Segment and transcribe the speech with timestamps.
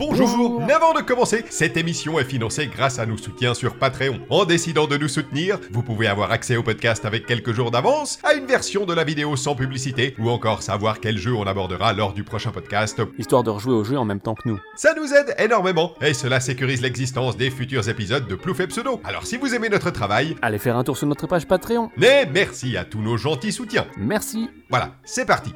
[0.00, 4.18] Bonjour Mais avant de commencer, cette émission est financée grâce à nos soutiens sur Patreon.
[4.30, 8.18] En décidant de nous soutenir, vous pouvez avoir accès au podcast avec quelques jours d'avance,
[8.24, 11.92] à une version de la vidéo sans publicité, ou encore savoir quel jeu on abordera
[11.92, 13.02] lors du prochain podcast.
[13.18, 14.58] Histoire de rejouer au jeu en même temps que nous.
[14.74, 19.02] Ça nous aide énormément, et cela sécurise l'existence des futurs épisodes de Plouf et Pseudo.
[19.04, 21.90] Alors si vous aimez notre travail, Allez faire un tour sur notre page Patreon.
[21.98, 23.86] mais merci à tous nos gentils soutiens.
[23.98, 24.48] Merci.
[24.70, 25.52] Voilà, c'est parti.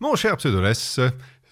[0.00, 0.98] Mon cher Pseudoless,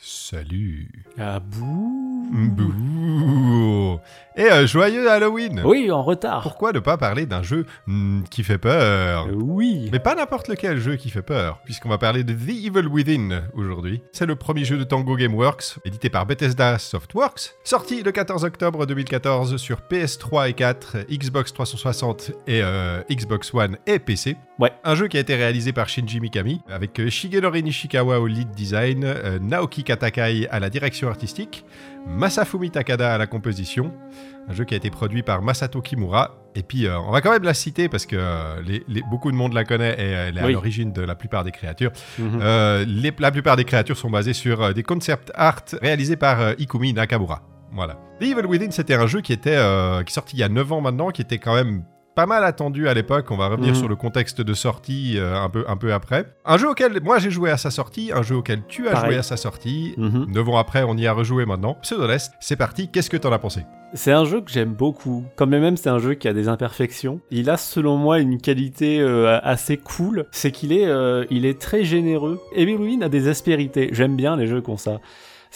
[0.08, 0.88] salut.
[1.18, 2.07] Bouh.
[2.30, 3.98] Bouh.
[4.36, 6.42] Et euh, joyeux Halloween Oui, en retard.
[6.42, 9.26] Pourquoi ne pas parler d'un jeu hmm, qui fait peur?
[9.28, 9.88] Euh, Oui.
[9.90, 13.42] mais pas n'importe lequel jeu qui fait peur, puisqu'on va parler de The Evil Within
[13.54, 14.00] aujourd'hui.
[14.12, 18.86] C'est le premier jeu de Tango Gameworks, édité par Bethesda Softworks, sorti le 14 octobre
[18.86, 24.36] 2014 sur PS3 et 4, Xbox 360 et euh, Xbox One et PC.
[24.60, 24.72] Ouais.
[24.84, 28.50] Un jeu qui a été réalisé par Shinji Mikami, avec euh, Shigenori Nishikawa au lead
[28.52, 31.64] design, euh, Naoki Katakai à la direction artistique,
[32.06, 33.92] Masafumi Takada à la composition.
[34.48, 36.34] Un jeu qui a été produit par Masato Kimura.
[36.54, 39.30] Et puis, euh, on va quand même la citer parce que euh, les- les- beaucoup
[39.30, 41.92] de monde la connaît et elle est à l'origine de la plupart des créatures.
[42.18, 42.40] Mhm.
[42.42, 46.94] Euh, les- la plupart des créatures sont basées sur des concept art réalisés par Ikumi
[46.94, 47.42] Nakamura.
[47.72, 47.94] Voilà.
[48.20, 50.72] The Evil Within, c'était un jeu qui était euh, qui sorti il y a 9
[50.72, 51.84] ans maintenant, qui était quand même
[52.18, 53.26] pas mal attendu à l'époque.
[53.30, 53.76] On va revenir Mhm.
[53.76, 56.24] sur le contexte de sortie euh, un, peu, un peu après.
[56.44, 59.10] Un jeu auquel moi j'ai joué à sa sortie, un jeu auquel tu as Pareil.
[59.12, 59.94] joué à sa sortie.
[59.96, 61.74] 9 ans après, on y a rejoué maintenant.
[61.80, 62.88] Pseudoless, c'est parti.
[62.90, 63.60] Qu'est-ce que t'en as pensé?
[63.94, 65.26] C'est un jeu que j'aime beaucoup.
[65.36, 69.00] Quand même c'est un jeu qui a des imperfections, il a selon moi une qualité
[69.00, 72.40] euh, assez cool, c'est qu'il est, euh, il est très généreux.
[72.56, 73.90] Evil Within a des aspérités.
[73.92, 74.98] J'aime bien les jeux qui ont ça.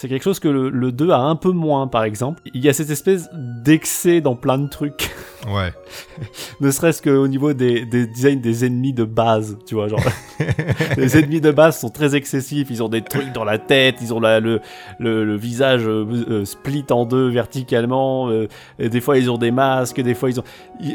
[0.03, 2.41] C'est quelque chose que le, le 2 a un peu moins, par exemple.
[2.53, 5.09] Il y a cette espèce d'excès dans plein de trucs.
[5.45, 5.73] Ouais.
[6.61, 9.99] ne serait-ce qu'au niveau des, des designs des ennemis de base, tu vois, genre
[10.97, 14.13] les ennemis de base sont très excessifs, ils ont des trucs dans la tête, ils
[14.13, 14.61] ont la, le,
[14.99, 18.47] le, le visage euh, euh, split en deux verticalement, euh,
[18.79, 20.45] et des fois ils ont des masques, des fois ils ont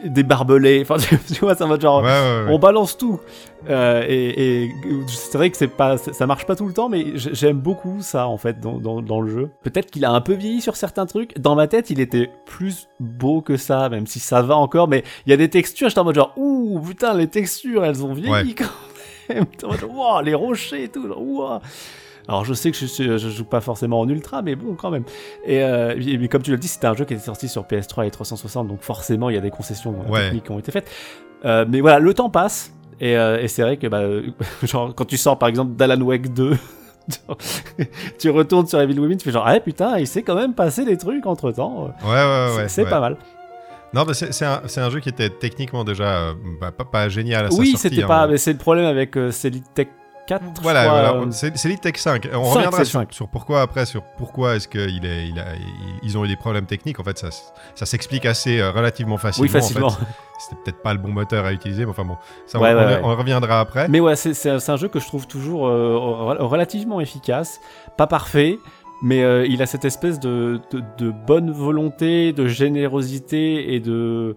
[0.07, 2.03] des barbelés, enfin tu, tu vois, ça va genre...
[2.03, 2.55] Ouais, ouais, ouais.
[2.55, 3.21] On balance tout.
[3.69, 4.71] Euh, et et
[5.09, 8.29] c'est vrai que c'est pas, ça marche pas tout le temps, mais j'aime beaucoup ça
[8.29, 9.51] en fait dans, dans, dans le jeu.
[9.63, 11.37] Peut-être qu'il a un peu vieilli sur certains trucs.
[11.39, 14.87] Dans ma tête, il était plus beau que ça, même si ça va encore.
[14.89, 18.05] Mais il y a des textures, j'étais en mode genre, ouh putain, les textures, elles
[18.05, 18.55] ont vieilli Ouais.
[18.57, 18.65] quand
[19.35, 19.45] même.
[19.53, 21.61] J'étais en mode, Ouah, les rochers et tout, ouah.
[22.29, 22.87] Alors je sais que je,
[23.19, 25.05] je joue pas forcément en ultra, mais bon quand même.
[25.47, 27.65] Et euh, et- mais comme tu l'as dit, c'était un jeu qui était sorti sur
[27.65, 30.25] PS3 et 360, donc forcément il y a des concessions euh, Ouais.
[30.27, 30.91] techniques qui ont été faites.
[31.45, 32.73] Euh, mais voilà, le temps passe.
[33.01, 34.23] Et, euh, et c'est vrai que bah, euh,
[34.63, 36.57] genre, quand tu sors par exemple d'Alan Wake 2,
[38.19, 40.85] tu retournes sur Evil Within, tu fais genre, ah putain, il s'est quand même passé
[40.85, 41.95] des trucs entre temps.
[42.05, 42.69] Ouais, ouais, ouais.
[42.69, 42.91] c'est ouais.
[42.91, 43.17] pas mal.
[43.95, 47.47] Non, mais c'est un, un jeu qui était techniquement déjà euh, bah, pas, pas génial
[47.47, 47.89] à sa oui, sortie.
[47.89, 48.07] c'était hein.
[48.09, 48.27] pas.
[48.27, 49.31] Mais c'est le problème avec euh,
[49.75, 49.89] Tech
[50.29, 50.43] 4.
[50.57, 52.29] je Voilà, euh, c'est Tech 5.
[52.35, 53.13] On 5, reviendra sur, 5.
[53.13, 55.45] sur pourquoi après, sur pourquoi est-ce qu'ils est, il
[56.03, 57.01] ils ont eu des problèmes techniques.
[57.01, 57.29] En fait, ça,
[57.75, 59.43] ça s'explique assez euh, relativement facilement.
[59.47, 59.87] oui, facilement.
[59.89, 60.05] En fait.
[60.39, 62.85] C'était peut-être pas le bon moteur à utiliser, mais enfin bon, ça, Ouais, on, ouais,
[62.85, 63.01] on- ouais.
[63.03, 63.89] on reviendra après.
[63.89, 64.35] Mais ouais, c'est-
[64.71, 67.61] un jeu que je trouve toujours euh, re- relativement efficace,
[67.97, 68.59] pas parfait,
[69.03, 74.37] mais euh, il a cette espèce de, de, de bonne volonté, de générosité et de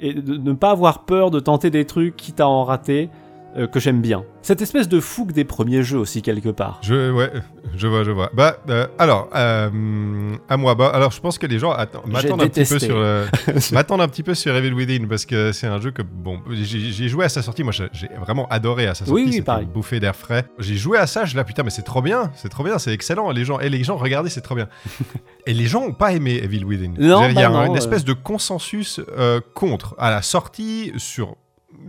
[0.00, 3.08] et de ne pas avoir peur de tenter des trucs quitte à en rater
[3.56, 4.24] euh, que j'aime bien.
[4.42, 6.80] Cette espèce de fougue des premiers jeux aussi quelque part.
[6.82, 7.30] Je, ouais,
[7.76, 8.30] je vois, je vois.
[8.34, 12.42] Bah, euh, alors, euh, à moi, bah, alors, je pense que les gens attendent- m'attendent
[12.42, 12.86] un petit peu détesté.
[12.86, 13.26] sur, euh,
[13.72, 17.08] m'attendent un petit peu sur Evil Within parce que c'est un jeu que, bon, j'ai
[17.08, 17.62] joué à sa sortie.
[17.62, 17.88] Moi, j'ai
[18.20, 19.12] vraiment adoré à sa sortie.
[19.24, 19.64] Oui, oui, pareil.
[19.64, 20.44] une bouffée d'air frais.
[20.58, 22.92] J'ai joué à ça, je là, putain, mais c'est trop bien, c'est trop bien, c'est
[22.92, 23.30] excellent.
[23.30, 24.68] Les gens, et les gens, regardez, c'est trop bien.
[25.46, 26.94] et les gens ont pas aimé Evil Within.
[26.98, 27.78] Non, Il y a bah non, une euh.
[27.78, 31.36] espèce de consensus euh, contre à la sortie sur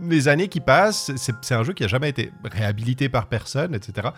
[0.00, 1.12] les années qui passent.
[1.16, 4.08] C'est un jeu qui a jamais été réhabilité par personne, etc.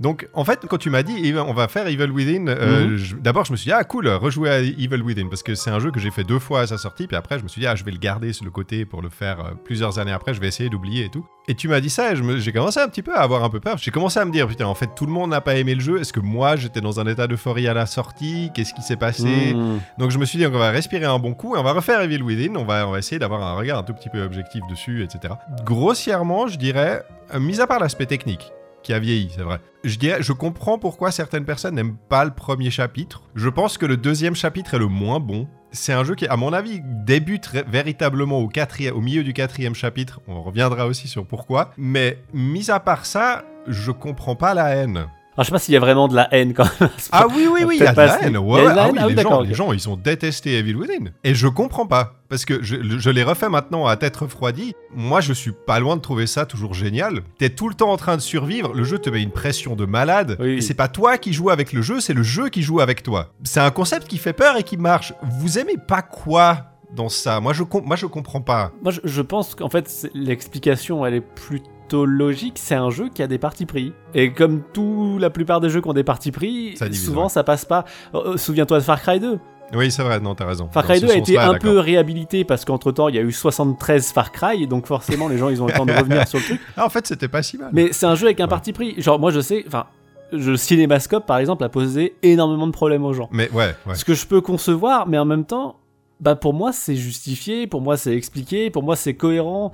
[0.00, 3.20] Donc, en fait, quand tu m'as dit on va faire Evil Within, euh, Mhm.
[3.20, 5.78] d'abord je me suis dit ah cool, rejouer à Evil Within parce que c'est un
[5.78, 7.66] jeu que j'ai fait deux fois à sa sortie, puis après je me suis dit
[7.68, 10.34] ah je vais le garder sur le côté pour le faire euh, plusieurs années après,
[10.34, 11.24] je vais essayer d'oublier et tout.
[11.46, 13.44] Et tu m'as dit ça et je me- j'ai commencé un petit peu à avoir
[13.44, 13.76] un peu peur.
[13.78, 15.80] J'ai commencé à me dire putain en fait tout le monde n'a pas aimé le
[15.80, 16.00] jeu.
[16.00, 18.50] Est-ce que moi j'étais dans un état d'euphorie à la sortie?
[18.54, 19.54] Qu'est-ce qui s'est passé?
[19.54, 19.78] Mmh.
[19.98, 22.00] donc je me suis dit, on va respirer un bon coup et on va refaire
[22.00, 22.56] Evil Within.
[22.56, 25.34] On va, on va essayer d'avoir un regard un tout petit peu objectif dessus, etc.
[25.64, 27.04] Grossièrement, je dirais,
[27.34, 28.52] euh, mis à part l'aspect technique,
[28.84, 29.60] qui a vieilli, c'est vrai.
[29.82, 33.22] Je comprends pourquoi certaines personnes n'aiment pas le premier chapitre.
[33.34, 35.48] Je pense que le deuxième chapitre est le moins bon.
[35.72, 40.20] C'est un jeu qui, à mon avis, débute véritablement au, au milieu du quatrième chapitre.
[40.28, 41.72] On reviendra aussi sur pourquoi.
[41.76, 45.08] Mais mis à part ça, je comprends pas la haine.
[45.36, 46.90] Alors, je sais pas s'il y a vraiment de la haine quand même.
[47.10, 48.32] Ah oui, oui, oui, il y a de la pas- haine.
[48.32, 48.74] il y Ouais, a de ouais.
[48.74, 51.10] la Ah haine oui, Ah oui, les, gens, les gens, ils ont détesté Evil Within.
[51.24, 52.20] Et je comprends pas.
[52.28, 54.74] Parce que je, je l'ai refait maintenant à tête refroidie.
[54.94, 57.22] Moi, je suis pas loin de trouver ça toujours génial.
[57.38, 58.72] T'es tout le temps en train de survivre.
[58.74, 60.36] Le jeu te met une pression de malade.
[60.38, 60.54] Oui.
[60.58, 63.02] Et c'est pas toi qui joues avec le jeu, c'est le jeu qui joue avec
[63.02, 63.32] toi.
[63.42, 65.12] C'est un concept qui fait peur et qui marche.
[65.40, 67.40] Vous aimez pas quoi dans ça?
[67.40, 68.70] Moi, je, moi, je comprends pas.
[68.82, 72.54] Moi, je, je pense qu'en fait, l'explication, elle est plutôt logique.
[72.56, 73.92] C'est un jeu qui a des parties pris.
[74.14, 77.24] Et comme tout, la plupart des jeux qui ont des parties pris, Ça divise, souvent
[77.24, 77.28] ouais.
[77.28, 77.84] ça passe pas.
[78.14, 79.38] Euh, Souviens-toi de Far Cry 2.
[79.74, 80.68] Oui, c'est vrai, non, t'as raison.
[80.72, 83.22] Far Cry ce 2 a été un peu réhabilité parce qu'entre temps, il y a
[83.22, 84.62] eu 73 Far Cry.
[84.62, 86.60] Et donc, forcément, les gens, ils ont le temps de revenir sur le truc.
[86.76, 87.70] Ah, en fait, c'était pas si mal.
[87.72, 88.48] Mais c'est un jeu avec un Ouais.
[88.50, 88.94] parti pris.
[89.00, 89.86] Genre, moi, je sais, enfin,
[90.32, 93.28] le Cinémascope, par exemple, a posé énormément de problèmes aux gens.
[93.32, 93.94] Mais ouais, ouais.
[93.94, 95.76] Ce que je peux concevoir, mais en même temps,
[96.20, 99.72] bah pour moi c'est justifié, pour moi c'est expliqué, pour moi c'est cohérent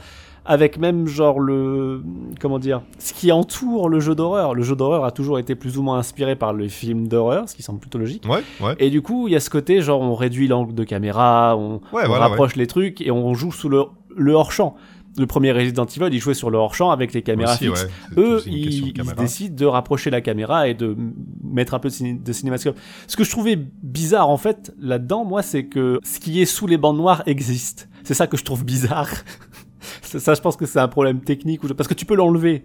[0.50, 2.02] avec même genre le
[2.40, 4.52] comment dire, ce qui entoure le jeu d'horreur.
[4.54, 7.54] Le jeu d'horreur a toujours été plus ou moins inspiré par le film d'horreur, ce
[7.54, 8.24] qui semble plutôt logique.
[8.28, 8.74] Ouais, ouais.
[8.80, 11.74] Et du coup, il y a ce côté genre on réduit l'angle de caméra, on,
[11.92, 13.84] Ouais, on voilà, rapproche les trucs et on joue sous le,
[14.16, 14.74] le hors-champ.
[15.18, 17.84] Le premier Resident Evil, il jouait sur le hors-champ avec les caméras Aussi, fixes.
[18.16, 18.22] ouais.
[18.22, 20.96] Eux, de ils, décident de rapprocher la caméra et de
[21.42, 22.76] mettre un peu de, ciné- de cinémascope.
[23.08, 26.66] Ce que je trouvais bizarre en fait là-dedans, moi, c'est que ce qui est sous
[26.68, 27.88] les bandes noires existe.
[28.04, 29.08] C'est ça que je trouve bizarre.
[30.02, 32.64] Ça, je pense que c'est un problème technique ou je- parce que tu peux l'enlever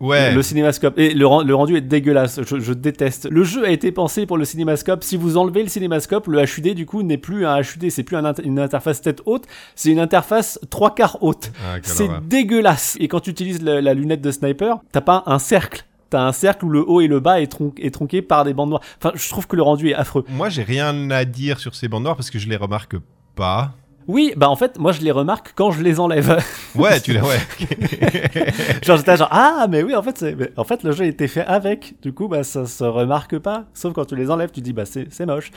[0.00, 0.32] Ouais.
[0.32, 2.40] le cinémascope et le, ren- le rendu est dégueulasse.
[2.46, 3.28] Je, je déteste.
[3.32, 5.02] Le jeu a été pensé pour le cinémascope.
[5.02, 8.16] Si vous enlevez le cinémascope, le HUD du coup n'est plus un HUD, c'est plus
[8.16, 11.50] un une interface tête haute, c'est une interface trois quarts haute.
[11.66, 12.96] Ah, C'est dégueulasse.
[13.00, 15.84] Et quand tu utilises la, la lunette de sniper, t'as pas un cercle.
[16.10, 18.54] T'as un cercle où le haut et le bas est, tron- est tronqué par des
[18.54, 18.82] bandes noires.
[19.02, 20.24] Enfin, je trouve que le rendu est affreux.
[20.28, 22.94] Moi, j'ai rien à dire sur ces bandes noires parce que je les remarque
[23.34, 23.74] pas.
[24.08, 26.42] Oui, bah en fait, moi je les remarque quand je les enlève.
[26.74, 27.20] Ouais, tu les.
[27.20, 27.38] Ouais.
[28.84, 31.26] genre j'étais genre ah mais oui en fait c'est en fait le jeu a été
[31.28, 31.94] fait avec.
[32.02, 33.64] Du coup bah ça se remarque pas.
[33.74, 35.50] Sauf quand tu les enlèves, tu dis bah c'est c'est moche.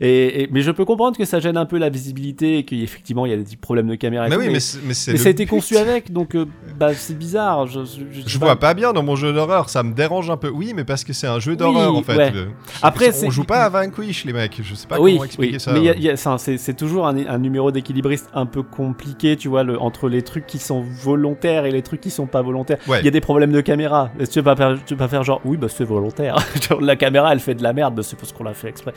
[0.00, 3.26] Et, et- mais je peux comprendre que ça gêne un peu la visibilité et qu'effectivement
[3.26, 4.28] il y a des petits problèmes de caméra.
[4.28, 4.60] mais tout, oui, mais, mais,
[4.94, 5.50] c'est- mais ça a été but.
[5.50, 6.46] conçu avec, donc euh,
[6.78, 7.66] bah c'est bizarre.
[7.66, 8.46] Je, je, je sais Je pas.
[8.46, 10.48] vois pas bien dans mon jeu d'horreur, ça me dérange un peu.
[10.48, 12.16] Oui, mais parce que c'est un jeu d'horreur Oui, en fait.
[12.16, 12.30] ouais.
[12.30, 12.48] Le-
[12.82, 14.60] Après, on joue pas à Vanquish, les mecs.
[14.62, 15.72] Je sais pas oui, comment expliquer oui, ça.
[15.72, 20.22] mais c'est toujours un, un numéro d'équilibriste un peu compliqué, tu vois, le, entre les
[20.22, 22.78] trucs qui sont volontaires et les trucs qui sont pas volontaires.
[22.86, 23.02] Il Ouais.
[23.02, 24.10] y a des problèmes de caméra.
[24.18, 26.36] Est-ce que tu vas pas faire, tu vas pas faire genre, oui, bah c'est volontaire.
[26.80, 28.94] La caméra, elle fait de la merde, bah, c'est parce qu'on l'a fait exprès.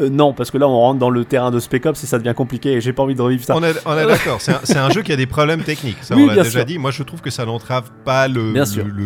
[0.00, 2.18] Euh, non, parce que là, on rentre dans le terrain de Spec Ops et ça
[2.18, 3.54] devient compliqué et j'ai pas envie de revivre ça.
[3.56, 3.72] On est,
[4.06, 6.64] d'accord, c'est un, jeu qui a des problèmes techniques, ça Oui, on l'a déjà sûr.
[6.64, 6.78] dit.
[6.78, 8.52] Moi je trouve que ça n'entrave pas le,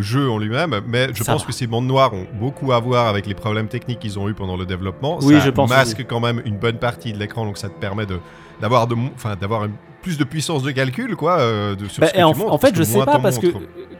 [0.01, 1.47] jeu en lui-même, mais je Ça pense va.
[1.49, 4.35] que ces bandes noires ont beaucoup à voir avec les problèmes techniques qu'ils ont eu
[4.35, 5.19] pendant le développement.
[5.23, 6.07] Oui, ça je pense masque aussi.
[6.07, 8.19] quand même une bonne partie de l'écran, donc ça te permet de
[8.61, 9.67] d'avoir de, enfin d'avoir
[10.03, 11.39] plus de puissance de calcul quoi.
[11.41, 13.39] euh, de, sur Bah, ce que en, tu montres, en fait, je sais pas parce
[13.39, 13.49] que,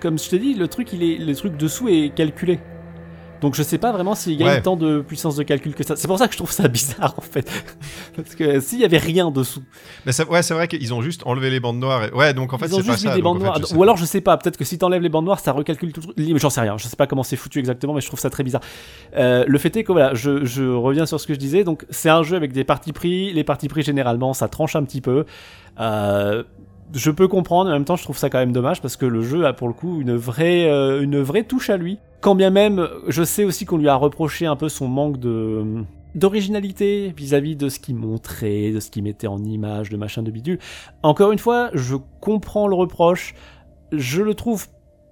[0.01, 2.61] comme je te dis, le truc, il est, le truc dessous est calculé.
[3.41, 4.63] Donc je sais pas vraiment s'il gagne Ouais.
[4.63, 5.97] tant de puissance de calcul que ça.
[5.97, 7.51] C'est pour ça que je trouve ça bizarre en fait.
[8.17, 9.63] Parce que s'il y avait rien dessous,
[10.07, 12.05] Mais ça- ouais, c'est vrai qu'ils ont juste enlevé les bandes noires.
[12.05, 13.15] et- Ouais, donc en fait ils ont pas juste mis ça.
[13.15, 13.73] des bandes en fait, noires.
[13.77, 16.01] Ou alors je sais pas, peut-être que si t'enlèves les bandes noires, ça recalcule tout
[16.17, 16.39] le truc.
[16.39, 18.43] J'en sais rien, je sais pas comment c'est foutu exactement, mais je trouve ça très
[18.43, 18.63] bizarre.
[19.17, 21.65] Euh, le fait est que voilà, je, je reviens sur ce que je disais.
[21.65, 23.33] Donc c'est un jeu avec des parties pris.
[23.33, 25.25] Les parties pris généralement, ça tranche un petit peu.
[25.81, 26.43] Euh,
[26.95, 29.23] je peux comprendre, en même temps, je trouve ça quand même dommage parce que le
[29.23, 31.99] jeu a pour le coup une vraie, euh, une vraie touche à lui.
[32.21, 35.85] Quand bien même, je sais aussi qu'on lui a reproché un peu son manque de
[36.15, 40.31] d'originalité vis-à-vis de ce qu'il montrait, de ce qu'il mettait en image, de machin de
[40.31, 40.59] bidule.
[41.03, 43.35] Encore une fois, je comprends le reproche.
[43.93, 44.67] Je le trouve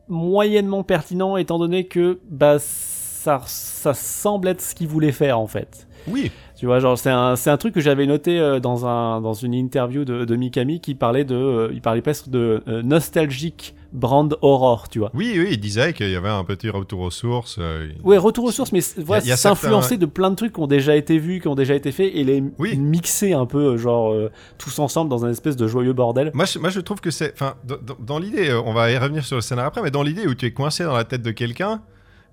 [0.09, 5.47] moyennement pertinent étant donné que bah ça, ça semble être ce qu'il voulait faire en
[5.47, 5.87] fait.
[6.09, 6.33] Oui,
[6.65, 9.35] Tu vois, genre, c'est un, c'est un truc que j'avais noté euh, dans, un, dans
[9.35, 13.75] une interview de, de Mikami qui parlait de, euh, il parlait presque de euh, nostalgique
[13.93, 15.11] brand horror, tu vois.
[15.13, 17.59] oui, oui, il disait qu'il y avait un petit retour aux sources.
[17.61, 20.97] euh, Ouais, retour aux sources, mais voilà, influencé de plein de trucs qui ont déjà
[20.97, 22.79] été vus, qui ont déjà été faits, et les Oui.
[22.79, 26.31] mixer un peu, genre, euh, tous ensemble dans un espèce de joyeux bordel.
[26.33, 27.35] Moi je, moi, je trouve que c'est.
[27.35, 27.57] Enfin,
[28.01, 30.47] dans, l'idée, on va y revenir sur le scénario après, mais dans l'idée où tu
[30.47, 31.83] es coincé dans la tête de quelqu'un,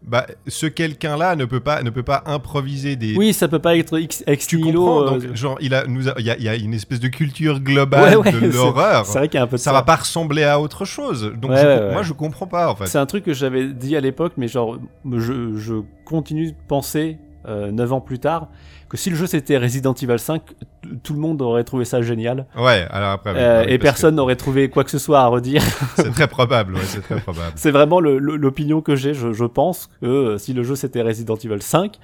[0.03, 3.15] bah, ce quelqu'un-là ne peut pas, ne peut pas improviser des.
[3.15, 6.19] Oui, ça peut pas être ex, ex Tu comprends euh, genre, il, a, nous a-
[6.19, 9.05] y a, y a une espèce de culture globale Ouais, ouais, de l'horreur.
[9.05, 11.31] C'est vrai qu'il y a un peu de Ça va pas ressembler à autre chose.
[11.39, 12.87] Donc, Ouais, je moi, je comprends pas, en fait.
[12.87, 17.17] C'est un truc que j'avais dit à l'époque, mais genre, je, je continue de penser,
[17.47, 18.47] euh, 9 ans plus tard,
[18.91, 20.53] que si le jeu c'était Resident Evil 5, t-
[21.01, 22.45] tout le monde aurait trouvé ça génial.
[22.57, 23.33] Ouais, alors après.
[23.35, 25.63] Euh, oui, et personne n'aurait trouvé quoi que ce soit à redire.
[25.95, 27.53] C'est très probable, ouais, c'est très probable.
[27.55, 29.13] C'est vraiment l'opinion que j'ai.
[29.13, 31.97] Je, je pense que euh, si le jeu c'était Resident Evil 5,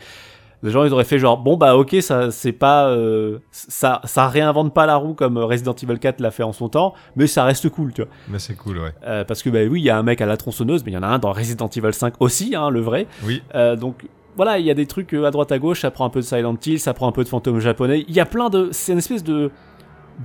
[0.63, 4.27] Les gens ils auraient fait genre bon bah ok ça c'est pas euh, ça ça
[4.27, 7.43] réinvente pas la roue comme Resident Evil 4 l'a fait en son temps mais ça
[7.43, 8.91] reste cool tu vois Mais c'est cool, ouais.
[9.05, 10.95] Euh, parce que bah oui il y a un mec à la tronçonneuse mais il
[10.95, 13.43] y en a un dans Resident Evil 5 aussi hein, le vrai Oui.
[13.53, 16.05] Euh, donc voilà il y a des trucs euh, à droite à gauche ça prend
[16.05, 18.25] un peu de Silent Hill ça prend un peu de fantôme japonais il y a
[18.25, 19.51] plein de c'est une espèce de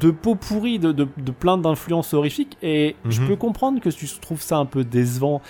[0.00, 3.28] de peau pourrie de, de, de plein d'influences horrifiques et je Mhm.
[3.28, 5.42] peux comprendre que tu trouves ça un peu décevant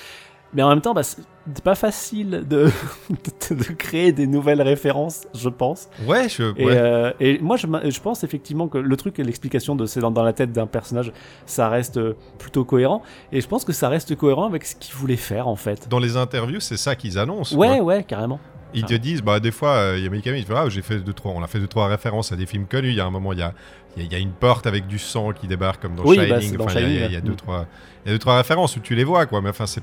[0.55, 1.23] mais en même temps bah, c'est
[1.65, 2.69] pas facile de,
[3.51, 6.43] de, de créer des nouvelles références je pense Ouais, je.
[6.57, 6.77] et, ouais.
[6.77, 10.11] euh, et moi, je, je pense effectivement que le truc et l'explication de c'est dans,
[10.13, 11.13] dans la tête d'un personnage,
[11.47, 13.03] ça reste euh, plutôt cohérent.
[13.33, 15.89] Et je pense que ça reste cohérent avec ce qu'il voulait faire en fait.
[15.89, 17.57] Dans les interviews, c'est ça qu'ils annoncent.
[17.57, 18.39] Ouais, ouais, carrément.
[18.75, 20.83] Ils te disent, bah, des fois, euh, il y a Mikami, il fait, ah, j'ai
[20.83, 22.89] fait deux, trois, on a fait deux, trois références à des films connus.
[22.91, 23.53] Il y a un moment, il y a,
[23.97, 26.05] il y a- il y a une porte avec du sang qui débarque, comme dans
[26.05, 26.59] Oui, Shining.
[26.77, 27.37] il y a- y, y deux, Mm.
[27.37, 27.67] trois,
[28.05, 29.41] il y a deux, trois références où tu les vois, quoi.
[29.43, 29.83] Mais enfin, c'est.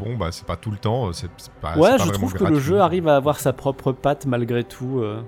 [0.00, 1.12] Bon, bah, c'est pas tout le temps.
[1.12, 2.56] C'est c'est pas, ouais, pas je trouve que gratuit.
[2.56, 4.98] le jeu arrive à avoir sa propre patte malgré tout.
[5.00, 5.20] euh.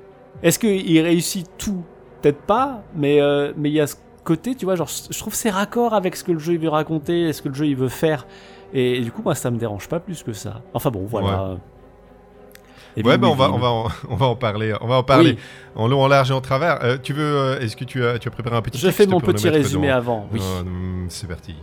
[0.43, 1.85] Est-ce qu'il réussit tout?
[2.23, 5.35] Peut-être pas, mais euh, mais il y a ce côté, tu vois, genre, je trouve
[5.35, 7.67] c'est raccord avec ce que le jeu il veut raconter, et ce que le jeu
[7.67, 8.27] il veut faire.
[8.73, 10.63] Et, du coup, moi, ça me dérange pas plus que ça.
[10.73, 11.59] Enfin bon, voilà.
[13.03, 14.75] Ouais, bah, on va, on va, en, on va en parler.
[14.81, 15.39] On va en parler Oui,
[15.75, 16.85] en long, en large et en travers.
[16.85, 19.07] Euh, tu veux, euh, est-ce que tu as, tu as préparé un petit je fais
[19.07, 20.29] mon petit résumé avant.
[20.33, 20.41] Oui.
[20.61, 21.55] Hum, c'est parti.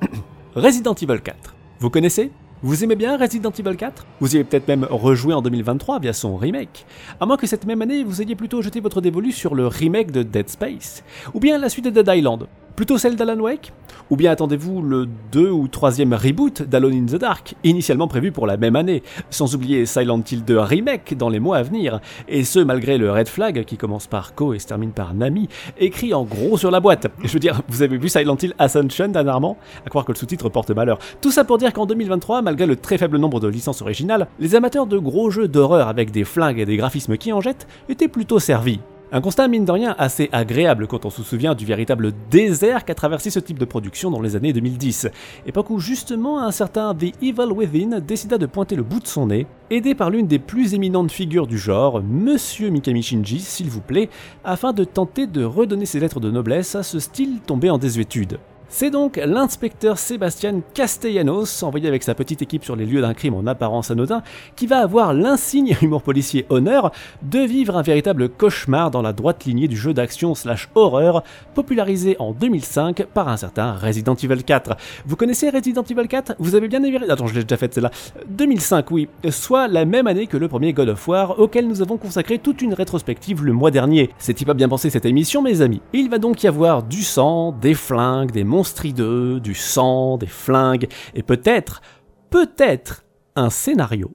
[0.54, 1.54] Resident Evil 4.
[1.78, 2.32] Vous connaissez?
[2.62, 6.12] Vous aimez bien Resident Evil 4 Vous y avez peut-être même rejoué en 2023 via
[6.14, 6.86] son remake.
[7.20, 10.10] À moins que cette même année, vous ayez plutôt jeté votre dévolu sur le remake
[10.10, 11.04] de Dead Space.
[11.34, 12.46] Ou bien la suite de Dead Island.
[12.76, 13.72] Plutôt celle d'Alan Wake
[14.10, 18.46] Ou bien attendez-vous le 2 ou 3 reboot d'Alone in the Dark, initialement prévu pour
[18.46, 22.44] la même année, sans oublier Silent Hill 2 Remake dans les mois à venir, et
[22.44, 26.12] ce malgré le red flag qui commence par Ko et se termine par Nami, écrit
[26.12, 27.06] en gros sur la boîte.
[27.24, 29.56] Je veux dire, vous avez vu Silent Hill Ascension dernièrement?
[29.86, 30.98] À croire que le sous-titre porte malheur.
[31.22, 34.54] Tout ça pour dire qu'en 2023, malgré le très faible nombre de licences originales, les
[34.54, 38.08] amateurs de gros jeux d'horreur avec des flingues et des graphismes qui en jettent étaient
[38.08, 38.80] plutôt servis.
[39.12, 42.96] Un constat mine de rien assez agréable quand on se souvient du véritable désert qu'a
[42.96, 45.06] traversé ce type de production dans les années 2010,
[45.46, 49.28] époque où justement un certain The Evil Within décida de pointer le bout de son
[49.28, 53.80] nez, aidé par l'une des plus éminentes figures du genre, Monsieur Mikami Shinji s'il vous
[53.80, 54.08] plaît,
[54.44, 58.40] afin de tenter de redonner ses lettres de noblesse à ce style tombé en désuétude.
[58.68, 63.34] C'est donc l'inspecteur Sébastien Castellanos, envoyé avec sa petite équipe sur les lieux d'un crime
[63.34, 64.22] en apparence anodin,
[64.56, 66.90] qui va avoir l'insigne humour policier honneur
[67.22, 71.22] de vivre un véritable cauchemar dans la droite lignée du jeu d'action slash horreur
[71.54, 74.76] popularisé en 2005 par un certain Resident Evil 4.
[75.06, 76.98] Vous connaissez Resident Evil 4 Vous avez bien aimé...
[77.08, 77.92] Attends, je l'ai déjà faite celle-là.
[78.28, 81.98] 2005, oui, soit la même année que le premier God of War, auquel nous avons
[81.98, 84.10] consacré toute une rétrospective le mois dernier.
[84.18, 87.52] C'est-il pas bien pensé cette émission, mes amis Il va donc y avoir du sang,
[87.52, 91.82] des flingues, des monstres hideux, du sang, des flingues, et peut-être,
[92.30, 94.12] peut-être, un scénario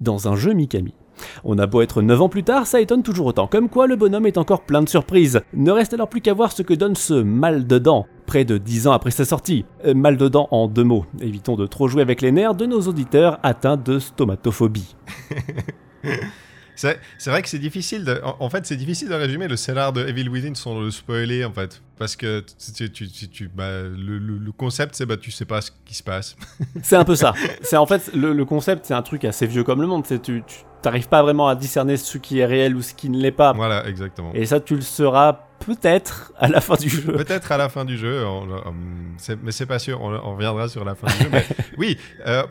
[0.00, 0.94] dans un jeu Mikami.
[1.44, 3.96] On a beau être 9 ans plus tard, ça étonne toujours autant, comme quoi le
[3.96, 5.40] bonhomme est encore plein de surprises.
[5.52, 8.86] Ne reste alors plus qu'à voir ce que donne ce mal dedans, près de 10
[8.88, 9.64] ans après sa sortie.
[9.84, 12.82] Euh, mal dedans en deux mots, évitons de trop jouer avec les nerfs de nos
[12.82, 14.96] auditeurs atteints de stomatophobie.
[16.78, 18.20] C'est vrai que c'est difficile de.
[18.24, 21.44] En, en fait, c'est difficile de résumer le scénar de Evil Within sans le spoiler,
[21.44, 21.82] en fait.
[21.98, 22.44] Parce que
[22.74, 25.94] tu, tu, tu- bah, le, le- le concept, c'est bah, tu sais pas ce qui
[25.94, 26.36] se passe.
[26.82, 27.34] C'est un peu ça.
[27.62, 30.04] C'est en fait le, le concept, c'est un truc assez vieux comme le monde.
[30.06, 33.10] C'est tu, tu t'arrives pas vraiment à discerner ce qui est réel ou ce qui
[33.10, 33.52] ne l'est pas.
[33.52, 34.30] voilà, exactement.
[34.34, 37.12] Et ça, tu le seras peut-être à la fin du jeu.
[37.12, 38.74] Peut-être à la fin du jeu, on- on-
[39.42, 41.28] mais c'est pas sûr, on, on reviendra sur la fin du jeu.
[41.32, 41.44] Mais
[41.78, 42.44] oui, euh,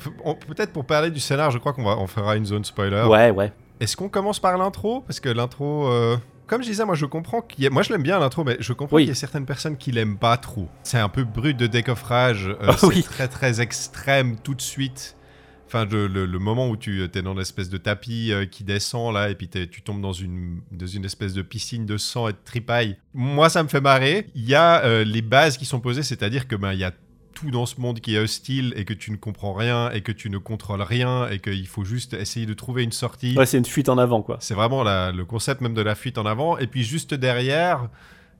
[0.46, 3.04] peut-être pour parler du scénar, je crois qu'on va, on fera une zone spoiler.
[3.10, 3.54] Ouais, ouais.
[3.80, 5.02] Est-ce qu'on commence par l'intro?
[5.02, 6.18] Parce que l'intro, euh,
[6.48, 7.70] comme je disais, moi je comprends qu'il y a...
[7.70, 9.04] Moi je l'aime bien l'intro, mais je comprends Oui.
[9.04, 10.68] qu'il y a certaines personnes qui l'aiment pas trop.
[10.84, 13.04] C'est un peu brut de décoffrage, euh, c'est oui.
[13.04, 15.16] très très extrême tout de suite.
[15.68, 19.14] Enfin, le, le- le moment où tu es dans l'espèce de tapis euh, qui descend
[19.14, 22.32] là, et puis tu tombes dans une, dans une espèce de piscine de sang et
[22.32, 22.96] de tripaille.
[23.14, 24.28] Moi, ça me fait marrer.
[24.34, 26.94] Il y a euh, les bases qui sont posées, c'est-à-dire que ben il y a
[27.38, 30.12] tout dans ce monde qui est hostile et que tu ne comprends rien et que
[30.12, 33.38] tu ne contrôles rien et qu'il faut juste essayer de trouver une sortie.
[33.38, 34.38] Ouais, c'est une fuite en avant, quoi.
[34.40, 36.58] C'est vraiment la- le concept même de la fuite en avant.
[36.58, 37.90] Et puis juste derrière,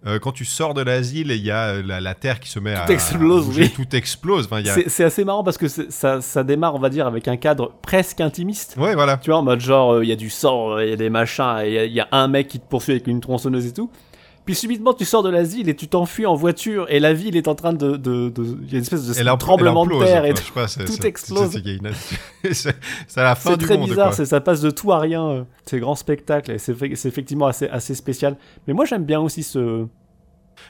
[0.08, 2.60] euh, quand tu sors de l'asile, il y a euh, la, la terre qui se
[2.60, 3.70] met à, explose, à bouger, oui.
[3.72, 4.46] tout explose.
[4.46, 4.90] Enfin, a...
[4.90, 8.20] C'est assez marrant parce que ça, ça démarre, on va dire, avec un cadre presque
[8.22, 8.76] intimiste.
[8.80, 9.18] Ouais, voilà.
[9.18, 11.10] Tu vois, en mode genre, euh, il y a du sang, il y a des
[11.12, 13.92] machins, il y a un mec qui te poursuit avec une tronçonneuse et tout.
[14.48, 17.48] Puis subitement, tu sors de l'asile et tu t'enfuis en voiture et la ville est
[17.48, 17.98] en train de.
[17.98, 21.52] de- de- Il y a une espèce de tremblement de terre et pas, tout explose.
[22.54, 22.74] c'est-
[23.18, 23.90] la fin du très monde.
[23.90, 24.26] bizarre, quoi.
[24.26, 25.28] ça passe de tout à rien.
[25.28, 26.72] euh, C'est grand spectacle et c'est
[27.06, 28.38] effectivement assez, assez spécial.
[28.68, 29.86] Mais moi j'aime bien aussi ce,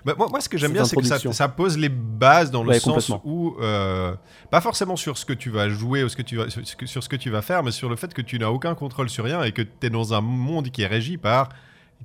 [0.05, 2.69] Bah, moi, moi, ce que j'aime bien, c'est que ça, pose les bases dans le
[2.69, 4.13] Ouais, sens où, euh,
[4.51, 6.75] pas forcément sur ce que tu vas jouer ou ce que tu vas, sur, ce
[6.75, 8.75] que, sur ce que tu vas faire, mais sur le fait que tu n'as aucun
[8.75, 11.49] contrôle sur rien et que tu es dans un monde qui est régi par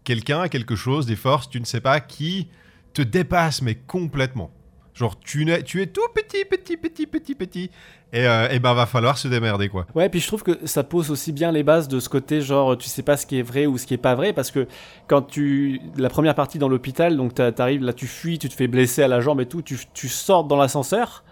[0.05, 2.49] quelqu'un, quelque chose, des forces, tu ne sais pas, qui
[2.95, 4.51] te dépasse, mais complètement.
[4.95, 7.71] Genre, tu, es tout petit, petit, petit, petit, petit,
[8.13, 9.87] et, euh, et ben va falloir se démerder, quoi.
[9.95, 12.77] Ouais, puis je trouve que ça pose aussi bien les bases de ce côté genre
[12.77, 14.67] tu sais pas ce qui est vrai ou ce qui est pas vrai parce que
[15.07, 18.55] quand tu la première partie dans l'hôpital donc t'a- t'arrives là tu fuis, tu te
[18.55, 21.25] fais blesser à la jambe et tout, tu, tu sors dans l'ascenseur.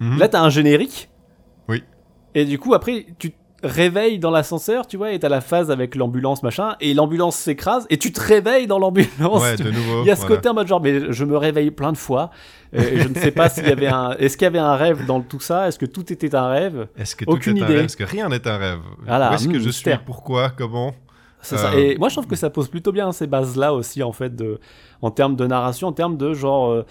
[0.00, 0.18] Mhm.
[0.18, 1.08] Là t'as un générique.
[1.68, 1.84] Oui.
[2.34, 3.30] Et du coup après tu
[3.66, 7.36] te réveilles dans l'ascenseur, tu vois, et t'as la phase avec l'ambulance machin et l'ambulance
[7.36, 9.42] s'écrase et tu te réveilles dans l'ambulance.
[9.42, 10.02] ouais, de nouveau.
[10.02, 10.36] Il y a ce voilà.
[10.36, 12.30] côté en mode genre, mais je me réveille plein de fois.
[12.74, 14.12] euh, et je ne sais pas s'il y avait un.
[14.18, 16.88] Est-ce qu'il y avait un rêve dans tout ça Est-ce que tout était un rêve?
[16.96, 17.74] Est-ce que tout aucune un idée.
[17.76, 17.84] rêve?
[17.86, 18.80] Est-ce que rien n'est un rêve?
[19.06, 19.96] Voilà, Où est-ce que hmm, je mystère.
[19.98, 20.50] suis Pourquoi?
[20.50, 20.94] Comment?
[21.40, 21.72] C'est ça.
[21.72, 24.34] Euh, Et moi, je trouve que ça pose plutôt bien ces bases-là aussi, en fait,
[24.34, 24.60] de,
[25.02, 26.70] en termes de narration, en termes de genre.
[26.70, 26.84] euh,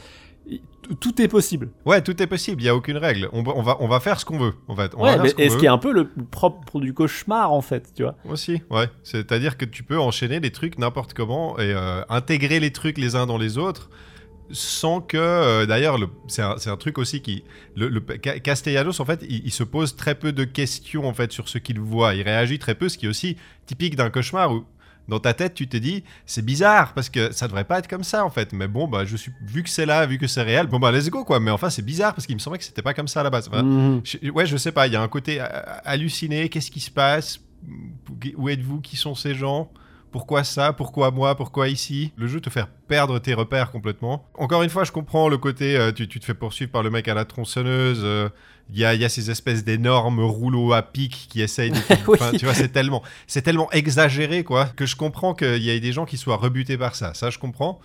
[1.00, 1.70] tout est possible.
[1.86, 3.30] Ouais, tout est possible, il n'y a aucune règle.
[3.32, 4.92] On, va- on, va, on va faire ce qu'on veut, en fait.
[4.96, 5.60] On va Ouais, faire mais, ce qu'on et ce veut.
[5.62, 8.16] qui est un peu le propre du cauchemar, en fait, tu vois?
[8.30, 8.88] Aussi, ouais.
[9.04, 13.16] C'est-à-dire que tu peux enchaîner les trucs n'importe comment et euh, intégrer les trucs les
[13.16, 13.90] uns dans les autres
[14.52, 15.16] sans que...
[15.18, 17.44] euh, D'ailleurs, le- c'est un, c'est un truc aussi qui...
[17.78, 21.14] Le, le- Ca- Castellanos, en fait, il, il se pose très peu de questions, en
[21.14, 22.14] fait, sur ce qu'il voit.
[22.14, 24.66] Il réagit très peu, ce qui est aussi typique d'un cauchemar où...
[25.10, 28.04] Dans ta tête, tu te dis, c'est bizarre parce que ça devrait pas être comme
[28.06, 28.54] ça en fait.
[28.54, 30.92] Mais bon, bah, je suis vu que c'est là, vu que c'est réel, bon bah
[30.92, 31.40] let's go quoi.
[31.42, 33.30] Mais enfin, c'est bizarre parce qu'il me semblait que c'était pas comme ça à la
[33.30, 33.48] base.
[33.50, 34.02] Enfin, Mhm.
[34.06, 35.46] je- ouais, je sais pas, il y a un côté euh,
[35.84, 37.40] halluciné, qu'est-ce qui se passe?
[38.38, 38.82] Où êtes-vous?
[38.82, 39.72] Qui sont ces gens?
[40.12, 40.74] Pourquoi ça?
[40.74, 41.36] Pourquoi moi?
[41.36, 42.12] Pourquoi ici?
[42.18, 44.30] Le jeu te fait perdre tes repères complètement.
[44.38, 46.92] Encore une fois, je comprends le côté, euh, tu, tu te fais poursuivre par le
[46.92, 48.30] mec à la tronçonneuse, euh,
[48.72, 51.78] il y, a, il y a ces espèces d'énormes rouleaux à pic qui essayent de...
[52.08, 52.18] Oui.
[52.20, 55.80] Enfin, tu vois, c'est tellement, c'est tellement exagéré, quoi, que je comprends qu'il y ait
[55.80, 57.14] des gens qui soient rebutés par ça.
[57.14, 57.80] Ça, je comprends.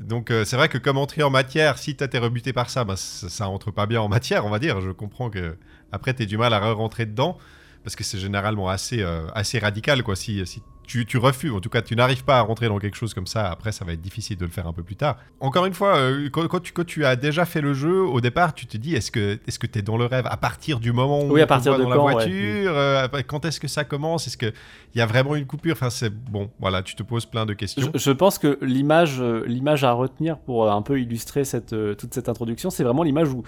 [0.00, 2.84] Donc euh, c'est vrai que comme entrée en matière, si t'as été rebuté par ça,
[2.84, 4.80] bah, ça, ça entre pas bien en matière, on va dire.
[4.80, 5.56] Je comprends que
[5.92, 7.38] après t'aies du mal à re-rentrer dedans
[7.84, 10.16] parce que c'est généralement assez euh, assez radical quoi.
[10.16, 12.96] Si, si tu, tu refuses, en tout cas tu n'arrives pas à rentrer dans quelque
[12.96, 15.16] chose comme ça, après ça va être difficile de le faire un peu plus tard.
[15.40, 18.20] Encore une fois, euh, quand, quand tu, quand tu as déjà fait le jeu, au
[18.20, 20.92] départ tu te dis est-ce que est-ce que t'es dans le rêve à partir du
[20.92, 22.12] moment où Oui, à partir de dans la ouais.
[22.12, 24.52] voiture, euh, quand est-ce que ça commence, est-ce que
[24.94, 27.54] il y a vraiment une coupure, enfin c'est bon, voilà, tu te poses plein de
[27.54, 27.90] questions.
[27.94, 32.12] Je, je pense que l'image, euh, l'image à retenir pour un peu illustrer cette, toute
[32.12, 33.42] cette introduction, c'est vraiment l'image où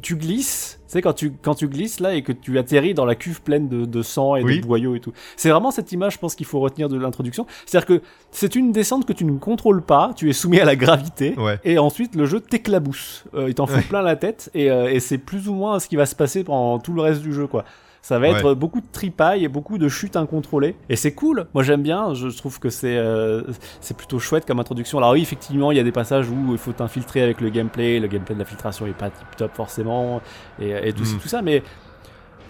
[0.00, 3.04] tu glisses, tu sais, quand tu, quand tu glisses là et que tu atterris dans
[3.04, 4.60] la cuve pleine de, de sang et Oui.
[4.60, 5.12] de boyaux et tout.
[5.36, 7.46] C'est vraiment cette image, je pense, qu'il faut retenir de l'introduction.
[7.66, 10.76] C'est-à-dire que c'est une descente que tu ne contrôles pas, tu es soumis à la
[10.76, 11.34] gravité.
[11.38, 11.58] Ouais.
[11.64, 13.24] Et ensuite, le jeu t'éclabousse.
[13.34, 14.50] Euh, il t'en fout plein la tête.
[14.54, 17.02] Et, euh, et c'est plus ou moins ce qui va se passer pendant tout le
[17.02, 17.64] reste du jeu, quoi.
[18.06, 18.54] Ça va être Ouais.
[18.54, 20.76] beaucoup de tripailles et beaucoup de chutes incontrôlées.
[20.90, 21.46] Et c'est cool.
[21.54, 22.12] Moi, j'aime bien.
[22.12, 23.40] Je trouve que c'est euh,
[23.80, 24.98] c'est plutôt chouette comme introduction.
[24.98, 28.00] Alors oui, effectivement, il y a des passages où il faut t'infiltrer avec le gameplay.
[28.00, 30.20] Le gameplay de la filtration est pas tip top forcément.
[30.60, 31.40] Et, et tout, tout ça.
[31.40, 31.62] Mais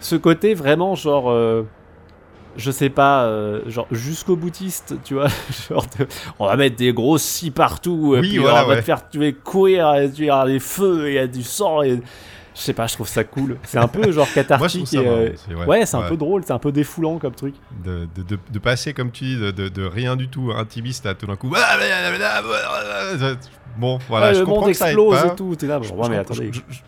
[0.01, 1.31] ce côté vraiment genre...
[1.31, 1.63] euh,
[2.57, 5.27] je sais pas, euh, genre jusqu'au boutiste, tu vois,
[5.69, 6.07] genre de-
[6.39, 8.81] on va mettre des grosses scies partout, et Oui, puis voilà, on va ouais.
[8.81, 11.83] te faire, tu vas courir, tu vas avoir des feux, il y a du sang,
[11.83, 12.01] et
[12.55, 13.59] je sais pas, je trouve ça cool.
[13.65, 14.95] C'est un peu genre Moi cathartique.
[14.95, 15.31] et, marrant euh,
[15.67, 17.55] ouais, c'est un peu drôle, c'est un peu défoulant comme truc.
[17.85, 19.53] de, de, de, de passer, comme tu dis, de,
[19.87, 21.53] rien du tout intimiste à tout d'un coup.
[21.57, 21.77] Ah,
[23.77, 25.27] Bon, voilà, Ouais, je le comprends monde que ça aide explose pas.
[25.33, 26.51] et tout, t'es là, bon, Je- ouais, je mais attendez.
[26.53, 26.81] je- je-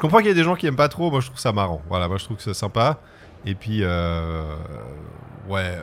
[0.00, 1.80] comprends qu'il y a des gens qui aiment pas trop, moi je trouve ça marrant.
[1.88, 2.98] Voilà, moi je trouve que c'est sympa.
[3.46, 4.42] Et puis, euh,
[5.48, 5.78] ouais.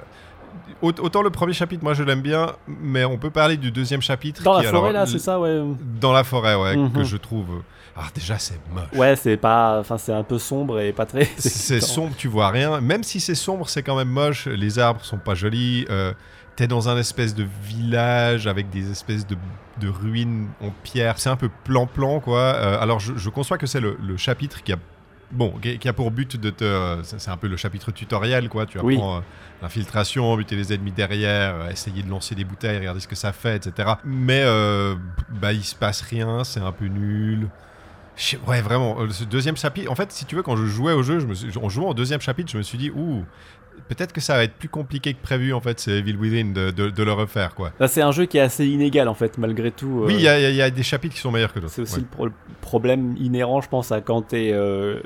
[0.81, 4.01] Aut- Autant le premier chapitre, moi je l'aime bien, mais on peut parler du deuxième
[4.01, 4.43] chapitre.
[4.43, 5.61] Dans qui, la alors, forêt là, l- c'est ça, ouais.
[5.99, 6.91] Dans la forêt, ouais, Mhm.
[6.91, 7.61] que je trouve.
[7.95, 8.83] Alors déjà, c'est moche.
[8.93, 11.25] Ouais, c'est pas, enfin c'est un peu sombre et pas très.
[11.37, 12.79] C'est sombre, tu vois rien.
[12.81, 14.47] Même si c'est sombre, c'est quand même moche.
[14.47, 15.85] Les arbres sont pas jolis.
[15.89, 16.13] Euh,
[16.57, 19.37] T'es dans un espèce de village avec des espèces de,
[19.79, 21.17] de ruines en pierre.
[21.17, 22.39] C'est un peu plan-plan, quoi.
[22.39, 24.77] Euh, alors, je, je conçois que c'est le, le chapitre qui a,
[25.31, 26.65] bon, qui a pour but de te.
[26.65, 28.65] euh, c'est un peu le chapitre tutoriel, quoi.
[28.65, 28.95] Tu Oui.
[28.95, 29.21] apprends euh,
[29.61, 33.31] l'infiltration, buter les ennemis derrière, euh, essayer de lancer des bouteilles, regarder ce que ça
[33.31, 33.93] fait, etc.
[34.03, 34.43] Mais
[35.29, 36.43] bah, il se passe rien.
[36.43, 37.47] C'est un peu nul.
[38.47, 38.97] Ouais, vraiment.
[39.01, 41.25] euh, Ce deuxième chapitre, en fait, si tu veux, quand je jouais au jeu, je
[41.25, 43.23] me suis- en jouant au deuxième chapitre, je me suis dit, ouh,
[43.89, 46.71] peut-être que ça va être plus compliqué que prévu, en fait, c'est Evil Within de,
[46.71, 47.71] de- de le refaire, quoi.
[47.87, 50.03] C'est un jeu qui est assez inégal en fait, malgré tout.
[50.05, 50.27] Oui, euh, il y,
[50.61, 51.73] a- y y des chapitres qui sont meilleurs que d'autres.
[51.73, 52.01] C'est aussi ouais.
[52.01, 54.99] le pro- le problème inhérent, je pense, à quand t'es euh,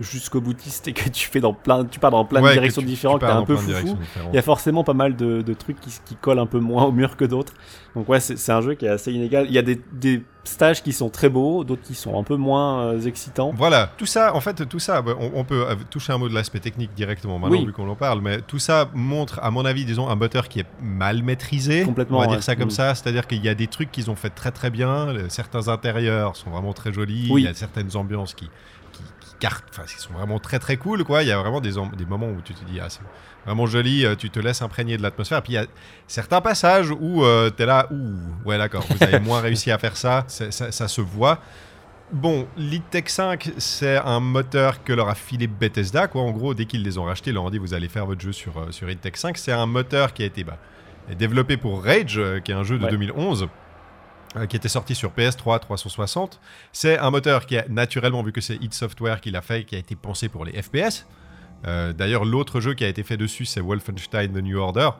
[0.00, 3.20] jusqu'au boutiste et que tu fais dans plein, tu pars dans plein de directions différentes,
[3.20, 3.98] que t'es un peu foufou,
[4.32, 6.92] il y a forcément pas mal de, trucs qui, qui, collent un peu moins au
[6.92, 7.52] mur que d'autres.
[7.94, 9.46] Donc ouais, c'est un jeu qui est assez inégal.
[9.48, 12.36] Il y a des, des stages qui sont très beaux, d'autres qui sont un peu
[12.36, 13.52] moins euh, excitants.
[13.56, 16.34] Voilà, tout ça, en fait, tout ça, bah, on, peut euh, toucher un mot de
[16.34, 19.84] l'aspect technique directement maintenant vu qu'on en parle, mais tout ça montre, à mon avis,
[19.84, 21.84] disons, un moteur qui est mal maîtrisé.
[21.84, 22.18] Complètement.
[22.18, 22.72] On va dire ça comme mm.
[22.72, 26.36] ça, c'est-à-dire qu'il y a des trucs qu'ils ont fait très très bien, certains intérieurs
[26.36, 28.48] sont vraiment très jolis, il y a certaines ambiances qui,
[29.40, 31.22] qui, cartent, enfin, qui sont vraiment très très cool, quoi.
[31.22, 33.00] Il y a vraiment des, des moments où tu te dis, ah, c'est
[33.46, 35.42] vraiment joli, euh, tu te laisses imprégner de l'atmosphère.
[35.42, 35.66] Puis il y a
[36.06, 39.78] certains passages où euh, tu es là, ouh, ouais, d'accord, vous avez moins réussi à
[39.78, 41.40] faire ça, ça, ça, se voit.
[42.12, 46.22] Bon, Lead Tech 5, c'est un moteur que leur a filé Bethesda, quoi.
[46.22, 48.20] En gros, dès qu'ils les ont rachetés, ils leur ont dit vous allez faire votre
[48.20, 49.38] jeu sur, euh, sur Lead Tech 5.
[49.38, 50.58] C'est un moteur qui a été bah,
[51.18, 53.48] développé pour Rage, qui est un jeu de 2011
[54.48, 56.40] qui était sorti sur PS3 360.
[56.72, 59.74] C'est un moteur qui a naturellement, vu que c'est id Software qui l'a fait, qui
[59.74, 61.06] a été pensé pour les FPS.
[61.66, 64.90] Euh, d'ailleurs, l'autre jeu qui a été fait dessus, c'est Wolfenstein The New Order.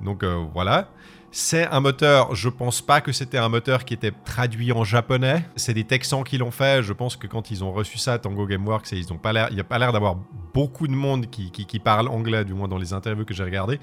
[0.00, 0.88] Donc euh, voilà.
[1.30, 5.44] C'est un moteur, je pense pas que c'était un moteur qui était traduit en japonais.
[5.56, 6.84] C'est des Texans qui l'ont fait.
[6.84, 9.54] Je pense que quand ils ont reçu ça, Tango Gameworks, ils ont pas l'air, il
[9.54, 10.16] n'y a pas l'air d'avoir
[10.52, 13.80] beaucoup de monde qui, qui, parle anglais, du moins dans les interviews que j'ai regardées.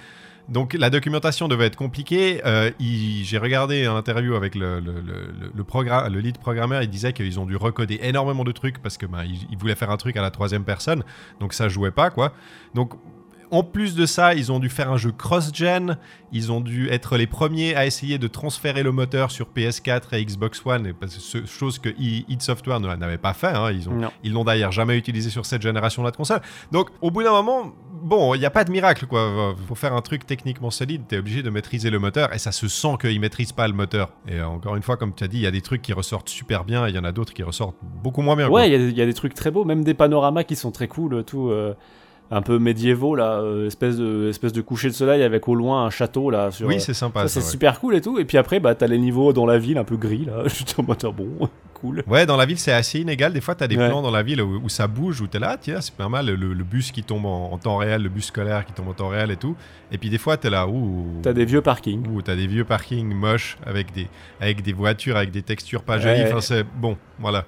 [0.50, 2.42] Donc la documentation devait être compliquée.
[2.46, 6.82] Euh, j'ai regardé un interview avec le, le, le, le lead programmeur.
[6.82, 9.98] Il disait qu'ils ont dû recoder énormément de trucs parce que ils, voulaient faire un
[9.98, 11.04] truc à la troisième personne.
[11.40, 12.34] Donc ça jouait pas quoi.
[12.74, 12.94] Donc
[13.52, 15.98] en plus de ça, ils ont dû faire un jeu cross-gen.
[16.32, 20.26] Ils ont dû être les premiers à essayer de transférer le moteur sur PS4 et
[20.26, 20.94] Xbox One,
[21.46, 23.48] chose que id Software n'avait pas fait.
[23.48, 23.72] Hein.
[24.24, 26.42] Ils l'ont d'ailleurs jamais utilisé sur cette génération-là de console.
[26.72, 29.06] Donc, au bout d'un moment, bon, il n'y a pas de miracle.
[29.06, 29.54] quoi.
[29.68, 32.54] Faut faire un truc techniquement solide, tu es obligé de maîtriser le moteur et ça
[32.54, 34.14] se sent qu'ils maîtrisent pas le moteur.
[34.30, 36.30] Et encore une fois, comme tu as dit, il y a des trucs qui ressortent
[36.30, 38.50] super bien et il y en a d'autres qui ressortent beaucoup moins bien.
[38.50, 41.26] Ouais, il y, a des trucs très beaux, même des panoramas qui sont très cool,
[41.26, 41.50] tout.
[41.50, 41.74] Euh,
[42.32, 45.86] un peu médiévaux là, euh, espèce de espèce de coucher de soleil avec au loin
[45.86, 46.50] un château là.
[46.50, 47.28] Sur, oui, c'est sympa.
[47.28, 48.18] Ça, c'est super cool et tout.
[48.20, 50.44] Et puis après, bah t'as les niveaux dans la ville un peu gris là.
[50.46, 52.04] Je en moteur bon, cool.
[52.08, 53.34] Ouais, dans la ville c'est assez inégal.
[53.34, 55.82] Des fois t'as des plans dans la ville où, ça bouge, où t'es là, tiens,
[55.82, 56.28] c'est pas mal.
[56.28, 59.30] Le, bus qui tombe en, temps réel, le bus scolaire qui tombe en temps réel
[59.30, 59.58] et tout.
[59.92, 62.08] Et puis des fois t'es là, où T'as des vieux parkings.
[62.08, 64.08] Où t'as des vieux parkings moches avec des
[64.40, 66.24] avec des voitures avec des textures pas jolies.
[66.24, 67.44] Enfin c'est bon, voilà.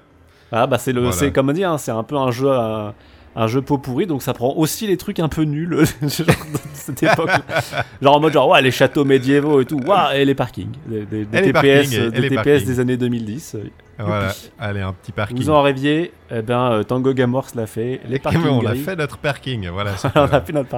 [0.52, 2.50] Ah bah c'est le, c'est comme dire, hein, c'est un peu un jeu.
[2.50, 2.94] À
[3.36, 6.58] un jeu pot pourri, donc ça prend aussi les trucs un peu nuls genre, de
[6.72, 7.30] cette époque.
[8.00, 11.04] genre en mode genre ouais les châteaux médiévaux et tout, waouh et les parkings, des,
[11.04, 13.56] des, TPS, des, TPS des années 2010.
[13.98, 15.36] Voilà, allez, un petit parking.
[15.36, 18.00] Vous en rêviez Eh bien, euh, Tango Gamors l'a fait.
[18.08, 18.42] Les parkings.
[18.46, 19.68] on a fait notre parking.
[19.68, 19.94] Voilà,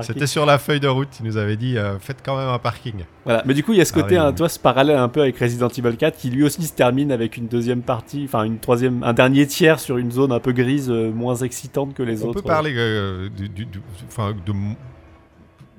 [0.02, 1.08] C'était sur la feuille de route.
[1.20, 3.04] Il nous avait dit euh, faites quand même un parking.
[3.24, 5.22] Voilà, mais du coup, il y a ce côté, hein, toi, ce parallèle un peu
[5.22, 8.58] avec Resident Evil 4 qui lui aussi se termine avec une deuxième partie, enfin, une
[8.58, 12.22] troisième, un dernier tiers sur une zone un peu grise, euh, moins excitante que les
[12.22, 12.30] autres.
[12.30, 12.72] On peut parler
[13.36, 13.80] du, du, de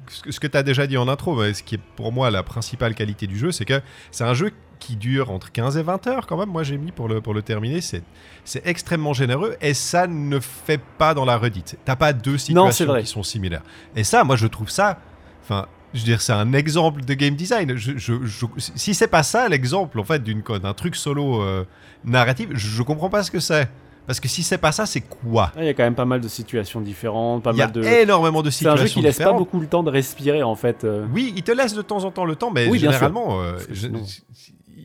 [0.10, 2.44] ce que tu as déjà dit en intro, mais ce qui est pour moi la
[2.44, 6.08] principale qualité du jeu, c'est que c'est un jeu qui dure entre 15 et 20
[6.08, 6.50] heures quand même.
[6.50, 7.82] Moi j'ai mis pour le, pour le terminer.
[7.82, 8.04] C'est,
[8.46, 11.78] c'est extrêmement généreux et ça ne fait pas dans la redite.
[11.86, 13.64] T'as pas deux situations qui sont similaires.
[13.96, 15.00] Et ça, moi je trouve ça.
[15.44, 17.76] Enfin, je veux dire, c'est un exemple de game design.
[17.76, 21.66] Je, je, si c'est pas ça l'exemple en fait d'une, d'un truc solo euh,
[22.04, 23.70] narratif, je, je comprends pas ce que c'est.
[24.08, 25.52] Parce que si c'est pas ça, c'est quoi?
[25.58, 27.84] Il y a quand même pas mal de situations différentes, pas mal mal de.
[27.84, 28.78] énormément de situations.
[28.78, 30.86] C'est un jeu qui laisse pas beaucoup le temps de respirer en fait.
[30.86, 31.06] Euh.
[31.14, 33.58] Oui, il te laisse de temps en temps le temps, mais généralement, euh,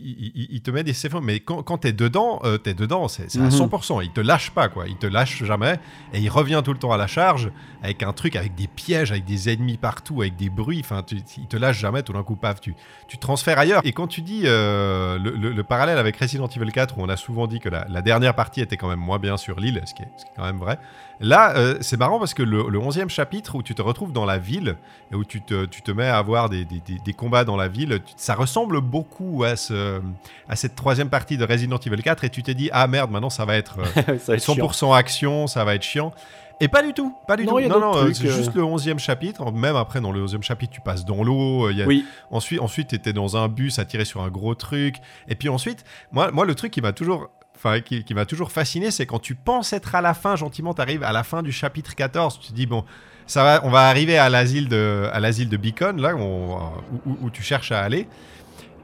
[0.04, 3.48] il, te met des séphons, mais quand, quand t'es dedans, euh, t'es dedans, c'est à
[3.48, 3.96] 100%.
[3.96, 4.02] Mhm.
[4.02, 4.86] Il te lâche pas, quoi.
[4.86, 5.78] Il te lâche jamais.
[6.12, 7.50] Et il revient tout le temps à la charge
[7.82, 10.80] avec un truc, avec des pièges, avec des ennemis partout, avec des bruits.
[10.80, 12.02] Enfin, il te lâche jamais.
[12.02, 12.74] Tout d'un coup, paf, tu,
[13.08, 13.82] tu transfères ailleurs.
[13.84, 17.46] Et quand tu dis euh, le, parallèle avec Resident Evil 4, où on a souvent
[17.46, 20.08] dit que la, dernière partie était quand même moins bien sur l'île, ce, qui est
[20.36, 20.78] quand même vrai.
[21.22, 24.38] Là, euh, c'est marrant parce que le, 11e chapitre où tu te retrouves dans la
[24.38, 24.76] ville
[25.12, 27.68] et où tu te, tu te mets à avoir des, des, des, combats dans la
[27.68, 30.00] ville, ça ressemble beaucoup à, ce,
[30.48, 33.30] à cette troisième partie de Resident Evil 4 et tu t'es dit, ah merde, maintenant
[33.30, 36.12] ça va être 100% euh, action, ça va être chiant.
[36.60, 37.58] Et pas du tout, pas du tout.
[37.60, 39.50] Non, non, euh, c'est juste le 11e chapitre.
[39.52, 41.68] Même après, dans le 11e chapitre, tu passes dans l'eau.
[41.86, 42.04] oui.
[42.30, 44.96] Ensuite, ensuite tu étais dans un bus à tirer sur un gros truc.
[45.28, 47.30] Et puis ensuite, moi, moi le truc qui m'a toujours
[47.62, 50.80] enfin, qui, m'a toujours fasciné, c'est quand tu penses être à la fin, gentiment, tu
[50.80, 52.84] arrives à la fin du chapitre 14, tu te dis, bon,
[53.26, 57.42] ça va, on va arriver à l'asile de, à l'asile de Beacon, là, où, tu
[57.42, 58.08] cherches à aller.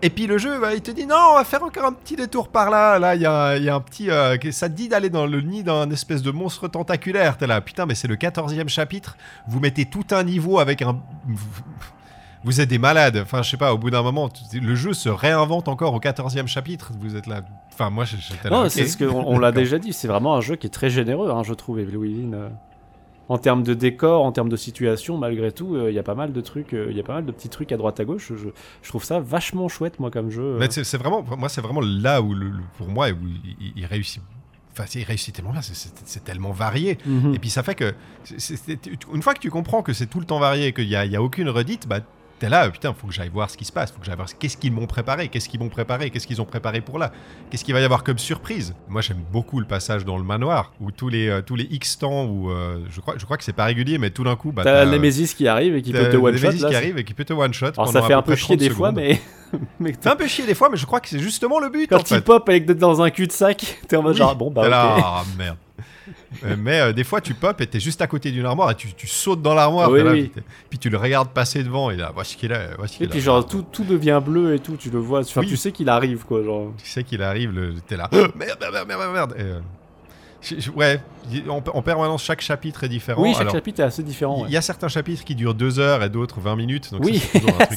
[0.01, 2.15] Et puis le jeu, bah, il te dit non, on va faire encore un petit
[2.15, 3.01] détour par là.
[3.01, 4.11] Là, il y a, un petit.
[4.11, 7.37] Euh, ça te dit d'aller dans le nid d'un espèce de monstre tentaculaire.
[7.37, 9.17] T'es là, putain, mais c'est le 14e chapitre.
[9.49, 11.01] Vous mettez tout un niveau avec un
[12.45, 13.19] vous êtes des malades.
[13.23, 16.47] Enfin, je sais pas, au bout d'un moment, le jeu se réinvente encore au 14e
[16.47, 16.93] chapitre.
[17.01, 17.43] Vous êtes là.
[17.73, 18.63] Enfin, moi, j'étais là.
[18.65, 19.93] Non, c'est ce qu'on on, l'a déjà dit.
[19.93, 22.33] C'est vraiment un jeu qui est très généreux, hein, je trouve, Evil Within.
[22.35, 22.49] Euh.
[23.29, 26.15] en termes de décor, en termes de situation, malgré tout, euh, il y a pas
[26.15, 28.05] mal de trucs, euh, il y a pas mal de petits trucs à droite à
[28.07, 28.33] gauche.
[28.35, 28.49] Je,
[28.83, 30.57] je trouve ça vachement chouette, moi, comme jeu.
[30.59, 33.73] Mais c'est vraiment, moi, c'est vraiment là où, le- le- pour moi, où il, il-
[33.77, 34.23] il réussit.
[34.73, 36.99] Enfin, il réussit tellement bien, c'est- tellement varié.
[37.05, 37.35] Mhm.
[37.35, 37.93] Et puis ça fait que,
[39.13, 41.21] une fois que tu comprends que c'est tout le temps varié, qu'il n'y a, a
[41.21, 41.99] aucune redite, bah
[42.39, 44.29] t'es là, putain, faut que j'aille voir ce qui se passe, faut que j'aille voir
[44.39, 47.13] qu'est-ce qu'ils m'ont préparé, qu'est-ce qu'ils m'ont préparé, qu'est-ce qu'ils ont préparé pour là,
[47.51, 48.75] qu'est-ce qu'il va y avoir comme surprise.
[48.89, 51.99] Moi j'aime beaucoup le passage dans le manoir, où tous les, euh, tous les X
[51.99, 54.53] temps, où euh, je, crois, je crois que c'est pas régulier, mais tout d'un coup,
[54.53, 56.47] bah, T'as Nemesis qui arrive et qui peut te one shot.
[56.47, 57.67] Nemesis qui arrive et qui peut te one shot.
[57.77, 59.21] Alors ça fait un peu chier des fois, mais,
[59.81, 61.99] mais un peu chier des fois, mais je crois que c'est justement le but en
[61.99, 62.21] quand il fait.
[62.23, 64.97] pop avec d'être dans un cul-de-sac, t'es en mode Oui, genre bon bah t'es là,
[64.97, 65.03] ok.
[65.05, 65.57] ah, merde.
[66.45, 68.75] Euh, mais euh, des fois, tu pop et t'es juste à côté d'une armoire et
[68.75, 69.91] tu, tu sautes dans l'armoire.
[69.91, 70.31] Oui,
[70.71, 72.71] puis, tu le regardes passer devant et là, voici qu'il est.
[72.77, 75.49] Voici Et puis genre tout, tout devient bleu et tout, tu le vois, enfin, Oui.
[75.49, 76.73] tu sais qu'il arrive quoi, genre.
[76.83, 77.75] Tu sais qu'il arrive, le...
[77.81, 78.09] t'es là.
[78.13, 79.35] merde, merde, merde, merde, merde.
[79.39, 81.01] Et, euh, ouais,
[81.49, 83.23] en, en permanence, chaque chapitre est différent.
[83.23, 84.37] oui, chaque Alors, chapitre est assez différent.
[84.41, 84.51] Il ouais.
[84.53, 86.93] y a certains chapitres qui durent 2 heures et d'autres 20 minutes.
[86.93, 87.23] Donc Oui,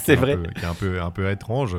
[0.03, 0.37] c'est vrai.
[0.37, 1.77] peu- qui est un peu, un peu étrange.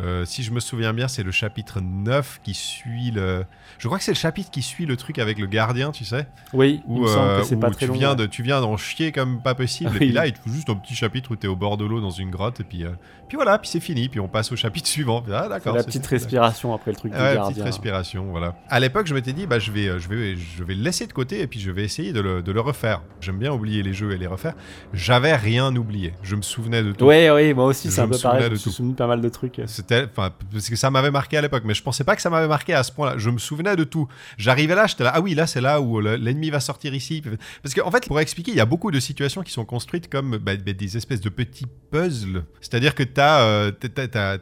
[0.00, 3.44] Euh, si je me souviens bien, c'est le chapitre 9 qui suit le.
[3.78, 6.26] Je crois que c'est le chapitre qui suit le truc avec le gardien, tu sais.
[6.52, 7.98] Oui, il Où, me semble euh, que c'est pas très tu, long.
[7.98, 8.16] viens ouais.
[8.16, 9.90] de, tu viens d'en chier comme pas possible.
[9.96, 11.76] Et puis là, il te faut juste un petit chapitre où tu es au bord
[11.76, 12.60] de l'eau dans une grotte.
[12.60, 12.90] Et puis, euh,
[13.28, 14.08] puis voilà, puis c'est fini.
[14.08, 15.22] Puis on passe au chapitre suivant.
[15.32, 15.74] Ah, d'accord.
[15.74, 17.50] la petite respiration après le truc du Ouais, gardien.
[17.52, 18.56] petite respiration, voilà.
[18.68, 21.06] À l'époque, je m'étais dit, bah, je vais, euh, je vais, je vais le laisser
[21.06, 23.02] de côté et puis je vais essayer de le, de le refaire.
[23.20, 24.54] J'aime bien oublier les jeux et les refaire.
[24.92, 26.14] J'avais rien oublié.
[26.22, 27.04] Je me souvenais de tout.
[27.04, 28.56] Ouais, ouais, moi aussi, c'est un me peu souvenais pareil.
[28.56, 29.60] Je me de pas mal de trucs.
[29.66, 32.48] C'était, parce que ça m'avait marqué à l'époque, mais je pensais pas que ça m'avait
[32.48, 33.14] marqué à ce point-là.
[33.18, 34.08] Je me souvenais de tout.
[34.36, 37.22] J'arrivais là, j'étais là, ah oui, là c'est là où le- l'ennemi va sortir ici.
[37.62, 40.38] Parce qu'en fait, pour expliquer, il y a beaucoup de situations qui sont construites comme
[40.38, 42.44] bah, bah, des espèces de petits puzzles.
[42.60, 44.00] C'est-à-dire que tu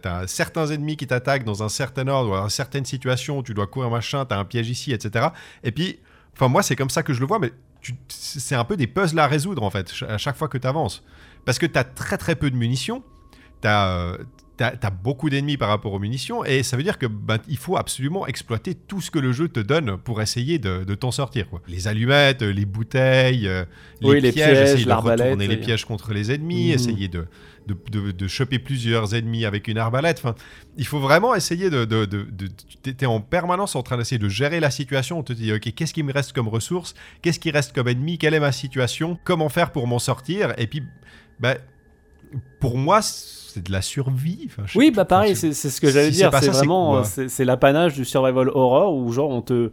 [0.09, 3.55] as, certains ennemis qui t'attaquent dans un certain ordre, dans une certaine situation où tu
[3.55, 5.29] dois courir machin, tu as un piège ici, etc.
[5.65, 5.99] Et puis,
[6.35, 7.53] enfin moi c'est comme ça que je le vois, mais
[8.09, 11.03] c'est un peu des puzzles à résoudre en fait, à chaque fois que tu avances.
[11.45, 13.03] Parce que tu as très très peu de munitions,
[13.63, 14.19] tu as,
[15.03, 18.27] beaucoup d'ennemis par rapport aux munitions, et ça veut dire que ben, il faut absolument
[18.27, 21.49] exploiter tout ce que le jeu te donne pour essayer de, de t'en sortir.
[21.49, 21.61] Quoi.
[21.69, 23.65] Les allumettes, euh, les bouteilles, euh,
[24.01, 26.75] les, Oui, les pièges, pièges, essayer de retourner les pièges contre les ennemis, Mhm.
[26.75, 27.27] essayer de,
[27.67, 30.19] de, de- de choper plusieurs ennemis avec une arbalète.
[30.19, 30.35] Enfin,
[30.77, 31.85] il faut vraiment essayer de...
[31.85, 32.49] de, de, de-
[32.83, 35.19] tu es en permanence en train d'essayer de gérer la situation.
[35.19, 38.19] On te dit, ok, qu'est-ce qui me reste comme ressources Qu'est-ce qui reste comme ennemi?
[38.19, 39.19] Quelle est ma situation?
[39.25, 40.55] Comment faire pour m'en sortir?
[40.59, 40.83] Et puis,
[41.41, 41.57] bah,
[42.61, 44.47] pour moi, c'est de la survie.
[44.47, 46.31] Enfin, Oui, bah pareil, c'est- ce que j'allais si dire.
[46.41, 49.71] C'est vraiment, euh, c'est c'est l'apanage du survival horror où genre on te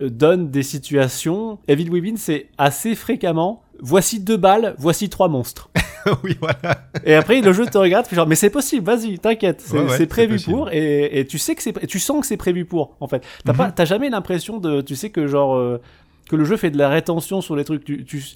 [0.00, 1.58] euh, donne des situations.
[1.68, 3.62] Evil Within, c'est assez fréquemment.
[3.80, 5.70] Voici deux balles, voici trois monstres.
[6.24, 6.88] oui, voilà.
[7.04, 9.88] Et après le jeu te regarde, fait genre mais c'est possible, vas-y, t'inquiète, c'est Ouais,
[9.98, 12.96] ouais, prévu pour et, et tu sais que c'est, tu sens que c'est prévu pour
[13.00, 13.22] en fait.
[13.44, 13.58] T'as Mhm.
[13.58, 15.80] pas, t'as jamais l'impression de, tu sais que genre euh,
[16.28, 17.84] que le jeu fait de la rétention sur les trucs.
[17.84, 18.34] Tu, tu, je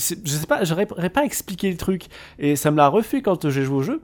[0.00, 2.06] sais pas, j'aurais j'aurais pas expliqué le truc
[2.38, 4.00] et ça me l'a refait quand j'ai joué au jeu.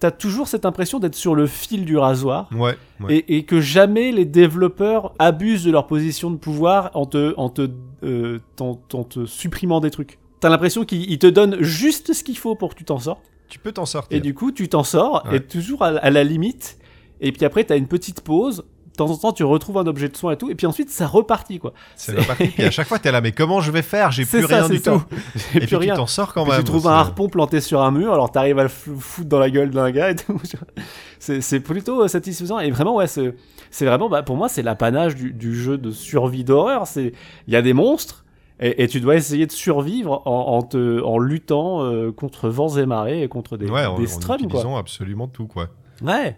[0.00, 2.50] T'as toujours cette impression d'être sur le fil du rasoir.
[2.54, 3.16] Ouais, ouais.
[3.28, 7.48] Et, et que jamais les développeurs abusent de leur position de pouvoir en te, en
[7.48, 7.70] te,
[8.02, 10.18] euh, en- en te supprimant des trucs.
[10.44, 13.24] T'as l'impression qu'ils ils te donnent juste ce qu'il faut pour que tu t'en sortes.
[13.48, 14.14] Tu peux t'en sortir.
[14.14, 15.36] Et du coup, tu t'en sors, Ouais.
[15.38, 16.76] et toujours à, à la limite.
[17.22, 18.58] Et puis après, t'as une petite pause.
[18.92, 20.50] De temps en temps, tu retrouves un objet de soin et tout.
[20.50, 21.72] Et puis ensuite, ça repartit, quoi.
[21.96, 22.46] C'est reparti.
[22.48, 24.10] Puis à chaque fois, t'es là, mais comment je vais faire?
[24.12, 24.92] J'ai plus ça, rien du ça.
[24.92, 25.02] tout.
[25.54, 25.94] Et plus puis rien.
[25.94, 26.60] tu t'en sors quand Puis même.
[26.60, 29.38] tu trouves un harpon planté sur un mur, alors t'arrives à le fou- foutre dans
[29.40, 30.38] la gueule d'un gars et tout.
[31.18, 32.58] C'est plutôt euh, satisfaisant.
[32.60, 36.44] Et vraiment, ouais, c'est vraiment, bah, pour moi, c'est l'apanage du, du jeu de survie
[36.44, 36.84] d'horreur.
[36.96, 37.12] Il
[37.48, 38.23] y a des monstres.
[38.66, 42.76] Et, et tu dois essayer de survivre en, en te, en luttant euh, contre vents
[42.78, 44.46] et marées et contre des, Ouais, en, des en strums, quoi.
[44.46, 45.68] utilisant absolument tout, quoi.
[46.02, 46.34] Ouais.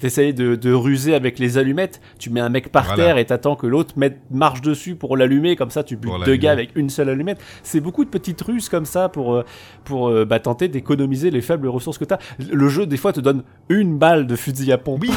[0.00, 2.00] T'essayes de, de ruser avec les allumettes.
[2.18, 3.04] Tu mets un mec par Voilà.
[3.04, 5.54] terre et t'attends que l'autre mette, marche dessus pour l'allumer.
[5.54, 7.38] Comme ça, tu butes deux gars avec une seule allumette.
[7.62, 9.44] C'est beaucoup de petites ruses comme ça pour, euh,
[9.84, 12.18] pour euh, bah, tenter d'économiser les faibles ressources que t'as.
[12.52, 15.02] Le jeu, des fois, te donne une balle de fusil à pompe.
[15.02, 15.10] Oui,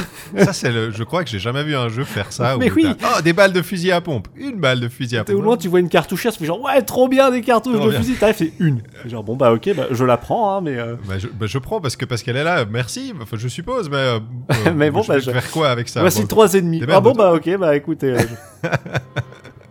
[0.44, 0.92] ça c'est le.
[0.92, 2.56] Je crois que j'ai jamais vu un jeu faire ça.
[2.60, 2.86] Mais où oui.
[3.00, 4.28] t'as, Oh, des balles de fusil à pompe.
[4.36, 5.42] Une balle de fusil à T'es pompe.
[5.42, 7.86] au loin, tu vois une cartouchière, tu fais genre, ouais, trop bien des cartouches Trop
[7.86, 8.00] de bien.
[8.02, 8.16] fusil.
[8.16, 8.82] T'arrives, c'est une.
[9.06, 10.78] Genre, bon, bah, ok, bah, je la prends, hein, mais.
[10.78, 12.66] euh, Bah, je, bah, je prends parce que parce qu'elle est là.
[12.70, 13.14] Merci.
[13.20, 13.96] Enfin, je suppose, mais.
[13.98, 14.20] euh,
[14.76, 16.80] Mais bon, je bah, vais je- faire quoi avec ça Voici trois ennemis.
[16.80, 18.12] des Ah bon, bah, ok, bah, écoutez.
[18.12, 18.70] euh, je-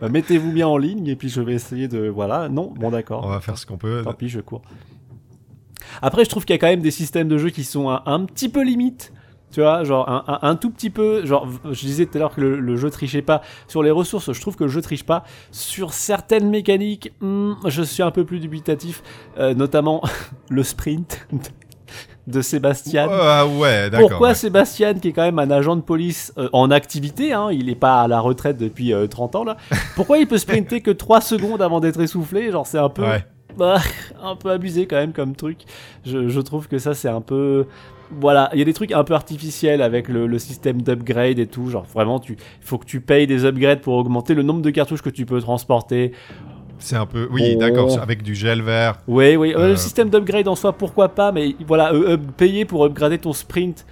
[0.00, 2.08] bah, mettez-vous bien en ligne et puis je vais essayer de.
[2.08, 3.22] Voilà, non, bon, d'accord.
[3.24, 4.02] On va faire ce qu'on peut.
[4.04, 4.62] Tant pis, je cours.
[6.02, 8.02] Après, je trouve qu'il y a quand même des systèmes de jeu qui sont un,
[8.06, 9.12] un petit peu limites.
[9.52, 11.24] Tu vois, genre un, un- un tout petit peu.
[11.24, 14.32] Genre, je disais tout à l'heure que le, le jeu trichait pas sur les ressources.
[14.32, 17.12] Je trouve que le jeu triche pas sur certaines mécaniques.
[17.20, 19.04] hmm, je suis un peu plus dubitatif,
[19.38, 20.02] euh, notamment
[20.50, 21.28] le sprint.
[22.26, 23.06] De Sébastien.
[23.10, 24.08] Ah ouais, d'accord.
[24.08, 24.34] Pourquoi ouais.
[24.34, 27.74] Sébastien, qui est quand même un agent de police euh, en activité, hein, il n'est
[27.74, 29.56] pas à la retraite depuis euh, 30 ans là,
[29.96, 32.50] pourquoi il peut sprinter que 3 secondes avant d'être essoufflé?
[32.50, 33.02] Genre c'est un peu...
[33.02, 33.24] Ouais.
[33.58, 33.78] bah,
[34.22, 35.58] un peu abusé quand même comme truc.
[36.04, 37.66] Je, je trouve que ça c'est un peu...
[38.20, 41.46] Voilà, il y a des trucs un peu artificiels avec le, le système d'upgrade et
[41.46, 41.70] tout.
[41.70, 45.02] Genre vraiment, tu faut que tu payes des upgrades pour augmenter le nombre de cartouches
[45.02, 46.12] que tu peux transporter.
[46.78, 47.28] C'est un peu.
[47.30, 47.58] Oui, Oh.
[47.60, 48.96] d'accord, avec du gel vert.
[49.06, 49.68] Oui, oui, euh, Euh.
[49.70, 53.86] le système d'upgrade en soi, pourquoi pas, mais voilà, euh, payer pour upgrader ton sprint.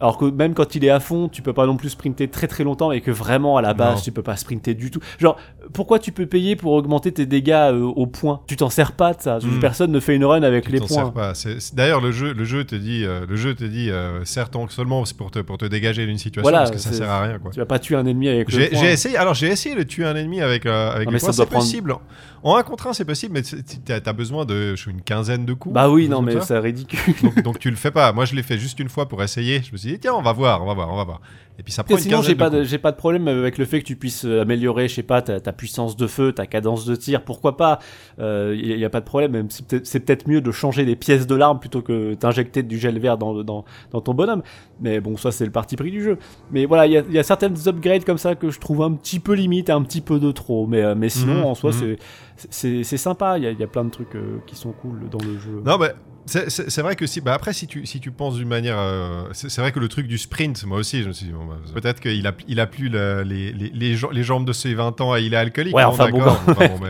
[0.00, 2.46] Alors que même quand il est à fond, tu peux pas non plus sprinter très
[2.48, 4.02] très longtemps et que vraiment à la base Non.
[4.02, 5.00] tu peux pas sprinter du tout.
[5.18, 5.36] Genre,
[5.72, 8.40] pourquoi tu peux payer pour augmenter tes dégâts euh, au point?
[8.46, 9.38] Tu t'en sers pas de ça.
[9.42, 9.60] Mm.
[9.60, 11.32] Personne ne fait une run avec Tu les t'en points.
[11.72, 14.68] D'ailleurs, le jeu, le jeu te dit, euh, le jeu te dit, euh, sers ton-
[14.68, 17.38] seulement pour te, pour te dégager d'une situation Voilà, parce que ça sert à rien,
[17.38, 17.50] quoi.
[17.52, 18.80] Tu vas pas tuer un ennemi avec le J'ai point.
[18.80, 21.26] j'ai essayé, alors j'ai essayé de tuer un ennemi avec, euh, avec Non, le c'est
[21.32, 21.94] prendre- possible.
[22.42, 23.42] En un contre un, c'est possible, mais
[23.86, 25.74] t'as as besoin de je une quinzaine de coups.
[25.74, 27.14] Bah oui, non mais c'est ridicule.
[27.22, 28.12] donc, donc tu le fais pas.
[28.12, 29.62] Moi, je l'ai fait juste une fois pour essayer.
[29.62, 31.20] Je me suis dit, tiens, on va voir, on va voir, on va voir.
[31.58, 33.80] Et puis ça prend une sinon, j'ai pas, de pas de problème avec le fait
[33.80, 36.84] que tu puisses euh, améliorer, je sais pas, ta, ta puissance de feu, ta cadence
[36.84, 37.78] de tir, pourquoi pas.
[38.18, 41.26] Il y, a pas de problème, même si c'est peut-être mieux de changer des pièces
[41.26, 44.42] de l'arme plutôt que d'injecter du gel vert dans, dans, dans ton bonhomme.
[44.80, 46.18] Mais bon, ça c'est le parti pris du jeu.
[46.50, 48.92] Mais voilà, il y a, y a certaines upgrades comme ça que je trouve un
[48.92, 50.66] petit peu limite, un petit peu de trop.
[50.66, 51.78] Mais, euh, mais sinon, Mhm, en soi, mhm.
[51.78, 51.98] c'est-
[52.36, 53.38] c'est sympa.
[53.38, 55.62] Il y y a plein de trucs euh, qui sont cool dans le jeu.
[55.64, 55.92] Non, mais
[56.26, 57.20] c'est- vrai que si.
[57.20, 58.76] Bah après, si tu, si tu penses d'une manière.
[58.78, 61.44] euh, c'est vrai que le truc du sprint, moi aussi, je me suis dit, bon,
[61.44, 64.52] bah, peut-être qu'il a, il a plus le- les, les, les, jam- les jambes de
[64.52, 65.74] ses 20 ans et il est alcoolique.
[65.74, 66.22] Ouais, non, enfin, bon,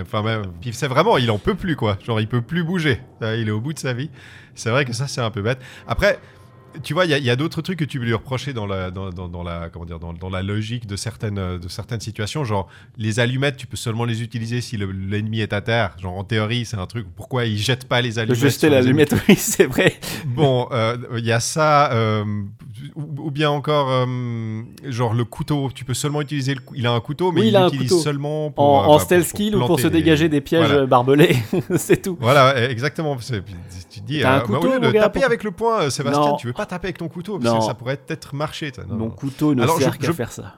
[0.03, 1.99] enfin, même- Puis c'est vraiment, il en peut plus, quoi.
[2.05, 3.01] Genre, il peut plus bouger.
[3.23, 4.11] Euh, Il est au bout de sa vie.
[4.55, 5.59] C'est vrai que ça, c'est un peu bête.
[5.89, 6.19] Après.
[6.83, 9.11] Tu vois, il y a, d'autres trucs que tu peux lui reprocher dans la, dans,
[9.11, 12.45] dans- dans la, comment dire, dans, dans la logique de certaines, de certaines situations.
[12.45, 15.97] Genre, les allumettes, tu peux seulement les utiliser si le- l'ennemi est à terre.
[16.01, 17.07] Genre, en théorie, c'est un truc.
[17.17, 19.95] Pourquoi il jette pas les allumettes jeter l'allumette, oui, c'est vrai.
[20.27, 22.25] Bon, euh, il y a ça, euh,
[22.97, 25.71] ou, ou bien encore, euh, genre le couteau.
[25.75, 28.65] Tu peux seulement utiliser le Il a un couteau, mais Oui, il l'utilise seulement pour.
[28.65, 30.87] En, en bah, stealth pour- skill ou pour se dégager des pièges Voilà.
[30.87, 31.37] barbelés,
[31.77, 32.17] c'est tout.
[32.21, 33.17] Voilà, exactement.
[33.17, 35.51] Tu te dis, un bah, au couteau, lieu mon de gars, taper pour- avec le
[35.53, 36.37] poing, Sébastien, Non.
[36.37, 37.61] tu veux pas taper avec ton couteau parce Non.
[37.61, 38.73] que ça pourrait peut-être marcher.
[38.73, 38.85] toi.
[38.89, 39.11] Non, Mon non.
[39.11, 40.55] couteau ne Alors, sert qu'à faire ça.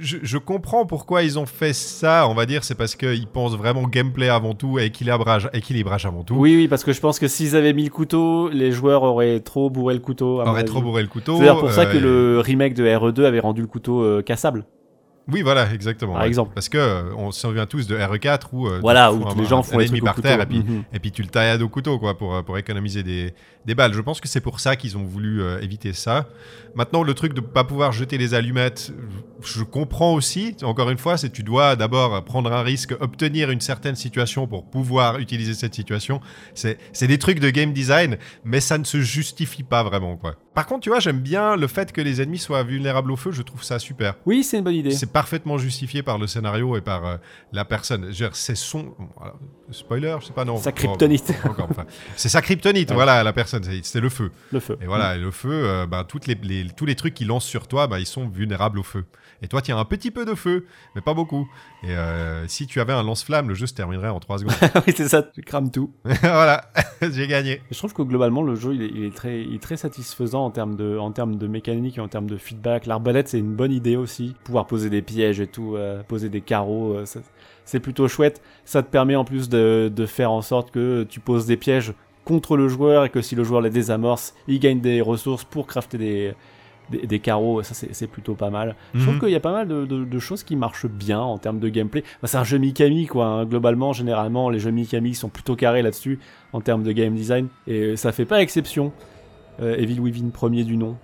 [0.00, 2.26] Je, je comprends pourquoi ils ont fait ça.
[2.28, 6.22] On va dire, c'est parce qu'ils pensent vraiment gameplay avant tout et équilibrage, équilibrage avant
[6.22, 6.34] tout.
[6.36, 9.40] Oui, oui, parce que je pense que s'ils avaient mis le couteau, les joueurs auraient
[9.40, 10.40] trop bourré le couteau.
[10.40, 10.64] avis.
[10.64, 11.34] trop bourré le couteau.
[11.34, 14.02] C'est d'ailleurs pour ça euh, que et- le remake de RE2 avait rendu le couteau
[14.02, 14.64] euh, cassable.
[15.30, 16.12] Oui, voilà, exactement.
[16.14, 16.28] Par ouais.
[16.28, 16.52] exemple.
[16.54, 19.44] Parce que euh, on se souvient tous de RE4 où, euh, Voilà, où tous les
[19.46, 20.28] gens un font les trucs par couteau.
[20.28, 20.84] terre et puis, Mhm.
[20.92, 23.34] et puis tu le taillades au couteau quoi pour, euh, pour économiser des,
[23.66, 23.92] des balles.
[23.92, 26.26] Je pense que c'est pour ça qu'ils ont voulu euh, éviter ça.
[26.74, 28.92] Maintenant, le truc de pas pouvoir jeter les allumettes,
[29.42, 30.56] je comprends aussi.
[30.62, 34.64] Encore une fois, c'est tu dois d'abord prendre un risque, obtenir une certaine situation pour
[34.64, 36.20] pouvoir utiliser cette situation.
[36.54, 40.36] C'est c'est des trucs de game design, mais ça ne se justifie pas vraiment quoi.
[40.58, 43.30] Par contre, tu vois, j'aime bien le fait que les ennemis soient vulnérables au feu.
[43.30, 44.16] Je trouve ça super.
[44.26, 44.90] Oui, c'est une bonne idée.
[44.90, 47.16] C'est parfaitement justifié par le scénario et par euh,
[47.52, 48.10] la personne.
[48.32, 48.92] C'est son.
[49.16, 49.34] voilà,
[49.70, 50.56] spoiler, je sais pas, non.
[50.56, 51.32] Sa kryptonite.
[51.60, 52.94] Enfin, c'est sa kryptonite, Ouais.
[52.96, 53.62] voilà, la personne.
[53.62, 54.32] c'est- le feu.
[54.50, 54.76] Le feu.
[54.82, 57.44] Et voilà, et le feu, euh, ben, toutes les, les- tous les trucs qu'il lance
[57.44, 59.04] sur toi, ben, ils sont vulnérables au feu.
[59.42, 60.66] Et toi, tu as un petit peu de feu,
[60.96, 61.48] mais pas beaucoup.
[61.84, 64.54] Et euh, si tu avais un lance-flamme, le jeu se terminerait en 3 secondes.
[64.86, 65.92] oui, c'est ça, tu crames tout.
[66.04, 66.64] voilà,
[67.12, 67.62] j'ai gagné.
[67.70, 70.44] Je trouve que globalement, le jeu, il est, il est très, il est très satisfaisant
[70.44, 72.86] en termes de, en termes de mécanique et en termes de feedback.
[72.86, 74.34] L'arbalète, c'est une bonne idée aussi.
[74.42, 77.20] Pouvoir poser des pièges et tout, euh, poser des carreaux, euh, ça-
[77.64, 78.42] c'est plutôt chouette.
[78.64, 81.92] Ça te permet en plus de, de faire en sorte que tu poses des pièges
[82.24, 85.66] contre le joueur et que si le joueur les désamorce, il gagne des ressources pour
[85.66, 86.34] crafter des,
[86.90, 87.62] des, des carreaux.
[87.62, 88.76] Ça, c'est plutôt pas mal.
[88.94, 89.20] Je trouve Mhm.
[89.20, 91.68] qu'il y a pas mal de, de- de choses qui marchent bien en termes de
[91.68, 92.02] gameplay.
[92.22, 93.26] Bah, c'est un jeu Mikami, quoi.
[93.26, 93.44] hein.
[93.44, 96.18] Globalement, généralement, les jeux Mikami sont plutôt carrés là-dessus
[96.52, 97.48] en termes de game design.
[97.66, 98.92] Et ça fait pas exception.
[99.60, 100.96] Euh, Evil Within, premier du nom.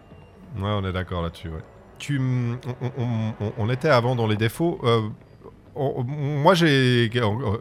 [0.56, 1.48] Ouais, on est d'accord là-dessus.
[1.48, 1.62] Ouais.
[1.98, 4.78] Tu, mm, on, on- on- on était avant dans les défauts.
[4.84, 5.00] euh,
[5.76, 7.10] on- moi, j'ai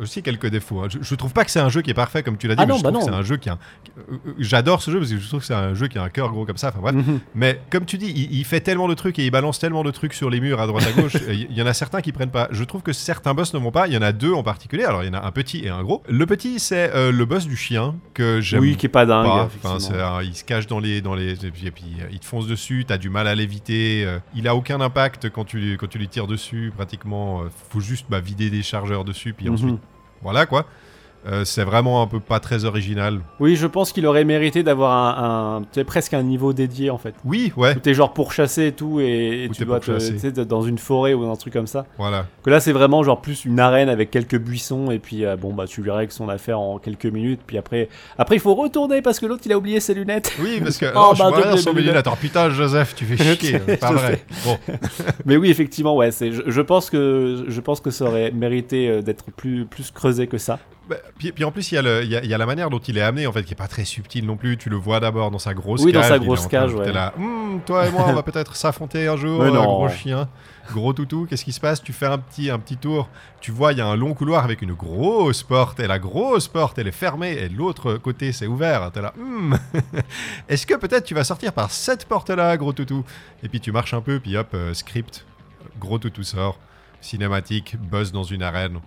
[0.02, 0.82] aussi quelques défauts.
[0.82, 0.88] hein.
[0.90, 2.62] Je, je trouve pas que c'est un jeu qui est parfait, comme tu l'as dit.
[2.64, 3.14] Ah mais non, je bah trouve que non.
[3.18, 3.58] c'est un jeu qui a.
[4.40, 6.30] J'adore ce jeu parce que je trouve que c'est un jeu qui a un cœur
[6.32, 6.70] gros comme ça.
[6.70, 6.96] Enfin bref.
[6.96, 7.20] Mhm.
[7.36, 9.92] Mais comme tu dis, il, il fait tellement de trucs et il balance tellement de
[9.92, 11.14] trucs sur les murs à droite à gauche.
[11.30, 12.48] Il y en a certains qui prennent pas.
[12.52, 13.88] Je trouve que certains boss ne vont pas.
[13.88, 14.84] Il y en a deux en particulier.
[14.86, 16.04] Alors il y en a un petit et un gros.
[16.08, 19.26] Le petit, c'est euh, le boss du chien que j'aime Oui, qui est pas dingue.
[19.26, 19.50] pas.
[19.64, 22.26] Enfin, un- il se cache dans les, dans les, et puis, et puis, il te
[22.26, 22.86] fonce dessus.
[22.88, 24.04] T'as du mal à l'éviter.
[24.06, 26.72] euh, il a aucun impact quand tu, lui- quand tu lui tires dessus.
[26.76, 29.54] Pratiquement, euh, faut juste bah, vider des chargeurs dessus, puis Mhm.
[29.54, 29.80] ensuite,
[30.22, 30.66] voilà quoi.
[31.26, 33.20] Euh, c'est vraiment un peu pas très original.
[33.40, 36.90] Oui, je pense qu'il aurait mérité d'avoir un, un tu sais, presque un niveau dédié
[36.90, 37.14] en fait.
[37.24, 40.62] Oui, ouais, Où t'es genre pourchassé et tout, et, tu dois te, tu sais, dans
[40.64, 41.86] une forêt ou dans un truc comme ça.
[41.98, 42.26] voilà.
[42.44, 45.54] Que là, c'est vraiment genre plus une arène avec quelques buissons, et puis euh, bon,
[45.54, 49.02] bah tu lui règles son affaire en quelques minutes, puis après, après il faut retourner
[49.02, 50.34] parce que l'autre il a oublié ses lunettes.
[50.42, 51.94] Oui, parce que Oh, oh, je bah, vois rien sur mes lunettes.
[51.94, 52.08] lunettes.
[52.08, 53.62] Alors, putain, Joseph, tu fais chier.
[53.68, 53.94] Je pas sais.
[53.94, 54.26] vrai.
[54.46, 54.58] Bon,
[55.26, 58.90] Mais oui, effectivement, ouais, c'est, je, je pense que je pense que ça aurait mérité
[58.90, 60.60] euh, d'être plus plus creusé que ça.
[60.90, 62.38] Bah, puis, puis en plus, il y, a le- il y a- il y a
[62.38, 64.58] la manière dont il est amené, en fait, qui est pas très subtile non plus.
[64.58, 66.10] Tu le vois d'abord dans sa grosse Oui, dans cage.
[66.10, 66.92] sa grosse cage, ouais.
[66.92, 70.28] là, Hum, toi et moi, on va peut-être s'affronter un jour, euh, gros chien,
[70.74, 71.26] gros toutou.
[71.30, 71.82] Qu'est-ce qui se passe?
[71.82, 73.08] Tu fais un petit, un petit tour.
[73.40, 75.80] Tu vois, il y a un long couloir avec une grosse porte.
[75.80, 77.32] Et la grosse porte, elle est fermée.
[77.32, 78.92] Et l'autre côté, c'est ouvert.
[78.92, 79.58] T'es là, Hum,
[80.50, 83.06] est-ce que peut-être tu vas sortir par cette porte-là, gros toutou?
[83.42, 85.26] Et puis tu marches un peu, puis hop, euh, script,
[85.80, 86.60] gros toutou sort,
[87.00, 88.80] cinématique, buzz dans une arène.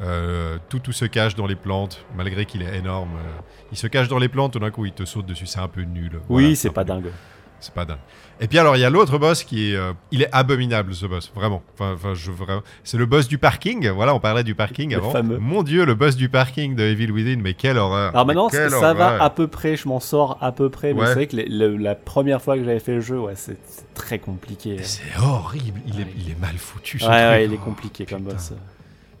[0.00, 3.10] Euh, tout tout se cache dans les plantes, malgré qu'il est énorme.
[3.16, 3.40] euh,
[3.72, 5.68] il se cache dans les plantes, tout d'un coup il te saute dessus, c'est un
[5.68, 6.20] peu nul.
[6.28, 6.88] Oui, Voilà, c'est pas nul.
[7.04, 7.12] dingue.
[7.58, 7.96] C'est pas dingue.
[8.38, 11.06] Et puis alors il y a l'autre boss qui est, euh, il est abominable ce
[11.06, 11.62] boss, vraiment.
[11.72, 13.88] Enfin, enfin, je vraiment, c'est le boss du parking.
[13.88, 15.10] Voilà, on parlait du parking Le avant.
[15.10, 15.38] fameux.
[15.38, 18.10] Mon Dieu, le boss du parking de Evil Within, mais quelle horreur.
[18.10, 21.06] Alors maintenant, ça va à peu près, je m'en sors à peu près, mais Ouais.
[21.06, 23.56] c'est vrai que les- le- la première fois que j'avais fait le jeu, ouais, c'est
[23.94, 24.76] très compliqué.
[24.82, 25.80] C'est horrible.
[25.86, 26.98] Il est, il est mal foutu.
[26.98, 28.34] Ce Ouais, ouais, il est Oh, compliqué comme putain.
[28.34, 28.52] boss.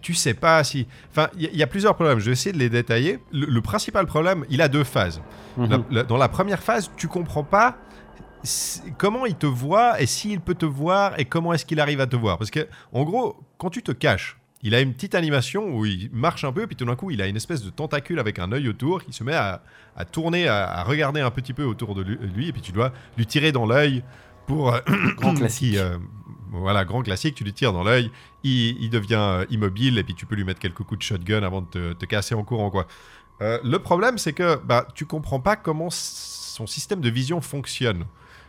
[0.06, 0.86] Tu sais pas si.
[1.10, 2.20] Enfin, il y, a plusieurs problèmes.
[2.20, 3.18] Je vais essayer de les détailler.
[3.32, 5.20] Le, le principal problème, il a deux phases.
[5.56, 5.68] Mhm.
[5.68, 7.76] La- la- dans la première phase, tu comprends pas
[8.98, 12.06] comment il te voit et s'il peut te voir et comment est-ce qu'il arrive à
[12.06, 12.38] te voir.
[12.38, 16.08] Parce que, en gros, quand tu te caches, il a une petite animation où il
[16.12, 18.52] marche un peu, puis tout d'un coup, il a une espèce de tentacule avec un
[18.52, 19.62] œil autour qui se met à,
[19.96, 22.92] à tourner, à, à regarder un petit peu autour de lui, et puis tu dois
[23.18, 24.04] lui tirer dans l'œil
[24.46, 24.72] pour.
[24.72, 24.78] euh,
[25.16, 25.72] Grand classique.
[25.72, 25.98] qui, euh,
[26.50, 28.10] voilà, grand classique, tu lui tires dans l'œil,
[28.44, 31.42] il, il devient euh, immobile, et puis tu peux lui mettre quelques coups de shotgun
[31.42, 32.86] avant de te, te casser en courant, quoi.
[33.42, 38.04] Euh, le problème, c'est que bah, tu comprends pas comment son système de vision fonctionne.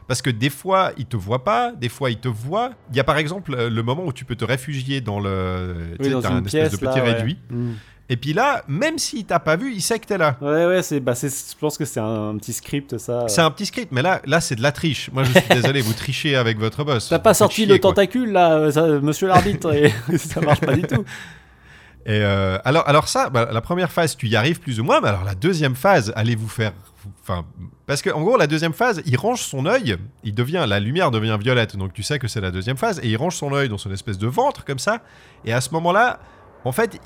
[0.07, 2.71] Parce que des fois, il te voit pas, des fois, il te voit.
[2.91, 5.95] Il y a par exemple euh, le moment où tu peux te réfugier dans le.
[5.99, 7.13] Oui, dans une un espèce de petit là, ouais.
[7.13, 7.37] réduit.
[8.09, 10.37] Et puis là, même s'il t'a pas vu, il sait que t'es là.
[10.39, 13.27] Ouais, ouais, c'est, bah, c'est, je pense que c'est un, petit script, ça.
[13.27, 15.09] C'est un petit script, mais là, là c'est de la triche.
[15.11, 17.09] Moi, je suis désolé, vous trichez avec votre boss.
[17.09, 20.83] T'as pas sorti le tentacule, là, euh, ça, monsieur l'arbitre, et ça marche pas du
[20.83, 21.03] tout.
[22.05, 25.01] Et euh, alors, alors ça, bah, la première phase, tu y arrives plus ou moins,
[25.01, 26.71] mais alors la deuxième phase, allez vous faire,
[27.21, 27.45] enfin,
[27.87, 31.11] parce que en gros, la deuxième phase, il range son œil, il devient, la lumière
[31.11, 33.67] devient violette, donc tu sais que c'est la deuxième phase, et il range son œil
[33.67, 35.01] dans son espèce de ventre comme ça,
[35.43, 36.21] et à ce moment-là,
[36.67, 36.99] en fait,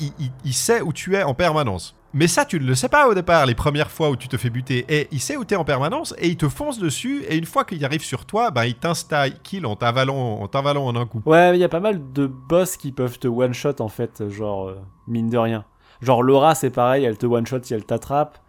[0.44, 1.96] il, sait où tu es en permanence.
[2.14, 4.36] Mais ça, tu ne le sais pas au départ, les premières fois où tu te
[4.36, 4.86] fais buter.
[4.90, 7.46] Et il sait où tu es en permanence, et il te fonce dessus, et une
[7.46, 11.06] fois qu'il arrive sur toi, bah, il t'insta kill en t'avalant en, t'avalant en un
[11.06, 11.22] coup.
[11.26, 14.68] Ouais, il y a pas mal de boss qui peuvent te one-shot, en fait, genre,
[14.68, 15.64] euh, mine de rien.
[16.02, 18.40] Genre, Laura, c'est pareil, elle te one-shot si elle t'attrape.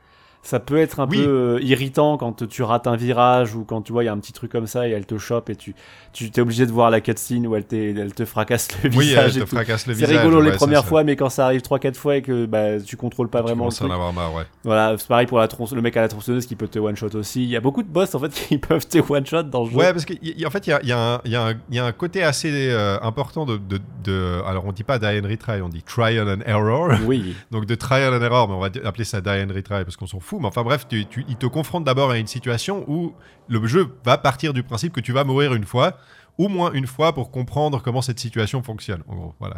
[0.44, 1.18] Ça peut être un Oui.
[1.22, 4.12] peu euh, irritant quand tu rates un virage ou quand tu vois, il y a
[4.12, 5.72] un petit truc comme ça et elle te chope et tu,
[6.12, 9.06] tu t'es obligé de voir la cutscene où elle, t'est- elle te fracasse le Oui,
[9.10, 9.54] visage elle et te tout.
[9.54, 12.22] fracasse le C'est rigolo les ouais, premières fois, mais quand ça arrive 3-4 fois et
[12.22, 14.42] que bah, tu contrôles pas tu vraiment à en avoir marre, ouais.
[14.64, 17.44] Voilà, c'est pareil pour la le mec à la tronçonneuse qui peut te one-shot aussi.
[17.44, 19.76] Il y a beaucoup de boss en fait qui peuvent te one-shot dans le jeu.
[19.76, 22.24] Ouais, parce qu'en fait, il y a, y a y a y a un côté
[22.24, 25.84] assez euh, important de, de, de- Alors, on dit pas die and retry, on dit
[25.84, 26.90] trial and error.
[27.06, 27.36] Oui.
[27.52, 30.06] Donc, de trial and error, mais on va appeler ça die and retry parce qu'on
[30.08, 30.31] s'en fout.
[30.40, 33.14] Mais enfin, bref, il te confronte d'abord à une situation où
[33.48, 35.96] le jeu va partir du principe que tu vas mourir une fois,
[36.38, 39.02] au moins une fois, pour comprendre comment cette situation fonctionne.
[39.08, 39.56] En gros, voilà.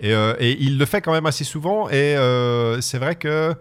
[0.00, 1.88] Et, euh, et il le fait quand même assez souvent.
[1.88, 3.54] Et euh, c'est vrai que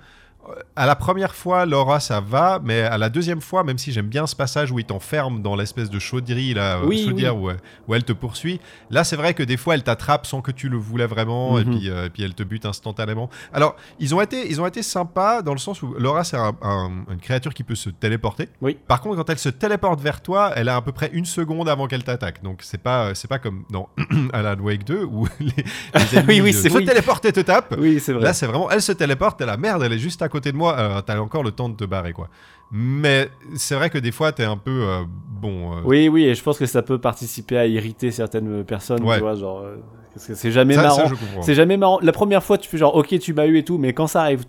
[0.76, 4.08] à la première fois, Laura, ça va, mais à la deuxième fois, même si j'aime
[4.08, 7.50] bien ce passage où il t'enferme dans l'espèce de chauderie, là, euh, Oui, chaudière Où,
[7.50, 10.52] elle- où elle te poursuit, là, c'est vrai que des fois, elle t'attrape sans que
[10.52, 11.78] tu le voulais vraiment, et, Mhm.
[11.78, 13.30] puis, euh, et puis elle te bute instantanément.
[13.54, 16.56] Alors, ils ont été, ils ont été sympas dans le sens où Laura, c'est un-
[16.62, 18.50] un- une créature qui peut se téléporter.
[18.62, 18.78] Oui.
[18.88, 21.68] Par contre, quand elle se téléporte vers toi, elle a à peu près une seconde
[21.70, 22.42] avant qu'elle t'attaque.
[22.44, 23.90] Donc, c'est pas, c'est pas comme dans
[24.34, 25.48] Alan Wake 2 où les,
[25.94, 26.86] les ennemis oui, euh, se oui.
[26.86, 27.76] téléportent et te tapent.
[27.78, 28.24] Oui, c'est vrai.
[28.24, 30.52] Là, c'est vraiment, elle se téléporte, t'es la merde, elle est juste à côté de
[30.58, 30.76] moi.
[30.78, 32.30] Alors, t'as encore le temps de te barrer, quoi.
[32.72, 35.78] Mais c'est vrai que des fois, t'es un peu euh, bon.
[35.78, 39.16] euh, Oui, oui, et je pense que ça peut participer à irriter certaines personnes, Ouais.
[39.16, 39.78] tu vois, genre, euh,
[40.14, 41.10] parce que c'est jamais ça, marrant.
[41.42, 42.00] C'est jamais marrant.
[42.02, 44.22] La première fois, tu fais genre, ok, tu m'as eu et tout, mais quand ça
[44.22, 44.46] arrive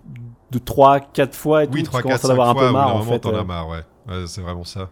[0.50, 2.48] de 3, 4 fois et tout, Oui, tu 3, commences 4, à 5 en avoir
[2.50, 3.18] un fois, peu marre, en fait.
[3.20, 3.40] t'en euh.
[3.40, 3.80] as marre, ouais.
[4.08, 4.90] Ouais, c'est vraiment ça.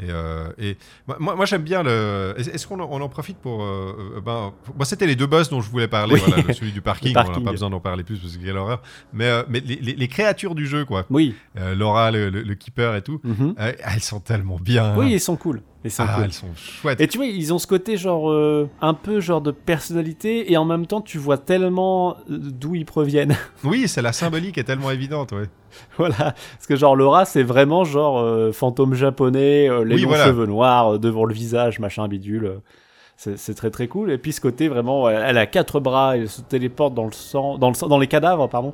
[0.00, 0.76] Et, euh, et
[1.06, 2.34] moi, moi j'aime bien le.
[2.38, 3.62] Est-ce qu'on en, profite pour.
[3.62, 6.14] euh, euh, ben, moi, c'était les deux boss dont je voulais parler.
[6.14, 6.22] Oui.
[6.26, 7.44] Voilà, le- celui du parking, Le on n'a parking.
[7.44, 8.80] pas besoin d'en parler plus parce que quelle horreur.
[9.12, 11.04] Mais, euh, mais les, les- les créatures du jeu, quoi.
[11.10, 11.34] Oui.
[11.76, 13.54] Laura, le, le- le keeper et tout, Mhm.
[13.58, 14.96] elles sont tellement bien.
[14.96, 15.62] Oui, ils sont cool.
[15.88, 16.24] Sont Ah, cool.
[16.24, 17.00] elles sont chouettes.
[17.00, 18.30] Et tu vois, ils ont ce côté genre
[18.82, 23.36] un peu genre de personnalité et en même temps tu vois tellement d'où ils proviennent.
[23.64, 25.48] Oui, c'est la symbolique est tellement évidente, ouais.
[25.98, 30.08] voilà, parce que genre Laura c'est vraiment genre euh, fantôme japonais, euh, les Oui, longs
[30.08, 30.24] voilà.
[30.26, 32.60] cheveux noirs euh, devant le visage, machin bidule.
[33.16, 34.10] C'est très très cool.
[34.10, 37.12] Et puis ce côté vraiment, elle, elle a quatre bras, elle se téléporte dans le
[37.12, 38.72] sang, dans le sang, dans les cadavres, pardon.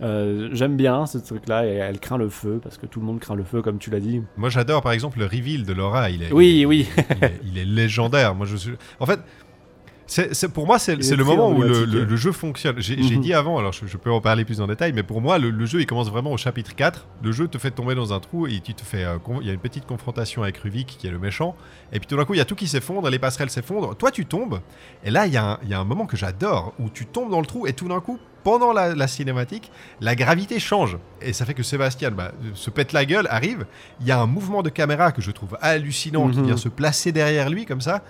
[0.00, 3.36] J'aime bien ce truc-là et elle craint le feu parce que tout le monde craint
[3.36, 4.22] le feu comme tu l'as dit.
[4.36, 6.10] Moi, j'adore par exemple le reveal de Laura.
[6.10, 6.88] Il est, Oui, il est- oui.
[7.10, 8.34] il, est, il est légendaire.
[8.34, 8.72] Moi, je suis.
[9.00, 9.20] En fait,
[10.06, 11.94] c'est pour moi, c'est le moment où le, emblématique.
[11.94, 12.76] le- le jeu fonctionne.
[12.78, 13.20] J'ai Mhm.
[13.22, 15.50] dit avant, alors je, je peux en parler plus en détail, mais pour moi, le,
[15.50, 17.06] le jeu il commence vraiment au chapitre 4.
[17.22, 19.04] Le jeu te fait tomber dans un trou et tu te fais.
[19.04, 21.56] euh, Il y a une petite confrontation avec Ruvik qui est le méchant.
[21.92, 23.96] Et puis tout d'un coup, il y a tout qui s'effondre, les passerelles s'effondrent.
[23.96, 24.60] Toi, tu tombes.
[25.04, 27.06] Et là, il y, a un- il y a un moment que j'adore où tu
[27.06, 30.98] tombes dans le trou et tout d'un coup, pendant la, la cinématique, la gravité change.
[31.22, 33.64] Et ça fait que Sébastien bah, se pète la gueule, arrive.
[34.02, 36.44] Il y a un mouvement de caméra que je trouve hallucinant qui Mhm.
[36.46, 38.02] vient se placer derrière lui comme ça.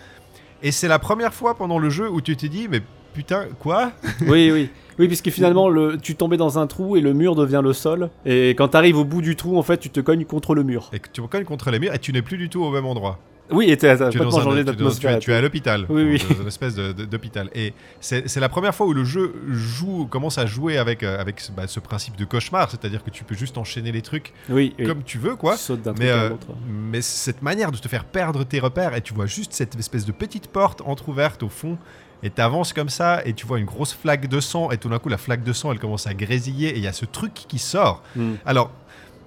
[0.64, 2.80] Et c'est la première fois pendant le jeu où tu te dis, mais
[3.12, 3.92] putain, quoi?
[4.26, 4.70] Oui, oui.
[4.98, 8.08] Oui, puisque finalement, le, tu tombais dans un trou et le mur devient le sol.
[8.24, 10.62] Et quand tu arrives au bout du trou, en fait, tu te cognes contre le
[10.62, 10.88] mur.
[10.94, 12.86] Et que tu recognes contre les murs et tu n'es plus du tout au même
[12.86, 13.18] endroit.
[13.50, 15.86] Oui, et Tu es, complètement changé tu tu à l'hôpital.
[15.88, 16.24] Oui, oui.
[16.34, 17.50] Dans une espèce d'hôpital.
[17.54, 21.40] Et c'est la première fois où le jeu joue, commence à jouer avec, euh, avec
[21.40, 24.74] ce- bah, ce principe de cauchemar, c'est-à-dire que tu peux juste enchaîner les trucs Oui,
[24.86, 25.56] comme tu veux, quoi.
[25.56, 26.30] Tu Mais, euh,
[26.68, 30.06] mais cette manière de te faire perdre tes repères et tu vois juste cette espèce
[30.06, 31.76] de petite porte entrouverte au fond
[32.22, 34.98] et t'avances comme ça et tu vois une grosse flaque de sang et tout d'un
[34.98, 37.34] coup la flaque de sang elle commence à grésiller et il y a ce truc
[37.34, 38.02] qui sort.
[38.16, 38.34] Hmm.
[38.46, 38.70] Alors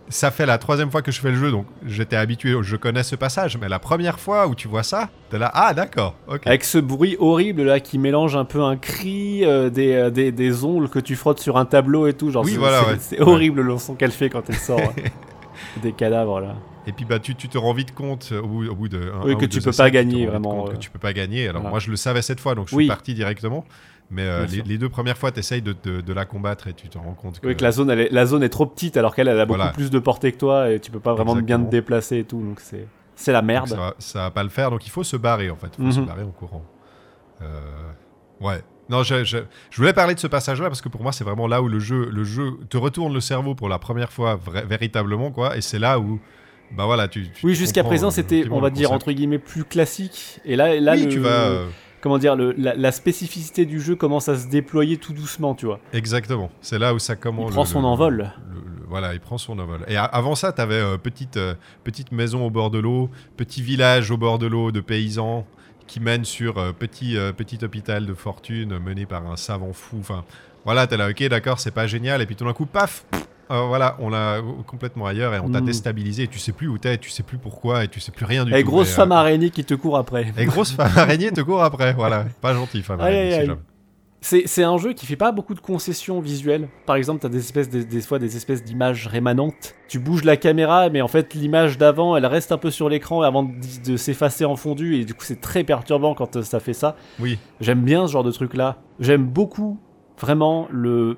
[0.10, 3.04] ça fait la troisième fois que je fais le jeu donc j'étais habitué, je connais
[3.04, 6.48] ce passage mais la première fois où tu vois ça t'es là ah d'accord ok.
[6.48, 10.32] Avec ce bruit horrible là qui mélange un peu un cri, euh, des, euh, des,
[10.32, 12.32] des ongles que tu frottes sur un tableau et tout.
[12.32, 12.98] Genre, Oui, c'est- voilà, ouais.
[13.22, 15.02] Horrible le son qu'elle fait quand elle sort euh,
[15.84, 16.56] des cadavres là.
[16.86, 19.26] Et puis bah tu, tu te rends vite compte au bout, au bout de un-
[19.26, 20.72] Oui, un que tu peux essais, pas gagner, vraiment, euh.
[20.72, 21.44] que tu peux pas gagner.
[21.50, 21.72] Alors Voilà.
[21.72, 22.88] moi je le savais cette fois donc je suis Oui.
[22.88, 23.66] parti directement.
[24.10, 26.88] Mais euh, les, deux premières fois, tu essayes de, de- de la combattre et tu
[26.88, 27.48] te rends compte que.
[27.48, 29.46] Oui, que la zone, elle est, la zone est trop petite alors qu'elle elle a
[29.46, 29.74] beaucoup Voilà.
[29.74, 32.42] plus de portée que toi et tu peux pas vraiment bien te déplacer et tout.
[32.42, 33.68] Donc c'est c'est la merde.
[33.68, 35.70] Ça, ça va pas le faire, donc il faut se barrer en fait.
[35.80, 36.06] Il faut se Mhm.
[36.06, 36.64] barrer en courant.
[37.42, 37.46] Euh,
[38.40, 38.62] Ouais.
[38.90, 39.40] Non, je, je-
[39.72, 41.80] je voulais parler de ce passage-là parce que pour moi, c'est vraiment là où le
[41.80, 44.40] jeu, le jeu te retourne le cerveau pour la première fois
[44.70, 45.58] véritablement, quoi.
[45.58, 46.20] Et c'est là où,
[46.72, 47.30] bah voilà, tu.
[47.32, 50.40] tu Oui, jusqu'à présent euh, c'était, on va dire entre guillemets plus classique.
[50.46, 51.50] Et là, là oui, le- tu vas.
[51.98, 55.56] Euh, comment dire, le, la, la spécificité du jeu commence à se déployer tout doucement,
[55.56, 55.80] tu vois.
[55.94, 56.50] Exactement.
[56.62, 57.50] C'est là où ça commence.
[57.50, 58.18] Il prend son envol.
[58.50, 59.82] le- voilà, il prend son envol.
[59.88, 63.62] Et a- avant ça, tu avais petite, euh, petite maison au bord de l'eau, petit
[63.62, 65.46] village au bord de l'eau de paysans
[65.88, 69.98] qui mène sur euh, petit, euh, petit hôpital de fortune mené par un savant fou.
[70.00, 70.24] Enfin,
[70.66, 72.22] voilà, t'es là, ok, d'accord, c'est pas génial.
[72.22, 73.06] Et puis tout d'un coup, paf
[73.52, 75.66] euh, voilà, on l'a complètement ailleurs et on t'a Mm.
[75.66, 76.24] déstabilisé.
[76.24, 78.44] Et tu sais plus où t'es, tu sais plus pourquoi et tu sais plus rien
[78.46, 78.70] du Et tout.
[78.70, 80.32] grosse Mais, femme euh, araignée qui te court après.
[80.38, 81.94] Et grosse femme araignée te court après.
[81.94, 83.48] Voilà, pas gentil, femme araignée.
[84.20, 86.68] si c'est un jeu qui fait pas beaucoup de concessions visuelles.
[86.86, 89.76] Par exemple, t'as des espèces, des, des fois des espèces d'images rémanentes.
[89.88, 93.22] Tu bouges la caméra, mais en fait l'image d'avant, elle reste un peu sur l'écran
[93.22, 93.52] avant de,
[93.92, 96.96] de s'effacer en fondu, et du coup c'est très perturbant quand euh, ça fait ça.
[97.20, 98.78] Oui, J'aime bien ce genre de truc là.
[99.00, 99.80] J'aime beaucoup
[100.20, 101.16] vraiment le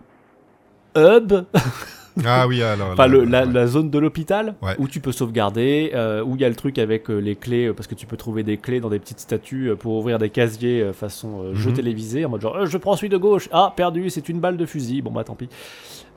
[0.98, 1.34] hub,
[2.26, 2.90] ah oui, alors.
[2.94, 3.54] enfin là, le- là, la, ouais.
[3.54, 4.76] la zone de l'hôpital Ouais.
[4.80, 7.68] où tu peux sauvegarder, euh, où il y a le truc avec euh, les clés,
[7.68, 10.30] euh, parce que tu peux trouver des clés dans des petites statues pour ouvrir des
[10.30, 11.76] casiers façon jeu Mhm.
[11.76, 14.66] télévisé, en mode genre je prends celui de gauche, ah perdu, c'est une balle de
[14.66, 15.50] fusil, bon bah tant pis.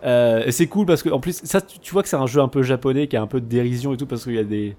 [0.04, 2.40] Et c'est cool parce que en plus ça tu, tu vois que c'est un jeu
[2.40, 4.44] un peu japonais qui a un peu de dérision et tout parce qu'il y a
[4.44, 4.74] des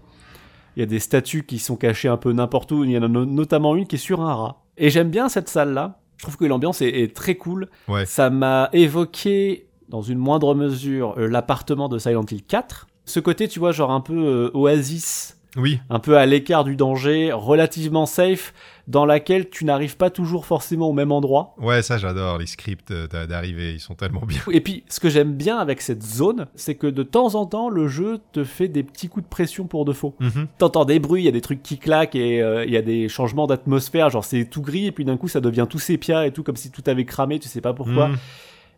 [0.76, 3.04] il y a des statues qui sont cachées un peu n'importe où, il y en
[3.04, 4.64] a no- notamment une qui est sur un rat.
[4.78, 6.00] Et j'aime bien cette salle là.
[6.18, 7.68] Je trouve que l'ambiance est, est très cool.
[7.88, 8.06] Ouais.
[8.08, 12.88] Ça m'a évoqué, dans une moindre mesure, euh, l'appartement de Silent Hill 4.
[13.06, 16.76] Ce côté, tu vois, genre un peu euh, oasis, Oui, un peu à l'écart du
[16.76, 18.56] danger, relativement safe,
[18.88, 21.54] dans laquelle tu n'arrives pas toujours forcément au même endroit.
[21.60, 22.40] ouais, ça j'adore.
[22.40, 24.40] Les scripts euh, d'a- d'arrivée, ils sont tellement bien.
[24.52, 27.70] Et puis, ce que j'aime bien avec cette zone, c'est que de temps en temps,
[27.70, 30.16] le jeu te fait des petits coups de pression pour de faux.
[30.20, 30.48] Mhm.
[30.58, 32.82] T'entends des bruits, il y a des trucs qui claquent et euh, il y a
[32.82, 36.26] des changements d'atmosphère, genre c'est tout gris et puis d'un coup ça devient tout sépia
[36.26, 38.08] et tout comme si tout avait cramé, tu sais pas pourquoi.
[38.08, 38.18] Mhm.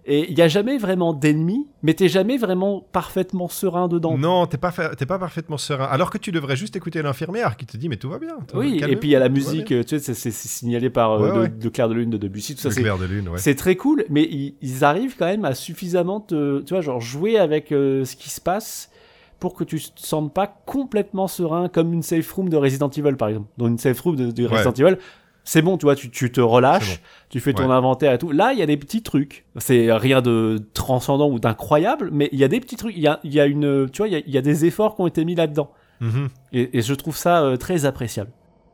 [0.07, 4.17] Et il y a jamais vraiment d'ennemis, mais t'es jamais vraiment parfaitement serein dedans.
[4.19, 5.85] Non, t'es pas, t'es pas parfaitement serein.
[5.85, 8.35] Alors que tu devrais juste écouter l'infirmière qui te dit mais tout va bien.
[8.53, 11.33] Oui, et puis il y a la musique, tu sais, c'est- signalé par euh, Ouais,
[11.35, 11.49] de, ouais.
[11.49, 12.69] de Clair de Lune, de Debussy, tout ça.
[12.69, 13.39] C'est clair de lune, ouais.
[13.39, 17.01] c'est très cool, mais ils, ils arrivent quand même à suffisamment te, tu vois, genre
[17.01, 18.91] jouer avec euh, ce qui se passe
[19.39, 23.15] pour que tu te sentes pas complètement serein, comme une safe room de Resident Evil
[23.15, 23.47] par exemple.
[23.57, 24.45] Dans une safe room de, de.
[24.45, 24.97] Resident Evil,
[25.45, 27.73] c'est bon, tu vois, tu, tu te relâches, tu fais ton Ouais.
[27.73, 28.31] inventaire et tout.
[28.31, 29.45] Là, il y a des petits trucs.
[29.57, 32.95] C'est rien de transcendant ou d'incroyable, mais il y a des petits trucs.
[32.97, 34.41] Il y a, il y a une, tu vois, il y a, il y a
[34.41, 35.69] des efforts qui ont été mis là-dedans.
[36.01, 36.27] Mhm.
[36.51, 38.31] Et, et je trouve ça euh, très appréciable.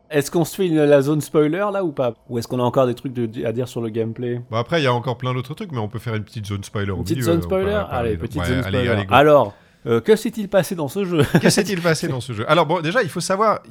[0.10, 2.16] Est-ce qu'on se fait une- la zone spoiler là ou pas?
[2.30, 4.42] Ou est-ce qu'on a encore des trucs de- à dire sur le gameplay?
[4.50, 6.46] Bon, après, il y a encore plein d'autres trucs, mais on peut faire une petite
[6.48, 7.82] zone spoiler au Une petite milieu, zone on peut- spoiler?
[7.90, 8.88] Allez, petite ouais, zone allez, spoiler.
[8.90, 9.14] allez, go.
[9.14, 9.54] Alors,
[9.86, 12.50] euh, que s'est-il passé dans ce jeu Que s'est-il passé dans ce jeu?
[12.50, 13.62] Alors bon, déjà, il faut savoir,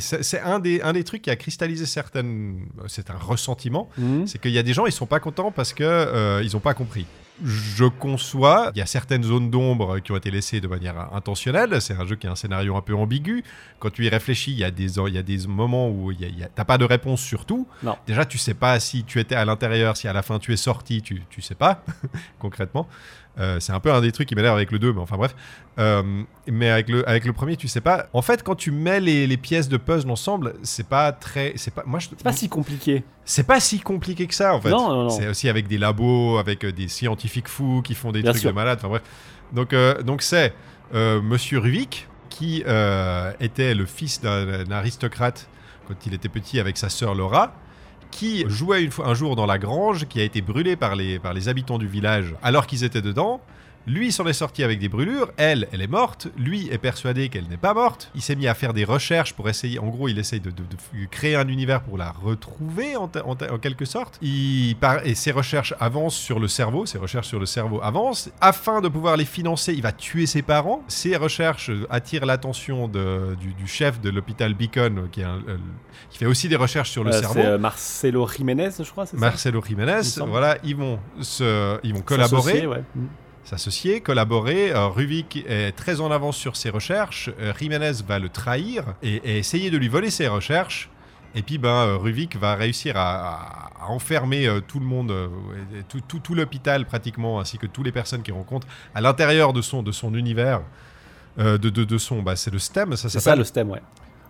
[0.00, 2.66] c'est un des, un des trucs qui a cristallisé certaines...
[2.86, 4.26] C'est un ressentiment, Mhm.
[4.26, 6.60] c'est qu'il y a des gens, ils sont pas contents parce que euh, ils ont
[6.60, 7.06] pas compris.
[7.44, 11.80] Je conçois, il y a certaines zones d'ombre qui ont été laissées de manière intentionnelle.
[11.80, 13.44] C'est un jeu qui a un scénario un peu ambigu.
[13.78, 16.14] Quand tu y réfléchis, il y a des, il y a des moments où a-
[16.52, 17.68] t'as pas de réponse sur tout.
[17.84, 17.94] Non.
[18.08, 20.56] Déjà, tu sais pas si tu étais à l'intérieur, si à la fin tu es
[20.56, 21.84] sorti, tu, tu sais pas,
[22.40, 22.88] concrètement.
[23.38, 25.34] Euh, c'est un peu un des trucs qui m'énerve avec le 2, mais enfin bref.
[25.78, 26.02] Euh,
[26.48, 28.06] mais avec le, avec le premier, tu sais pas.
[28.12, 31.52] En fait, quand tu mets les, les pièces de puzzle ensemble, c'est pas très.
[31.56, 33.04] C'est pas, moi, je, pas si compliqué.
[33.24, 34.70] c'est pas si compliqué que ça, en fait.
[34.70, 35.10] Non, non, non.
[35.10, 38.42] C'est aussi avec des labos, avec euh, des scientifiques fous qui font des Bien trucs
[38.42, 38.50] sûr.
[38.50, 38.78] de malade.
[38.80, 39.02] Enfin bref.
[39.52, 40.52] Donc, euh, donc c'est
[40.92, 42.64] Monsieur Ruvik qui
[43.40, 45.48] était le fils d'un d'un aristocrate
[45.86, 47.54] quand il était petit avec sa sœur Laura
[48.10, 51.18] qui jouait une fois, un jour dans la grange, qui a été brûlée par les,
[51.18, 53.40] par les habitants du village alors qu'ils étaient dedans.
[53.88, 57.48] Lui s'en est sorti avec des brûlures, elle, elle est morte, lui est persuadé qu'elle
[57.48, 58.10] n'est pas morte.
[58.14, 60.62] Il s'est mis à faire des recherches pour essayer, en gros, il essaye de, de-
[60.62, 63.08] de créer un univers pour la retrouver en,
[63.58, 64.18] quelque sorte.
[64.22, 68.30] Il part, et ses recherches avancent sur le cerveau, ses recherches sur le cerveau avancent.
[68.40, 70.82] Afin de pouvoir les financer, il va tuer ses parents.
[70.88, 75.56] Ses recherches attirent l'attention du, du chef de l'hôpital Beacon, qui, est un- euh,
[76.10, 77.34] qui fait aussi des recherches sur le Euh, cerveau.
[77.40, 79.20] c'est euh, Marcelo Jiménez, je crois, c'est ça?
[79.20, 82.82] Marcelo Jiménez, voilà, ils vont, se, ils vont collaborer, ouais.
[83.48, 84.72] S'associer, collaborer.
[84.72, 87.30] Euh, Ruvik est très en avance sur ses recherches.
[87.40, 90.90] Euh, Jiménez va le trahir et, et essayer de lui voler ses recherches.
[91.34, 95.10] Et puis, ben, euh, Ruvik va réussir à, à- à enfermer euh, tout le monde,
[95.10, 95.28] euh,
[95.88, 99.62] tout, tout- tout l'hôpital pratiquement, ainsi que toutes les personnes qu'il rencontre, à l'intérieur de
[99.62, 100.60] son, de son univers,
[101.38, 103.80] de, de, de son, bah, c'est le STEM, ça C'est ça s'appelle, le stem, ouais.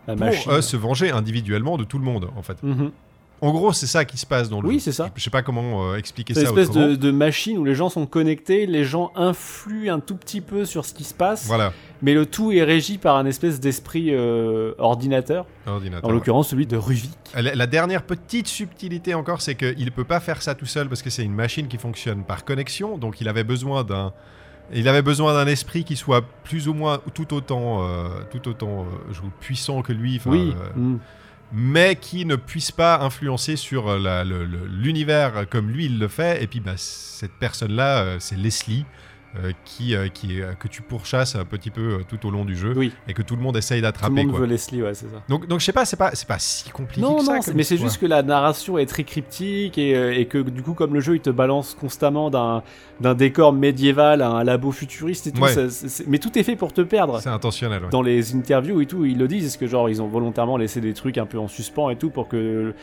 [0.07, 2.63] La pour se venger individuellement de tout le monde, en fait.
[2.63, 2.93] Mhm.
[3.41, 5.11] En gros, c'est ça qui se passe dans le Oui, c'est ça.
[5.15, 7.75] Je sais pas comment euh, expliquer C'est une ça espèce de, de machine où les
[7.77, 11.47] gens sont connectés, les gens influent un tout petit peu sur ce qui se passe,
[11.47, 11.73] Voilà,
[12.03, 16.09] mais le tout est régi par un espèce d'esprit euh, ordinateur, ordinateur.
[16.09, 17.11] en l'occurrence celui de Ruvik.
[17.35, 20.89] La, la dernière petite subtilité encore, c'est qu'il ne peut pas faire ça tout seul
[20.89, 22.99] parce que c'est une machine qui fonctionne par connexion.
[22.99, 24.13] Donc il avait besoin d'un,
[24.75, 28.85] il avait besoin d'un esprit qui soit plus ou moins tout autant, euh, tout autant
[29.13, 30.21] je- puissant que lui.
[30.27, 30.55] Oui.
[30.75, 30.99] Mhm.
[31.53, 34.25] Mais qui ne puisse pas influencer sur euh,
[34.69, 36.43] l'univers comme lui il le fait.
[36.43, 38.85] Et puis bah, cette personne-là, euh, c'est Leslie.
[39.45, 42.57] Euh, qui, euh, qui euh, que tu pourchasses un petit peu tout au long du
[42.57, 44.41] jeu Oui, et que tout le monde essaye tout le d'attraper monde quoi.
[44.41, 45.23] veut Leslie, ouais, c'est ça.
[45.29, 47.35] Donc, donc je sais pas, c'est pas, pas si compliqué Non, que ça.
[47.35, 50.63] non, comme mais c'est juste que la narration est très cryptique et, et que du
[50.63, 55.27] coup, comme le jeu, il te balance constamment d'un décor médiéval à un labo futuriste
[55.29, 55.69] et tout, Ouais.
[55.69, 57.21] ça- mais tout est fait pour te perdre.
[57.21, 57.85] C'est intentionnel.
[57.85, 57.91] ouais.
[57.91, 60.81] Dans les interviews et tout, ils le disent, est-ce que genre ils ont volontairement laissé
[60.81, 62.75] des trucs un peu en suspens et tout pour que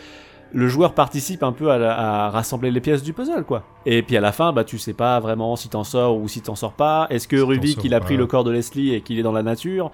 [0.56, 3.64] le joueur participe un peu à, la- à rassembler les pièces du puzzle, quoi.
[3.86, 6.40] Et puis à la fin, bah tu sais pas vraiment si t'en sors ou si
[6.42, 7.08] t'en sors pas.
[7.10, 9.34] Est-ce que Si Rubik il a pris le corps de Leslie et qu'il est dans
[9.34, 9.92] la nature?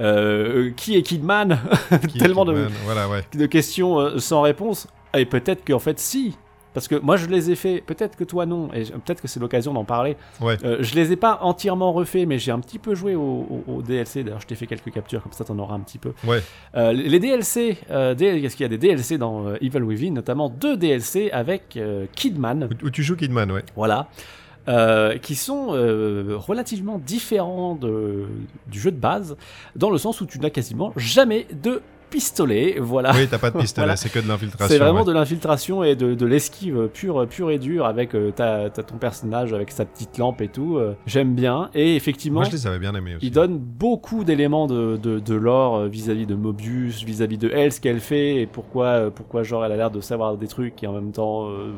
[0.00, 1.58] Euh, Qui est Kidman?
[2.08, 3.24] Qui- Tellement de, Kidman, Voilà, ouais.
[3.34, 4.86] de questions euh, sans réponse.
[5.14, 6.36] Et peut-être qu'en fait, si.
[6.74, 7.82] Parce que moi, je les ai fait.
[7.84, 8.70] Peut-être que toi, non.
[8.72, 10.16] Et peut-être que c'est l'occasion d'en parler.
[10.40, 10.56] Ouais.
[10.64, 13.64] Euh, je les ai pas entièrement refaits, mais j'ai un petit peu joué au, au-
[13.76, 14.24] au DLC.
[14.24, 16.12] D'ailleurs, je t'ai fait quelques captures, comme ça, t'en auras un petit peu.
[16.26, 16.42] Ouais.
[16.76, 20.48] Euh, les DLC, euh, qu'est-ce qu'il y a des DLC dans euh, Evil Within, notamment
[20.48, 22.68] deux DLC avec euh, Kidman.
[22.82, 23.64] Où, où tu joues Kidman, ouais.
[23.76, 24.08] Voilà.
[24.68, 28.26] Euh, qui sont euh, relativement différents de-
[28.68, 29.36] du jeu de base,
[29.74, 31.82] dans le sens où tu n'as quasiment jamais de
[32.12, 32.76] pistolet.
[32.78, 33.10] Voilà.
[33.14, 33.96] Oui, t'as pas de pistolet, Voilà.
[33.96, 34.68] c'est que de l'infiltration.
[34.68, 35.04] C'est vraiment ouais.
[35.06, 39.70] de l'infiltration et de, de l'esquive pure, pure et dure avec euh, ton personnage avec
[39.72, 40.76] sa petite lampe et tout.
[40.76, 41.70] euh, J'aime bien.
[41.74, 43.26] Et effectivement, Moi, je les avais bien aimés aussi.
[43.26, 47.72] il donne beaucoup d'éléments de, de, de lore euh, vis-à-vis de Mobius, vis-à-vis de elle,
[47.72, 50.82] ce qu'elle fait et pourquoi, euh, pourquoi genre elle a l'air de savoir des trucs
[50.82, 51.72] et en même temps euh,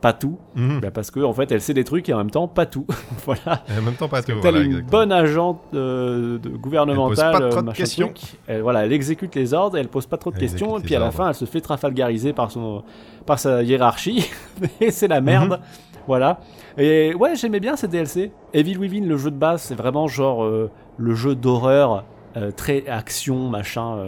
[0.00, 0.38] pas tout.
[0.54, 0.80] Mhm.
[0.80, 2.86] Bah, parce que en fait elle sait des trucs et en même temps pas tout.
[3.26, 3.64] voilà.
[3.68, 4.32] Et en même temps, pas tout.
[4.40, 8.06] Voilà, une bonne agente euh, de gouvernementale, Elle pose pas trop de machin questions.
[8.14, 8.34] truc.
[8.46, 10.94] Elle, voilà, elle exécute les ordres, elle pose pas trop de Elle questions, et puis
[10.96, 12.82] à la fin, elle se fait trafalgariser par son,
[13.26, 14.30] par sa hiérarchie,
[14.80, 15.50] et c'est la merde.
[15.52, 15.58] Mhm.
[16.06, 16.40] Voilà.
[16.78, 18.32] Et ouais, j'aimais bien ces DLC.
[18.54, 22.04] Evil Within, le jeu de base, c'est vraiment genre euh, le jeu d'horreur
[22.36, 23.98] euh, très action, machin,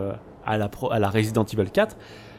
[0.47, 1.97] à, la pro- à la Resident Evil 4.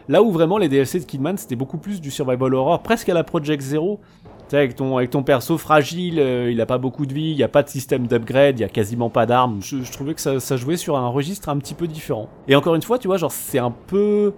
[0.10, 3.14] Là où vraiment les DLC de Kidman, c'était beaucoup plus du survival horror, presque à
[3.14, 3.99] la Project Zero.
[4.18, 7.32] Tu sais, avec ton, avec ton perso fragile, euh, il a pas beaucoup de vie,
[7.32, 9.60] il n'y a pas de système d'upgrade, il y a quasiment pas d'armes.
[9.62, 12.28] Je, je trouvais que ça, ça jouait sur un registre un petit peu différent.
[12.49, 14.34] Et encore une fois, tu vois, genre c'est un peu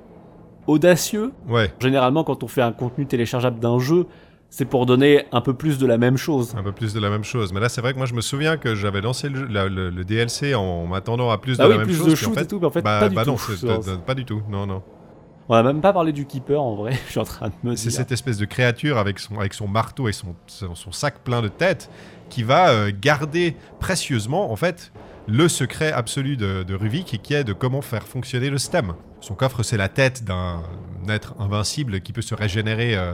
[0.68, 1.32] audacieux.
[1.50, 1.72] Ouais.
[1.80, 4.06] Généralement, quand on fait un contenu téléchargeable d'un jeu,
[4.50, 6.54] c'est pour donner un peu plus de la même chose.
[6.58, 7.52] Un peu plus de la même chose.
[7.52, 9.68] Mais là, c'est vrai que moi, je me souviens que j'avais lancé le, jeu- la-
[9.68, 12.08] le- le DLC en m'attendant à plus Ah de oui, la même plus chose.
[12.12, 13.32] de puis en fait, et tout, mais en fait, bah, pas du bah tout.
[13.64, 14.42] non, pas du tout.
[14.50, 14.82] Non, non.
[15.48, 17.76] On a même pas parlé du Keeper en vrai, je suis en train de me
[17.76, 21.20] C'est cette espèce de créature avec son, avec son marteau et son, son, son sac
[21.20, 21.90] plein de têtes
[22.30, 24.92] qui va euh, garder précieusement, en fait,
[25.28, 28.94] le secret absolu de, de Ruvik qui est de comment faire fonctionner le stem.
[29.22, 30.62] Son coffre, c'est la tête d'un
[31.08, 33.14] être invincible qui peut se régénérer euh,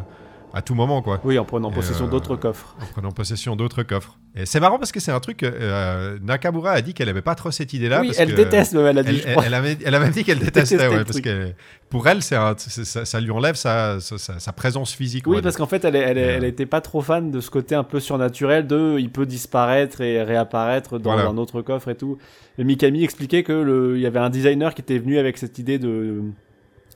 [0.53, 1.19] à tout moment, quoi.
[1.23, 2.75] Oui, en prenant possession euh, d'autres coffres.
[2.81, 4.17] en prenant possession d'autres coffres.
[4.35, 7.21] Et c'est marrant parce que c'est un truc que euh, Nakamura a dit qu'elle aimait
[7.21, 8.01] pas trop cette idée-là.
[8.01, 9.43] oui, parce elle que déteste, elle a dit, Elle, je elle- crois.
[9.45, 11.51] elle avait, elle avait dit qu'elle détestait, Détestait ouais, parce que
[11.89, 15.25] pour elle, c'est ça, ça lui enlève sa, sa, présence physique.
[15.27, 16.37] Oui, parce qu'en fait, elle, elle, Euh.
[16.37, 20.01] elle était pas trop fan de ce côté un peu surnaturel de il peut disparaître
[20.01, 21.29] et réapparaître dans Voilà.
[21.29, 22.17] un autre coffre et tout.
[22.57, 25.59] Et Mikami expliquait que le, il y avait un designer qui était venu avec cette
[25.59, 26.21] idée de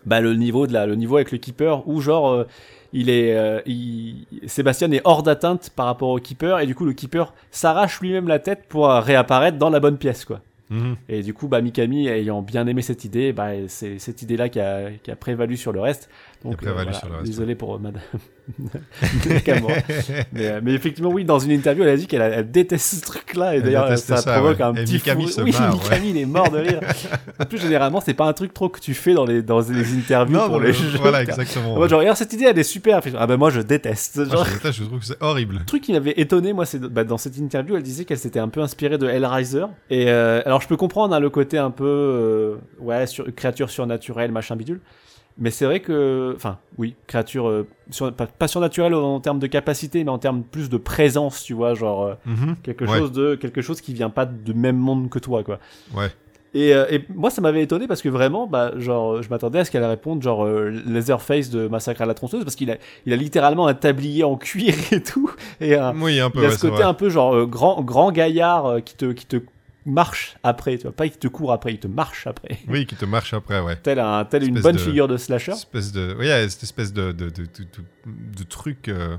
[0.06, 2.44] bah, le niveau de la, le niveau avec le keeper où genre euh,
[2.98, 6.86] il est, euh, il- Sébastien est hors d'atteinte par rapport au keeper et du coup
[6.86, 10.40] le keeper s'arrache lui-même la tête pour euh, réapparaître dans la bonne pièce quoi.
[10.72, 10.96] Mhm.
[11.10, 14.60] Et du coup, bah, Mikami, ayant bien aimé cette idée, bah, c'est cette idée-là qui
[14.60, 16.10] a, qui a prévalu sur le reste.
[16.52, 18.02] Donc, euh, prévalu sur le reste, désolé pour euh, Madame
[20.34, 23.02] mais, euh, mais effectivement, oui, dans une interview, elle a dit qu'elle elle déteste ce
[23.02, 23.56] truc-là.
[23.56, 24.64] Et d'ailleurs, ça, ça, provoque ouais.
[24.64, 25.82] un Et petit Mikami fou- Oui, marre, ouais.
[25.84, 26.80] Mikami, il est mort de rire.
[27.40, 29.94] en plus, généralement, c'est pas un truc trop que tu fais dans les, dans les
[29.98, 30.98] interviews Non, pour les le- jeux.
[31.00, 31.76] Voilà, exactement.
[31.76, 33.02] Moi, genre, regarde, cette idée, elle est super.
[33.18, 34.18] Ah, ben, moi, je déteste.
[34.18, 35.56] Moi, Genre, je, déteste, je trouve que c'est horrible.
[35.60, 38.40] le truc qui m'avait étonné, moi, c'est bah, dans cette interview, elle disait qu'elle s'était
[38.40, 39.66] un peu inspirée de Hellraiser.
[39.90, 43.70] Et euh, alors, je peux comprendre hein, le côté un peu, euh, ouais, sur, créature
[43.70, 44.80] surnaturelle, machin bidule.
[45.38, 49.48] Mais c'est vrai que, enfin, oui, créature euh, sur- pas, pas surnaturelle en termes de
[49.48, 52.56] capacité, mais en termes plus de présence, tu vois, genre euh, Mhm.
[52.64, 52.98] quelque Ouais.
[53.00, 55.60] chose de quelque chose qui vient pas du même monde que toi, quoi.
[55.94, 56.08] Ouais.
[56.54, 59.66] Et, euh, et moi, ça m'avait étonné parce que vraiment, bah, genre, je m'attendais à
[59.66, 63.12] ce qu'elle réponde genre euh, Leatherface de Massacre à la tronçonneuse parce qu'il a, il
[63.12, 65.30] a littéralement un tablier en cuir et tout,
[65.60, 66.40] et un, Oui, un peu.
[66.40, 69.36] il a ouais, ce côté un peu genre grand, grand gaillard qui te, qui te
[69.86, 72.58] marche après, tu vois, pas il te court après, il te marche après.
[72.68, 73.76] Oui, qui te marche après, ouais.
[73.78, 75.52] Tel, un, une bonne de- figure de slasher.
[75.52, 79.18] Espèce de, oui, cette espèce de, de, de, truc, euh,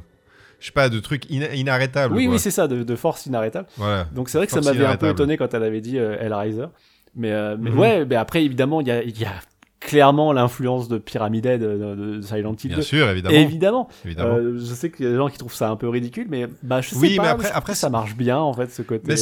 [0.61, 2.15] je sais pas, de truc ina- inarrêtable.
[2.15, 2.35] Oui, quoi.
[2.35, 3.69] oui, c'est ça, de, force inarrêtable.
[3.77, 4.05] Voilà.
[4.13, 6.67] Donc c'est vrai que ça m'avait un peu étonné quand elle avait dit euh, Hellraiser.
[7.15, 7.79] Mais, euh, mais Mhm.
[7.79, 9.33] ouais, mais après, évidemment, il y a, il y a
[9.79, 12.83] clairement l'influence de Pyramid Head de, de- Silent Hill Bien 2.
[12.83, 13.35] sûr, évidemment.
[13.37, 13.89] Évidemment.
[14.05, 14.35] évidemment.
[14.37, 16.47] Euh, je sais qu'il y a des gens qui trouvent ça un peu ridicule, mais
[16.63, 17.23] bah, je sais Oui, pas.
[17.23, 19.03] mais après- après, ça marche bien, en fait, ce côté.
[19.07, 19.15] Mais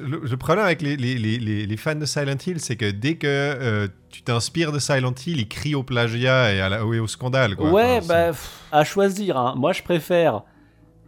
[0.00, 3.26] le, le problème avec les, les, les, fans de Silent Hill, c'est que dès que
[3.26, 7.06] euh, tu t'inspires de Silent Hill, ils crient au plagiat et, à la- et au
[7.08, 7.56] scandale.
[7.56, 7.70] Quoi.
[7.72, 9.36] Ouais, Enfin, bah, pff, à choisir.
[9.36, 9.54] hein.
[9.56, 10.42] Moi, je préfère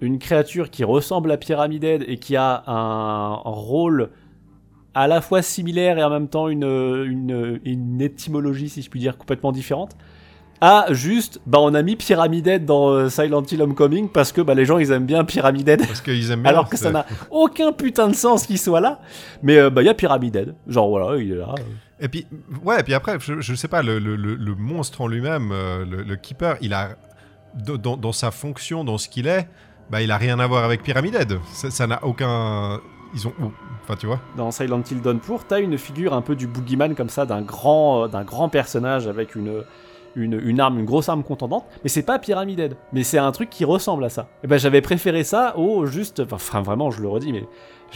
[0.01, 4.11] une créature qui ressemble à Pyramid Head et qui a un rôle
[5.03, 9.01] à la fois similaire et en même temps une, une, une étymologie, si je puis
[9.01, 9.93] dire, complètement différente.
[10.61, 14.41] À juste, bah, on a mis Pyramid Head dans euh, Silent Hill Homecoming parce que
[14.41, 15.83] bah, les gens ils aiment bien Pyramid Head.
[15.83, 16.51] c'est- Parce qu'ils aiment bien.
[16.51, 18.99] Alors que ça n'a aucun putain de sens qu'il soit là.
[19.45, 20.57] Mais euh, bah, il y a Pyramid Head.
[20.67, 21.55] Genre voilà, il est là.
[22.01, 22.27] Et puis,
[22.65, 25.51] ouais, et puis après, je, je sais pas, le, le, le, le monstre en lui-même,
[25.53, 26.91] euh, le, le Keeper, il a,
[27.55, 29.49] dans, dans- sa fonction, dans ce qu'il est,
[29.91, 31.39] bah, il a rien à voir avec Pyramid Head.
[31.53, 32.81] Ça ça n'a aucun.
[33.15, 33.33] Ils ont.
[33.89, 34.21] Enfin, tu vois.
[34.37, 38.05] dans Silent Hill Downpour, t'as une figure un peu du boogeyman comme ça, d'un grand,
[38.05, 39.63] euh, d'un grand personnage avec une,
[40.15, 43.33] une, une arme, une grosse arme contendante, mais c'est pas Pyramid Head, mais c'est un
[43.33, 44.29] truc qui ressemble à ça.
[44.45, 47.45] Et ben j'avais préféré ça au juste, enfin, vraiment je le redis, mais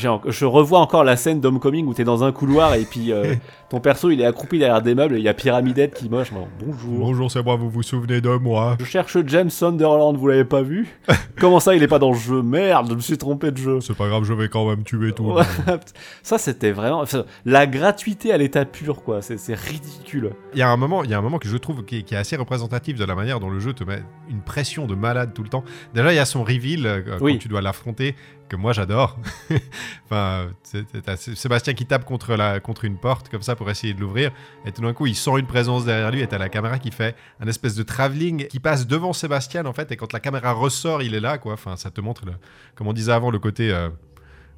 [0.08, 3.34] en- je revois encore la scène d'Homecoming où t'es dans un couloir et puis euh,
[3.72, 6.10] ton perso il est accroupi derrière des meubles et il y a Pyramid Head qui
[6.10, 6.30] moche.
[6.30, 6.98] Bon, bonjour.
[6.98, 10.60] Bonjour, c'est moi, vous vous souvenez de moi Je cherche James Sunderland, vous l'avez pas
[10.60, 10.88] vu
[11.40, 13.80] Comment ça il est pas dans le jeu Merde, je me suis trompé de jeu.
[13.80, 15.38] C'est pas grave, je vais quand même tuer tout.
[16.22, 17.04] ça c'était vraiment
[17.46, 20.32] la gratuité à l'état pur quoi, c'est ridicule.
[20.52, 22.02] Il y a un moment, il y a un moment que je trouve qui est,
[22.02, 24.94] qui est assez représentatif de la manière dont le jeu te met une pression de
[24.94, 25.64] malade tout le temps.
[25.94, 27.32] Déjà, il y a son reveal euh, Oui.
[27.32, 28.16] quand tu dois l'affronter
[28.52, 29.18] que moi j'adore.
[30.04, 30.84] enfin, c'est-
[31.16, 34.30] Sébastien qui tape contre la contre une porte comme ça pour essayer de l'ouvrir
[34.66, 36.90] et tout d'un coup il sent une présence derrière lui et t'as la caméra qui
[36.90, 40.52] fait un espèce de travelling qui passe devant Sébastien en fait et quand la caméra
[40.52, 41.52] ressort il est là quoi.
[41.54, 42.32] Enfin, ça te montre le,
[42.74, 43.88] comme on disait avant le côté euh,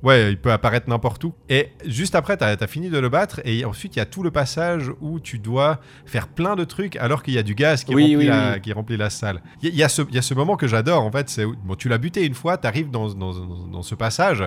[0.03, 1.33] Ouais, il peut apparaître n'importe où.
[1.49, 4.23] Et juste après, t'as as fini de le battre, et ensuite, il y a tout
[4.23, 7.85] le passage où tu dois faire plein de trucs alors qu'il y a du gaz
[7.85, 8.61] qui, Oui, remplit, oui, la, oui.
[8.61, 9.41] qui remplit la salle.
[9.63, 11.41] Il y, a ce- il y a ce moment que j'adore, en fait.
[11.65, 14.45] Bon, tu l'as buté une fois, t'arrives dans, dans, dans, dans ce passage,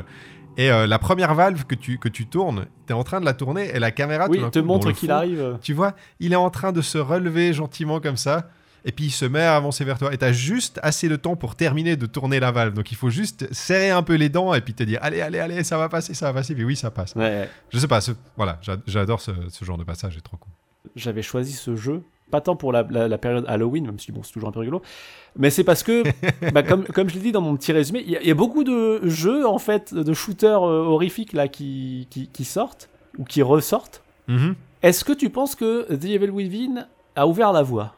[0.58, 3.34] et euh, la première valve que tu, que tu tournes, t'es en train de la
[3.34, 5.58] tourner, et la caméra Oui, te coup, montre qu'il arrive.
[5.62, 8.50] Tu vois, il est en train de se relever gentiment comme ça.
[8.86, 10.14] Et puis il se met à avancer vers toi.
[10.14, 12.74] Et t'as juste assez de temps pour terminer de tourner la valve.
[12.74, 15.40] Donc il faut juste serrer un peu les dents et puis te dire allez, allez,
[15.40, 16.56] allez, ça va passer, ça va passer.
[16.56, 17.14] Puis oui, ça passe.
[17.16, 20.38] Ouais, Je sais pas, ce- voilà, j'a- j'adore ce, ce genre de passage, c'est trop
[20.38, 20.54] cool.
[20.96, 24.34] j'avais choisi ce jeu pas tant pour la, la, période Halloween, même si bon, c'est
[24.34, 24.82] toujours un peu rigolo,
[25.38, 26.04] mais c'est parce que,
[26.52, 29.08] bah, comme, comme je l'ai dit dans mon petit résumé, il y, a beaucoup de
[29.08, 34.04] jeux, en fait, de shooters euh, horrifiques là qui, qui, qui, sortent, ou qui ressortent.
[34.28, 34.56] Mhm.
[34.84, 37.94] Est-ce que tu penses que The Evil Within a ouvert la voie?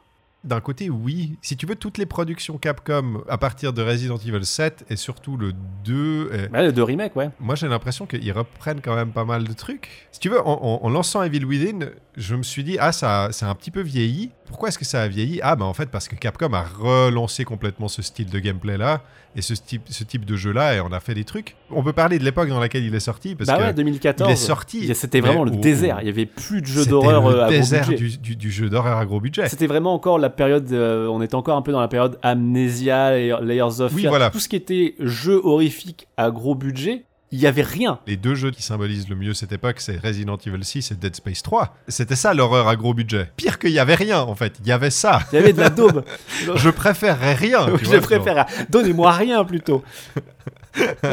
[0.46, 1.38] D'un côté, oui.
[1.42, 5.36] Si tu veux, toutes les productions Capcom à partir de Resident Evil 7 et surtout
[5.36, 5.52] le
[5.84, 6.32] 2.
[6.34, 6.54] Et...
[6.54, 7.30] Ouais, le 2 remake, ouais.
[7.42, 10.08] Moi, j'ai l'impression qu'ils reprennent quand même pas mal de trucs.
[10.14, 11.90] Si tu veux, en, lançant Evil Within,
[12.20, 14.32] je me suis dit, ah, ça, c'est un petit peu vieilli.
[14.46, 15.40] Pourquoi est-ce que ça a vieilli?
[15.42, 19.02] Ah, bah en fait, parce que Capcom a relancé complètement ce style de gameplay-là
[19.38, 21.56] et ce type, ce type de jeu-là et on a fait des trucs.
[21.72, 23.36] On peut parler de l'époque dans laquelle il est sorti.
[23.36, 24.30] Parce bah ouais, 2014.
[24.30, 24.96] Il est sorti.
[24.96, 26.00] C'était vraiment le désert.
[26.02, 27.96] Il y avait plus de jeux d'horreur euh, à gros budget.
[27.96, 29.48] Du, du, du jeu d'horreur à gros budget.
[29.48, 30.70] C'était vraiment encore la période.
[30.74, 34.12] Euh, on était encore un peu dans la période Amnesia, Layers of oui, Fear.
[34.12, 34.30] Voilà.
[34.30, 38.00] Tout ce qui était jeu horrifique à gros budget il y avait rien.
[38.08, 41.16] Les deux jeux qui symbolisent le mieux cette époque, c'est Resident Evil 6 et Dead
[41.16, 41.76] Space 3.
[41.88, 43.32] C'était ça l'horreur à gros budget.
[43.38, 45.20] Pire qu'il y avait rien en fait, il y avait ça.
[45.32, 46.04] Il y avait de la daube.
[46.56, 47.68] je préférerais rien.
[47.82, 48.46] je préfère.
[48.70, 49.84] Donnez-moi rien plutôt.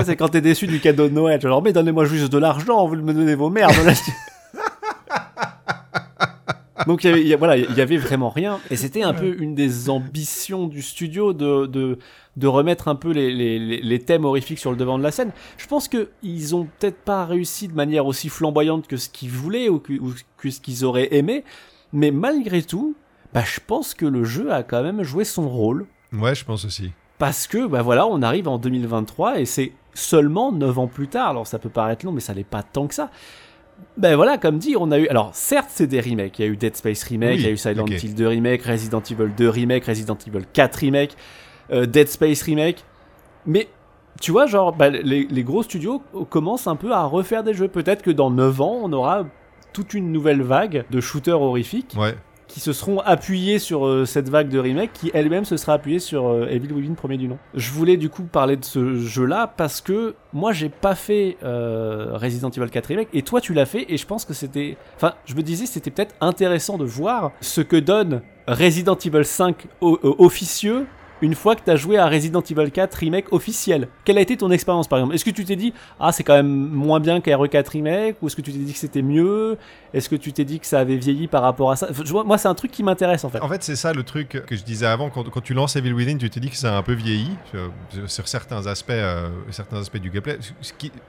[0.05, 1.41] c'est quand t'es déçu du cadeau de Noël.
[1.41, 3.75] Genre, mais donnez-moi juste de l'argent, vous me donnez vos merdes.
[6.87, 9.55] Donc il y, avait, voilà, il y avait vraiment rien, et c'était un peu une
[9.55, 11.99] des ambitions du studio de, de,
[12.37, 15.31] de remettre un peu les, les, les, thèmes horrifiques sur le devant de la scène.
[15.57, 19.31] Je pense que ils ont peut-être pas réussi de manière aussi flamboyante que ce qu'ils
[19.31, 19.95] voulaient ou que,
[20.37, 21.45] que ce qu'ils auraient aimé,
[21.93, 22.95] mais malgré tout,
[23.33, 25.87] bah, je pense que le jeu a quand même joué son rôle.
[26.13, 26.93] Ouais, je pense aussi.
[27.19, 31.31] Parce que, bah voilà, on arrive en 2023 et c'est seulement 9 ans plus tard.
[31.31, 33.11] Alors ça peut paraître long, mais ça n'est pas tant que ça.
[33.97, 35.09] Ben voilà, comme dit, on a eu.
[35.09, 36.39] Alors, certes, c'est des remakes.
[36.39, 38.63] Il y a eu Dead Space Remake, il y a eu Silent Hill 2 Remake,
[38.63, 41.17] Resident Evil 2 Remake, Resident Evil 4 Remake,
[41.73, 42.85] euh, Dead Space Remake.
[43.47, 43.69] Mais,
[44.21, 47.69] tu vois, genre, bah, les, les, gros studios commencent un peu à refaire des jeux.
[47.69, 49.25] Peut-être que dans 9 ans, on aura
[49.73, 51.95] toute une nouvelle vague de shooters horrifiques.
[51.99, 52.15] Ouais
[52.49, 55.99] qui se seront appuyés sur euh, cette vague de remake qui elle-même se sera appuyée
[55.99, 57.39] sur euh, Evil Within premier du nom.
[57.55, 62.11] Je voulais du coup parler de ce jeu-là parce que moi j'ai pas fait euh,
[62.15, 65.15] Resident Evil 4 remake et toi tu l'as fait et je pense que c'était, enfin
[65.25, 70.87] je me disais c'était peut-être intéressant de voir ce que donne Resident Evil 5 officieux
[71.23, 74.37] une fois que tu as joué à Resident Evil 4 Remake officiel Quelle a été
[74.37, 75.15] ton expérience par exemple?
[75.15, 78.37] Est-ce que tu t'es dit ah c'est quand même moins bien qu'RE4 Remake ou est-ce
[78.37, 79.57] que tu t'es dit que c'était mieux?
[79.95, 81.89] Est-ce que tu t'es dit que ça avait vieilli par rapport à ça?
[82.13, 83.41] Moi c'est un truc qui m'intéresse en fait.
[83.41, 85.93] En fait c'est ça le truc que je disais avant quand, quand tu lances Evil
[85.93, 87.31] Within tu t'es dit que ça a un peu vieilli
[88.07, 90.39] sur, certains aspects euh, certains aspects du gameplay.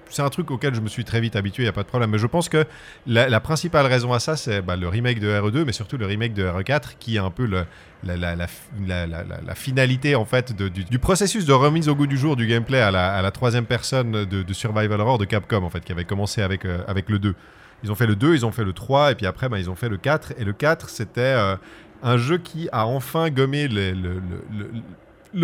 [0.10, 1.88] C'est un truc auquel je me suis très vite habitué, il y a pas de
[1.88, 2.12] problème.
[2.12, 2.66] Mais je pense que
[3.06, 6.34] la, principale raison à ça c'est bah, le remake de RE2 mais surtout le remake
[6.34, 7.66] de RE4 qui est un peu le,
[8.04, 12.48] la, la, la, finalité en fait du, processus de remise au goût du jour du
[12.48, 16.42] gameplay à la, troisième personne de, Survival Horror de Capcom en fait qui avait commencé
[16.42, 17.36] avec, euh, avec le 2.
[17.84, 19.70] Ils ont fait le 2, ils ont fait le 3 et puis après bah, ils
[19.70, 21.56] ont fait le 4 et le 4 c'était euh,
[22.04, 24.22] un jeu qui a enfin gommé le, le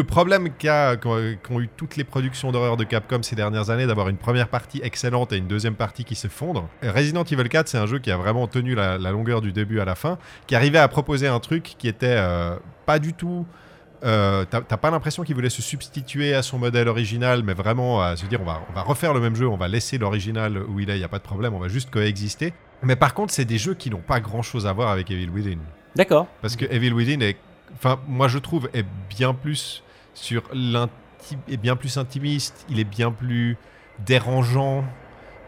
[0.04, 4.48] problème qu'ont eu toutes les productions d'horreur de Capcom ces dernières années, d'avoir une première
[4.48, 6.70] partie excellente et une deuxième partie qui s'effondre.
[6.82, 9.86] Resident Evil 4, c'est un jeu qui a vraiment tenu la, longueur du début à
[9.86, 10.18] la fin,
[10.48, 12.56] qui arrivait à proposer un truc qui était euh,
[12.86, 13.46] pas du tout.
[14.04, 18.18] Euh, T'as pas l'impression qu'il voulait se substituer à son modèle original, mais vraiment à
[18.18, 20.80] se dire on va, on va refaire le même jeu, on va laisser l'original où
[20.80, 22.54] il est, il n'y a pas de problème, on va juste coexister.
[22.82, 25.30] Mais par contre, c'est des jeux qui n'ont pas grand chose à voir avec Evil
[25.30, 25.60] Within.
[25.96, 26.28] D'accord.
[26.42, 27.38] Parce que Evil Within est
[27.74, 30.44] enfin, moi je trouve, est bien plus sur
[31.48, 33.58] est bien plus intimiste, il est bien plus
[34.06, 34.84] dérangeant,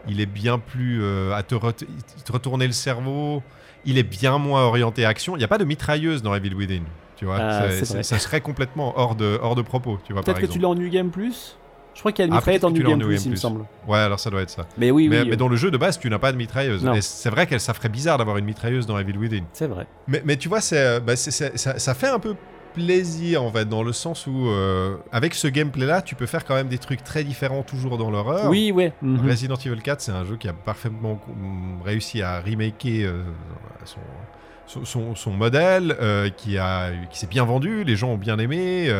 [0.08, 3.42] il est bien plus euh, à te, retourner le cerveau,
[3.84, 5.36] il est bien moins orienté action.
[5.36, 6.82] Il n'y a pas de mitrailleuse dans Evil Within,
[7.16, 7.38] tu vois.
[7.40, 10.22] Ah, ça serait complètement hors de, hors de propos, tu vois.
[10.22, 11.56] Peut-être que tu l'as en New Game Plus?
[11.96, 13.64] Je crois qu'il y a une mitrailleuse en New Game, Plus, il me semble.
[13.88, 14.66] Ouais, alors ça doit être ça.
[14.76, 15.30] Mais oui, mais, oui.
[15.30, 16.86] Mais dans le jeu de base, tu n'as pas de mitrailleuse.
[17.00, 19.44] C'est vrai que ça ferait bizarre d'avoir une mitrailleuse dans Evil Within.
[19.54, 19.86] C'est vrai.
[20.06, 22.36] Mais, mais, tu vois, c'est, bah, ça, ça, fait un peu
[22.74, 26.44] plaisir en fait, dans le sens où euh, avec ce gameplay là, tu peux faire
[26.44, 28.50] quand même des trucs très différents toujours dans l'horreur.
[28.50, 28.92] Oui, ouais.
[29.00, 29.26] Mhm.
[29.26, 31.18] Resident Evil 4, c'est un jeu qui a parfaitement
[31.82, 33.22] réussi à remaker euh,
[34.84, 38.92] son, son, modèle, euh, qui, a, qui s'est bien vendu, les gens ont bien aimé.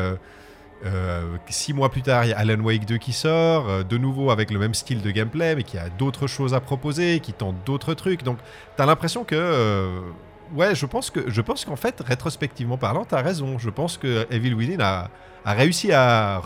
[1.48, 4.50] Six mois plus tard, il y a Alan Wake 2 qui sort, de nouveau avec
[4.50, 7.94] le même style de gameplay, mais qui a d'autres choses à proposer, qui tente d'autres
[7.94, 8.22] trucs.
[8.22, 8.38] Donc,
[8.76, 10.02] tu as l'impression que
[10.54, 13.58] ouais, je pense que je pense qu'en fait, rétrospectivement parlant, t'as raison.
[13.58, 15.10] Je pense que Evil Within a,
[15.44, 16.40] a réussi à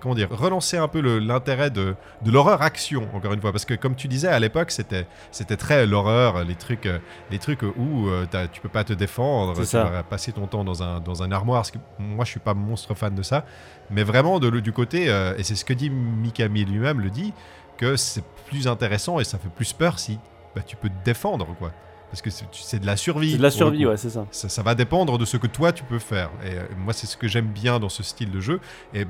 [0.00, 3.52] comment dire, relancer un peu l'intérêt de, de l'horreur action, encore une fois.
[3.52, 6.88] Parce que comme tu disais, à l'époque, c'était c'était très l'horreur, les trucs,
[7.30, 10.82] les trucs où euh, tu peux pas te défendre, tu vas passer ton temps dans
[10.82, 11.60] un, dans un armoire.
[11.60, 13.44] Parce que moi, je suis pas monstre fan de ça.
[13.90, 17.32] Mais vraiment, de, du côté, euh, et c'est ce que dit Mikami lui-même, le dit,
[17.78, 20.18] que c'est plus intéressant et ça fait plus peur si
[20.54, 21.72] bah, tu peux te défendre, quoi.
[22.10, 23.32] Parce que c'est de la survie.
[23.32, 24.26] C'est de la survie, ouais, c'est ça.
[24.30, 26.30] Ça, ça va dépendre de ce que toi tu peux faire.
[26.44, 28.60] Et euh, moi, c'est ce que j'aime bien dans ce style de jeu.
[28.94, 29.04] Et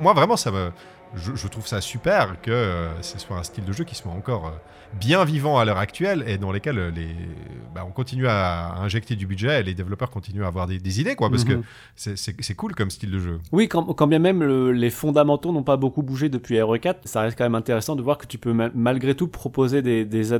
[0.00, 0.70] moi, vraiment, ça me,
[1.14, 4.10] je, je trouve ça super que euh, ce soit un style de jeu qui soit
[4.10, 4.50] encore euh,
[4.98, 7.06] bien vivant à l'heure actuelle et dans lesquels euh, les,
[7.72, 11.00] bah, on continue à injecter du budget et les développeurs continuent à avoir des, des
[11.00, 11.30] idées, quoi.
[11.30, 11.62] Parce que Mhm.
[11.94, 13.38] c'est- cool comme style de jeu.
[13.52, 17.20] Oui, quand, quand bien même le- les fondamentaux n'ont pas beaucoup bougé depuis RE4, ça
[17.22, 20.32] reste quand même intéressant de voir que tu peux ma- malgré tout proposer des, des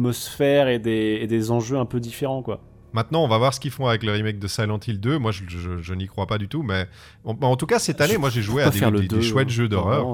[0.00, 2.60] atmosphères et des, et des enjeux un peu différents, quoi.
[2.92, 5.18] Maintenant, on va voir ce qu'ils font avec le remake de Silent Hill 2.
[5.18, 6.86] Moi, je, je- je n'y crois pas du tout, mais
[7.24, 9.46] en, en tout cas, cette année, moi, j'ai joué à des, des- des 2, chouettes
[9.48, 10.06] hein jeux d'horreur.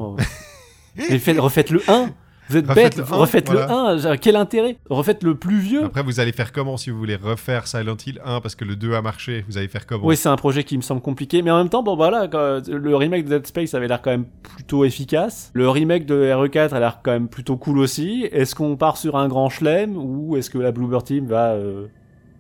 [1.41, 2.11] Refaites le 1
[2.49, 3.75] Vous êtes Refaites bête, le refaites le voilà.
[3.91, 4.77] 1 genre, Quel intérêt?
[4.89, 8.21] Refaites le plus vieux Après, vous allez faire comment si vous voulez refaire Silent Hill
[8.25, 10.07] 1 parce que le 2 a marché Vous allez faire comment?
[10.07, 12.97] Oui, c'est un projet qui me semble compliqué, mais en même temps, bon voilà, le
[12.97, 15.51] remake de Dead Space avait l'air quand même plutôt efficace.
[15.55, 18.29] Le remake de RE4 a l'air quand même plutôt cool aussi.
[18.31, 21.87] Est-ce qu'on part sur un grand chelem ou est-ce que la Bloober Team va euh,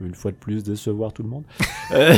[0.01, 1.44] une fois de plus décevoir tout le monde
[1.92, 2.14] Euh,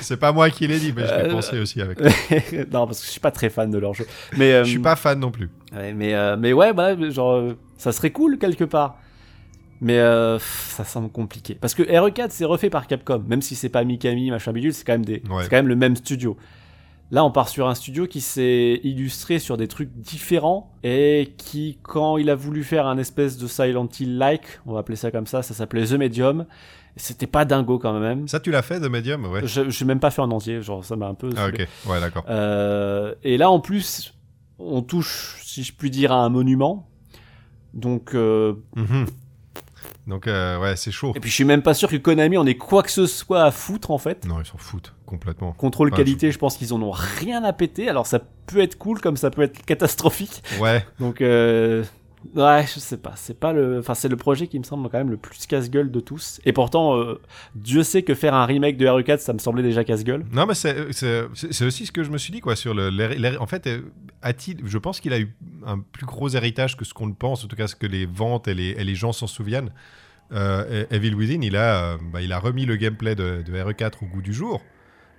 [0.00, 2.00] C'est pas moi qui l'ai dit, mais je l'ai Euh, pensé aussi avec.
[2.72, 4.06] Non, parce que je suis pas très fan de leur jeu.
[4.36, 5.50] Mais euh, Je suis pas fan non plus.
[5.72, 8.98] Ouais, mais, euh, mais ouais, bah, genre, ça serait cool quelque part.
[9.80, 11.54] Mais euh, ça semble compliqué.
[11.54, 13.22] Parce que RE4, c'est refait par Capcom.
[13.28, 15.22] Même si c'est pas Mikami, machin bidule, c'est quand, même des...
[15.30, 15.44] Ouais.
[15.44, 16.36] c'est quand même le même studio.
[17.12, 21.78] Là, on part sur un studio qui s'est illustré sur des trucs différents et qui,
[21.82, 25.26] quand il a voulu faire un espèce de Silent Hill-like, on va appeler ça comme
[25.26, 26.44] ça, ça s'appelait The Medium,
[26.98, 28.28] c'était pas dingo quand même.
[28.28, 29.46] Ça, tu l'as fait de Medium Ouais.
[29.46, 31.30] Je j'ai même pas fait en entier, genre ça m'a un peu...
[31.36, 31.66] Ah, ok.
[31.86, 32.24] Ouais, d'accord.
[32.28, 34.14] Euh, et là, en plus,
[34.58, 36.88] on touche, si je puis dire, à un monument.
[37.74, 39.06] Donc, euh, Mhm.
[40.06, 41.12] Donc, euh, ouais, c'est chaud.
[41.14, 43.42] et puis je suis même pas sûr que Konami en ait quoi que ce soit
[43.44, 44.24] à foutre en fait.
[44.26, 45.52] Non, ils s'en foutent complètement.
[45.52, 47.90] Contrôle qualité, je pense qu'ils en ont rien à péter.
[47.90, 50.42] Alors ça peut être cool comme ça peut être catastrophique.
[50.60, 51.84] Ouais, Donc, euh,
[52.34, 53.12] ouais, je sais pas.
[53.16, 55.90] C'est pas le, enfin c'est le projet qui me semble quand même le plus casse-gueule
[55.90, 56.40] de tous.
[56.44, 57.20] Et pourtant, euh,
[57.54, 60.24] Dieu sait que faire un remake de RE4, ça me semblait déjà casse-gueule.
[60.32, 62.90] Non, mais c'est- c'est aussi ce que je me suis dit, quoi, sur le...
[63.40, 63.80] En fait, euh,
[64.22, 64.60] a-t-il...
[64.66, 65.34] Je pense qu'il a eu
[65.66, 68.06] un plus gros héritage que ce qu'on ne pense, en tout cas ce que les
[68.06, 69.70] ventes et les, et les gens s'en souviennent.
[70.32, 73.92] Euh, E- Evil Within, il a, bah, il a remis le gameplay de, de RE4
[74.02, 74.60] au goût du jour,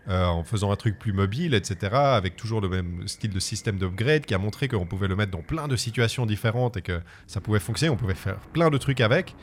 [0.08, 3.78] euh, en faisant un truc plus mobile, etc., avec toujours le même style de système
[3.78, 7.02] d'upgrade, qui a montré qu'on pouvait le mettre dans plein de situations différentes et que
[7.28, 9.36] ça pouvait fonctionner, on pouvait faire plein de trucs avec.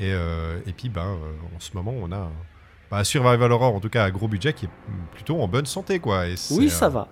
[0.00, 2.16] Et, euh, et puis, ben, euh, en ce moment, on a...
[2.16, 2.32] un-
[2.90, 4.70] bah, Survival Horror, en tout cas, à gros budget, qui est
[5.12, 6.26] plutôt en bonne santé, quoi.
[6.26, 7.08] Et Oui, ça va.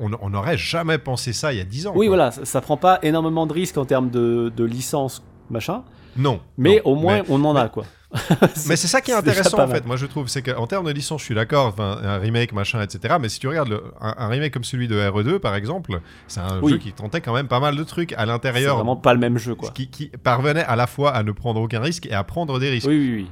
[0.00, 1.92] on on n'aurait jamais pensé ça il y a 10 ans.
[1.94, 2.16] Oui, quoi.
[2.16, 5.84] voilà, ça, ça prend pas énormément de risques en termes de, de licence, machin.
[6.16, 6.40] Non.
[6.56, 6.92] Mais non.
[6.92, 7.84] au moins, Mais, on en a, quoi.
[8.66, 9.86] mais c'est ça qui est c'est intéressant, en fait.
[9.86, 11.66] Moi, je trouve, c'est qu'en termes de licence, je suis d'accord.
[11.66, 13.16] enfin, Un remake, machin, etc.
[13.20, 16.40] Mais si tu regardes le- un, un remake comme celui de RE2, par exemple, c'est
[16.40, 16.72] un Oui.
[16.72, 18.76] jeu qui tentait quand même pas mal de trucs à C'est l'intérieur.
[18.76, 19.70] vraiment pas le même jeu, quoi.
[19.70, 22.68] Qui, qui parvenait à la fois à ne prendre aucun risque et à prendre des
[22.70, 22.86] risques.
[22.88, 23.30] Oui, oui, oui.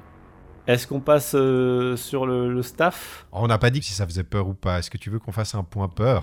[0.67, 3.27] Est-ce qu'on passe euh, sur le, le staff?
[3.33, 4.79] On n'a pas dit si ça faisait peur ou pas.
[4.79, 6.23] Est-ce que tu veux qu'on fasse un point peur?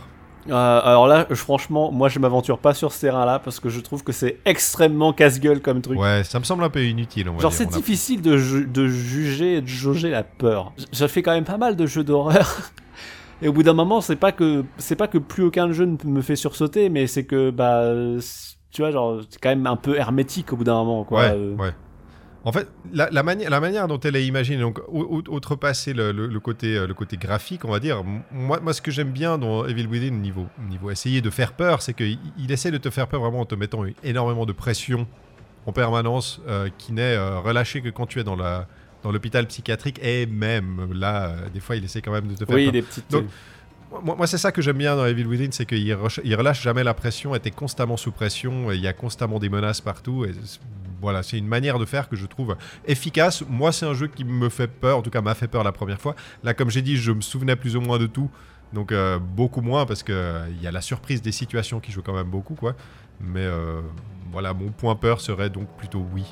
[0.50, 4.04] Euh, Alors là, franchement, moi je m'aventure pas sur ce terrain-là parce que je trouve
[4.04, 6.00] que c'est extrêmement casse-gueule comme truc.
[6.00, 7.30] Ouais, ça me semble un peu inutile.
[7.30, 10.74] On va Genre c'est a- difficile de, ju- de juger et de jauger la peur.
[10.94, 12.58] Je fais quand même pas mal de jeux d'horreur.
[13.44, 15.96] Et au bout d'un moment, c'est pas que c'est pas que plus aucun jeu ne
[16.10, 17.84] me fait sursauter, mais c'est que bah
[18.72, 21.20] tu vois genre c'est quand même un peu hermétique au bout d'un moment quoi.
[21.22, 21.72] Ouais, Euh, ouais.
[22.48, 26.28] En fait, la, la, mani- la manière dont elle est imaginée, donc outrepasser le, le-
[26.28, 29.38] le côté, euh, le côté graphique, on va dire, moi, moi ce que j'aime bien
[29.38, 32.90] dans Evil Within, niveau, niveau essayer de faire peur, c'est qu'il il essaie de te
[32.90, 35.08] faire peur vraiment en te mettant énormément de pression
[35.66, 38.68] en permanence, euh, qui n'est euh, relâchée que quand tu es dans la
[39.04, 42.46] dans l'hôpital psychiatrique, et même là, euh, des fois, il essaie quand même de te
[42.46, 42.74] faire Oui, peur.
[42.74, 43.12] des petites.
[43.12, 43.26] Donc,
[44.04, 46.84] Moi, moi, c'est ça que j'aime bien dans Evil Within, c'est qu'il relâche, relâche jamais
[46.84, 50.26] la pression, t'es constamment sous pression, et il y a constamment des menaces partout.
[50.26, 50.32] Et
[51.02, 53.44] voilà, c'est une manière de faire que je trouve efficace.
[53.50, 55.72] Moi, c'est un jeu qui me fait peur, en tout cas m'a fait peur la
[55.72, 56.16] première fois.
[56.44, 58.30] Là, comme j'ai dit, je me souvenais plus ou moins de tout,
[58.74, 61.92] donc euh, beaucoup moins parce que euh, il y a la surprise des situations qui
[61.92, 62.74] joue quand même beaucoup, quoi.
[63.20, 63.82] Mais euh,
[64.32, 66.24] voilà, mon point peur serait donc plutôt oui.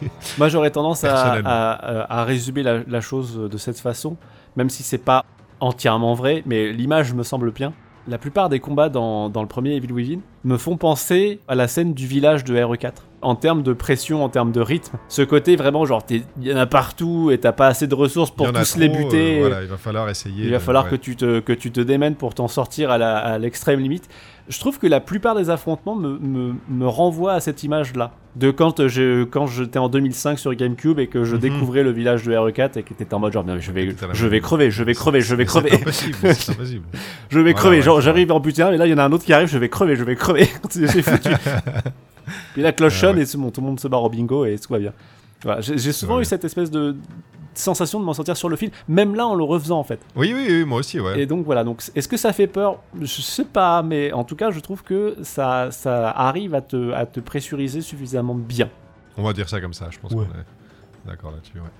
[0.38, 1.50] Moi, j'aurais tendance à, Personnellement.
[1.50, 4.16] à- à- à résumer la, la chose de cette façon,
[4.56, 5.24] même si c'est pas
[5.60, 7.72] entièrement vrai, mais l'image me semble bien.
[8.06, 11.68] La plupart des combats dans, dans le premier Evil Within me font penser à la
[11.68, 12.92] scène du village de RE4.
[13.20, 14.96] En termes de pression, en termes de rythme.
[15.08, 18.30] Ce côté vraiment, genre, il y en a partout et t'as pas assez de ressources
[18.30, 19.36] pour tous les trop, buter.
[19.38, 20.44] euh, voilà, il va falloir essayer.
[20.44, 20.90] Il va de- falloir ouais.
[20.92, 24.08] que, tu te, que tu te démènes pour t'en sortir à l'extrême limite.
[24.48, 28.12] Je trouve que la plupart des affrontements me, me, me renvoient à cette image-là.
[28.36, 31.40] De quand je- quand j'étais en 2005 sur GameCube et que je Mhm.
[31.40, 33.94] découvrais le village de RE4 et que t'étais en mode genre, non, mais je vais,
[34.12, 36.84] je vais crever, je vais crever, je vais Mais crever, C'est impossible, c'est impossible.
[37.30, 37.76] je vais Voilà, crever.
[37.78, 39.32] ouais, Genre, j'arrive en buter un, et là, il y en a un autre qui
[39.32, 40.48] arrive, je vais crever, je vais crever.
[40.70, 41.30] C'est foutu.
[42.52, 43.22] Puis la cloche sonne ouais.
[43.24, 44.92] et bon, tout le monde se barre au bingo et tout va bien.
[45.42, 46.96] Voilà, j'ai souvent eu cette espèce de
[47.54, 50.00] sensation de m'en sortir sur le fil, même là en le refaisant en fait.
[50.16, 51.20] Oui, oui, oui, moi aussi, ouais.
[51.20, 52.80] Et donc voilà, donc est-ce que ça fait peur?
[53.00, 56.92] Je sais pas, mais en tout cas, je trouve que ça, ça arrive à te,
[56.92, 58.68] à te pressuriser suffisamment bien.
[59.16, 60.18] On va dire ça comme ça, je pense Ouais.
[60.24, 61.70] qu'on est d'accord là-dessus, ouais.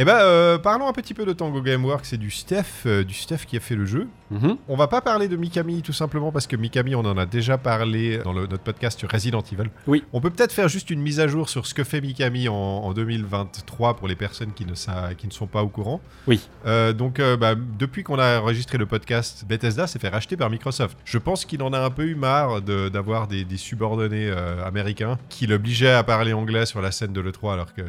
[0.00, 3.14] Eh ben, euh, parlons un petit peu de Tango Gameworks et du Steph, euh, du
[3.14, 4.06] Steph qui a fait le jeu.
[4.30, 7.56] On va pas parler de Mikami tout simplement parce que Mikami, on en a déjà
[7.58, 9.70] parlé dans le- notre podcast sur Resident Evil.
[9.86, 10.04] Oui.
[10.12, 12.54] On peut peut-être faire juste une mise à jour sur ce que fait Mikami en,
[12.54, 16.00] en 2023 pour les personnes qui ne, sa- qui ne sont pas au courant.
[16.26, 16.40] Oui.
[16.66, 20.50] Euh, donc, euh, bah, depuis qu'on a enregistré le podcast, Bethesda s'est fait racheter par
[20.50, 20.98] Microsoft.
[21.04, 24.64] Je pense qu'il en a un peu eu marre de- d'avoir des, des subordonnés euh,
[24.66, 27.82] américains qui l'obligeaient à parler anglais sur la scène de l'E3 alors que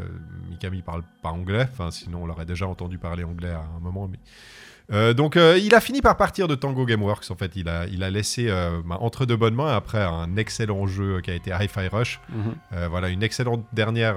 [0.49, 1.67] Mikami parle pas anglais.
[1.71, 4.07] Enfin, sinon on l'aurait déjà entendu parler anglais à un moment.
[4.07, 4.19] Mais...
[4.91, 7.51] Euh, donc euh, il a fini par partir de Tango Gameworks en fait.
[7.55, 11.21] Il a, il a laissé euh, bah, entre de bonnes mains après un excellent jeu
[11.21, 12.19] qui a été Hi-Fi Rush.
[12.29, 12.87] Mhm.
[12.89, 14.15] Voilà, une excellente dernière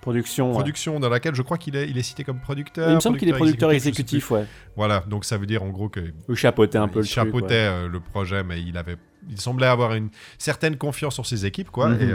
[0.00, 0.48] Production.
[0.48, 0.54] ouais.
[0.54, 2.90] production dans laquelle je crois qu'il est, il est cité comme producteur.
[2.90, 4.46] Il me semble qu'il est producteur exécutif, ouais.
[4.76, 7.16] Voilà, donc ça veut dire en gros que Ou chapeauter un peu il le truc.
[7.16, 7.30] ouais.
[7.32, 8.96] chapeautait le projet, mais il avait,
[9.28, 11.88] il semblait avoir une certaine confiance sur ses équipes, quoi.
[11.88, 12.00] Mhm.
[12.02, 12.12] et,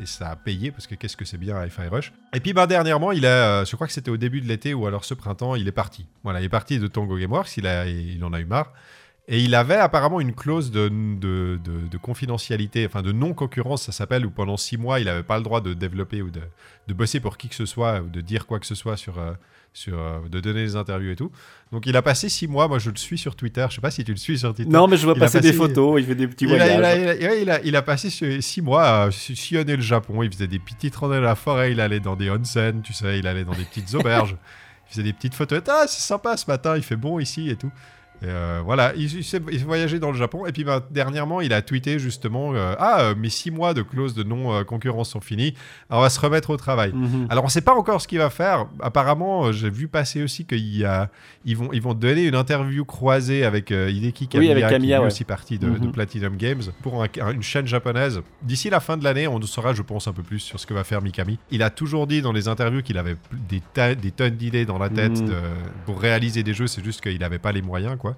[0.00, 2.12] et ça a payé parce que qu'est-ce que c'est bien Hi-Fi Rush.
[2.34, 4.74] Et puis bah dernièrement, il a, euh, je crois que c'était au début de l'été
[4.74, 6.06] ou alors ce printemps, il est parti.
[6.24, 7.56] Voilà, il est parti de Tongo Gameworks.
[7.56, 8.72] Il a, il en a eu marre.
[9.28, 13.92] Et il avait apparemment une clause de, de, de- de confidentialité, enfin de non-concurrence, ça
[13.92, 16.40] s'appelle, où pendant six mois, il n'avait pas le droit de développer ou de,
[16.88, 19.20] de bosser pour qui que ce soit, ou de dire quoi que ce soit sur,
[19.20, 19.32] euh,
[19.74, 21.30] sur euh, de donner des interviews et tout.
[21.72, 23.90] Donc il a passé six mois, moi je le suis sur Twitter, je sais pas
[23.90, 24.70] si tu le suis sur Twitter.
[24.70, 26.78] Non, mais je vois Il passer des photos, il fait des petits Il voyages.
[26.78, 28.10] il, a, il, a, il a- il a- il a passé
[28.40, 30.22] six mois à sillonner le Japon.
[30.22, 31.72] Il faisait des petites randonnées à la forêt.
[31.72, 33.18] Il allait dans des onsen, tu sais.
[33.18, 34.36] Il allait dans des petites auberges.
[34.88, 35.62] il faisait des petites photos.
[35.68, 36.76] Ah, c'est sympa ce matin.
[36.76, 37.72] Il fait bon ici et tout.
[38.22, 40.46] Et euh, voilà, il, il s'est il s'est voyagé dans le Japon.
[40.46, 43.82] Et puis bah, dernièrement, il a tweeté justement euh, Ah, euh, mes six mois de
[43.82, 45.54] clause de non-concurrence sont finis.
[45.90, 46.92] Alors, on va se remettre au travail.
[46.92, 47.26] Mhm.
[47.30, 48.66] Alors on sait pas encore ce qu'il va faire.
[48.80, 50.86] Apparemment, j'ai vu passer aussi qu'ils
[51.56, 54.98] vont, ils vont donner une interview croisée avec euh, Hideki Kamiya, Oui, avec qui est
[54.98, 55.92] aussi partie de, de Mhm.
[55.92, 58.20] Platinum Games, pour un- un- une chaîne japonaise.
[58.42, 60.74] D'ici la fin de l'année, on saura, je pense, un peu plus sur ce que
[60.74, 61.38] va faire Mikami.
[61.50, 63.16] Il a toujours dit dans les interviews qu'il avait
[63.48, 65.26] des, ta- des tonnes d'idées dans la tête Mhm.
[65.28, 65.34] de-
[65.86, 68.11] pour réaliser des jeux, c'est juste qu'il n'avait pas les moyens, quoi.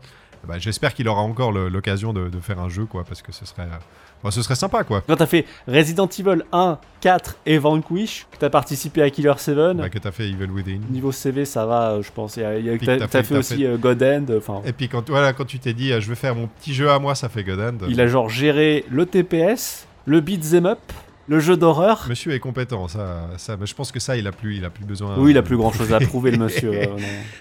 [0.46, 3.46] Bah, J'espère qu'il aura encore l'occasion de, de faire un jeu, quoi, parce que ce
[3.46, 3.78] serait, euh,
[4.22, 5.02] bah, ce serait sympa, quoi.
[5.06, 9.56] Quand t'as fait Resident Evil 1, 4 et Vanquish, que t'as participé à Killer 7,
[9.78, 10.80] Bah, que t'as fait Evil Within.
[10.90, 12.34] niveau CV ça va, euh, je pense.
[12.34, 14.26] Puis T'as fait- fait aussi fait- euh, God End.
[14.66, 16.90] Et puis quand, voilà, quand tu t'es dit, euh, je vais faire mon petit jeu
[16.90, 17.86] à moi, ça fait God End.
[17.88, 20.78] Il a genre géré le TPS, le beat'em up,
[21.26, 22.04] le jeu d'horreur.
[22.08, 24.70] Monsieur est compétent, ça, ça, mais je pense que ça, il a plus, il a
[24.70, 25.16] plus besoin.
[25.18, 26.72] Oui, il a plus grand chose à prouver, le monsieur.
[26.74, 26.86] euh.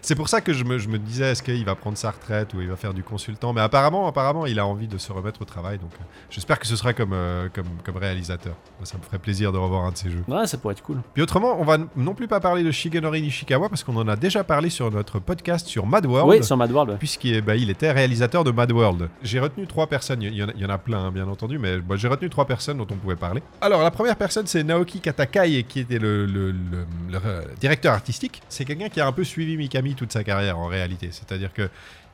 [0.02, 2.54] C'est pour ça que je me, je me disais, est-ce qu'il va prendre sa retraite
[2.54, 3.54] ou il va faire du consultant?
[3.54, 5.78] Mais apparemment, apparemment, il a envie de se remettre au travail.
[5.80, 8.56] Donc, euh, j'espère que ce sera comme, euh, comme, comme réalisateur.
[8.84, 10.24] Ça me ferait plaisir de revoir un de ses jeux.
[10.28, 10.98] Ouais, ça pourrait être cool.
[11.14, 14.16] Puis autrement, on va non plus pas parler de Shigenori Nishikawa parce qu'on en a
[14.16, 16.30] déjà parlé sur notre podcast sur Mad World.
[16.30, 16.98] Oui, sur Mad World.
[17.00, 19.10] puisqu'il bah, il était réalisateur de Mad World.
[19.22, 21.28] J'ai retenu trois personnes, il y, en a- il y en a plein hein, bien
[21.28, 23.42] entendu, mais bah, j'ai retenu trois personnes dont on pouvait parler.
[23.62, 27.94] Alors la première personne c'est Naoki Katakai qui était le, le- le- le, euh, directeur
[27.94, 28.42] artistique.
[28.50, 31.70] C'est quelqu'un qui a un peu suivi Mikami toute sa carrière en réalité, c'est-à-dire que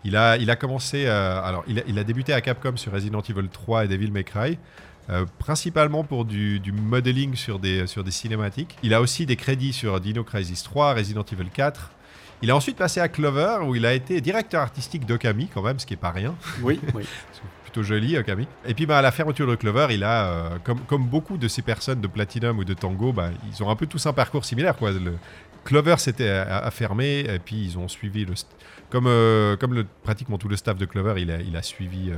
[0.05, 2.93] il a, il a commencé, euh, alors il a, il a débuté à Capcom sur
[2.93, 4.57] Resident Evil 3 et Devil May Cry.
[5.09, 8.77] euh, principalement pour du, du modeling sur des, sur des cinématiques.
[8.83, 11.91] Il a aussi des crédits sur Dino Crisis 3, Resident Evil 4,
[12.43, 15.79] il a ensuite passé à Clover, où il a été directeur artistique d'Okami, quand même,
[15.79, 16.35] ce qui est pas rien.
[16.61, 17.03] Oui, oui.
[17.81, 18.47] Joli, Okami.
[18.65, 20.49] Et puis, bah, à la fermeture de Clover, il a, euh,
[20.87, 23.85] comme, beaucoup de ces personnes de Platinum ou de Tango, bah, ils ont un peu
[23.87, 24.75] tous un parcours similaire.
[24.75, 24.91] Quoi.
[24.91, 25.13] Le,
[25.65, 28.33] Clover s'était a- a fermé, et puis ils ont suivi le.
[28.89, 29.55] Comme, euh,
[30.03, 32.15] pratiquement tout le staff de Clover, il a, il, a suivi, euh,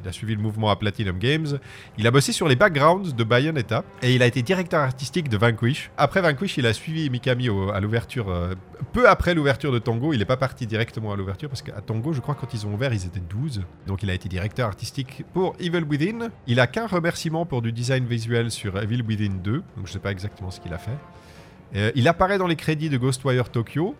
[0.00, 1.58] il a suivi le mouvement à Platinum Games.
[1.98, 5.36] Il a bossé sur les backgrounds de Bayonetta et il a été directeur artistique de
[5.36, 5.90] Vanquish.
[5.96, 8.54] Après Vanquish, il a suivi Mikami au- à l'ouverture, euh,
[8.92, 10.12] peu après l'ouverture de Tango.
[10.12, 12.74] Il n'est pas parti directement à l'ouverture parce qu'à Tango, je crois, quand ils ont
[12.74, 13.62] ouvert, ils étaient 12.
[13.88, 16.28] Donc il a été directeur artistique pour Evil Within.
[16.46, 19.52] Il a qu'un remerciement pour du design visuel sur Evil Within 2.
[19.76, 21.92] Donc je sais pas exactement ce qu'il a fait.
[21.96, 23.96] Il apparaît dans les crédits de Ghostwire Tokyo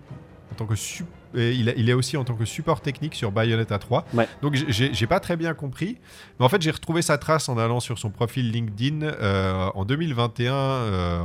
[0.52, 3.14] en tant que sup- et il, a- il est aussi en tant que support technique
[3.14, 4.04] sur Bayonetta 3.
[4.14, 4.28] Ouais.
[4.42, 5.96] Donc j'ai- pas très bien compris,
[6.38, 9.84] mais en fait j'ai retrouvé sa trace en allant sur son profil LinkedIn euh, en
[9.84, 10.52] 2021.
[10.52, 11.20] Euh,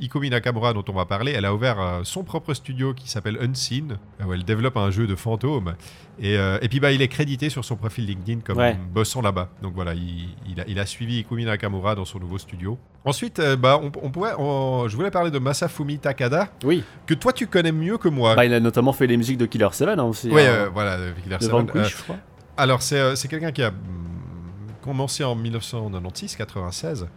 [0.00, 3.38] Ikumi Nakamura dont on va parler, elle a ouvert euh, son propre studio qui s'appelle
[3.40, 5.74] Unseen, où elle développe un jeu de fantômes.
[6.20, 8.76] Et, euh, et puis bah il est crédité sur son profil LinkedIn comme Ouais.
[8.92, 9.50] bossant là-bas.
[9.62, 12.76] Donc voilà, il, il a, il a suivi Ikumi Nakamura dans son nouveau studio.
[13.04, 16.82] Ensuite, bah on, on- je voulais parler de Masafumi Takada Oui.
[17.06, 18.34] que toi tu connais mieux que moi.
[18.34, 20.30] Bah, il a notamment fait les musiques de Killer 7 hein, aussi.
[20.30, 21.50] Ouais, hein, euh, voilà, Killer de 7.
[21.50, 22.16] Vanquish, Euh, je crois.
[22.56, 23.74] alors, c'est euh, c'est quelqu'un qui a hum,
[24.82, 27.08] commencé en 1996, 96.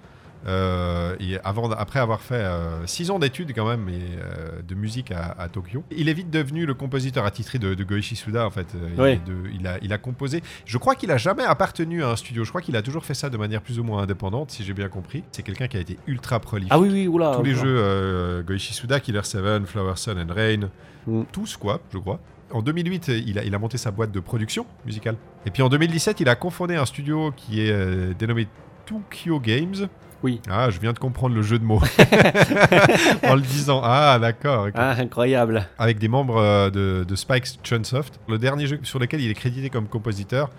[0.48, 2.46] Euh, et avant, après avoir fait
[2.86, 5.84] 6 ans d'études quand même et, de musique à, à, Tokyo.
[5.92, 8.68] Il est vite devenu le compositeur attitré de, de Goichi Suda en fait.
[8.98, 9.20] Oui.
[9.54, 10.42] il, a, il a composé.
[10.66, 12.44] Je crois qu'il a jamais appartenu à un studio.
[12.44, 14.74] Je crois qu'il a toujours fait ça de manière plus ou moins indépendante, si j'ai
[14.74, 15.24] bien compris.
[15.32, 16.74] C'est quelqu'un qui a été ultra prolifique.
[16.74, 17.36] Ah oui, oui, oula.
[17.36, 20.70] Tous les jeux Goichi Suda, Killer 7, Flower Sun and Rain,
[21.08, 21.24] mm.
[21.32, 22.20] tous quoi, je crois.
[22.54, 25.16] En 2008, il a, il a, monté sa boîte de production musicale.
[25.46, 28.48] Et puis en 2017, il a confondé un studio qui est euh, dénommé
[28.86, 29.88] Tokyo Games.
[30.24, 30.40] Oui.
[30.50, 31.82] Ah, je viens de comprendre le jeu de mots.
[33.24, 33.82] en le disant.
[33.84, 34.68] Ah, d'accord.
[34.76, 35.68] Ah, incroyable.
[35.80, 38.20] Avec des membres euh, de, de, Spike Chunsoft.
[38.28, 40.50] Le dernier jeu sur lequel il est crédité comme compositeur.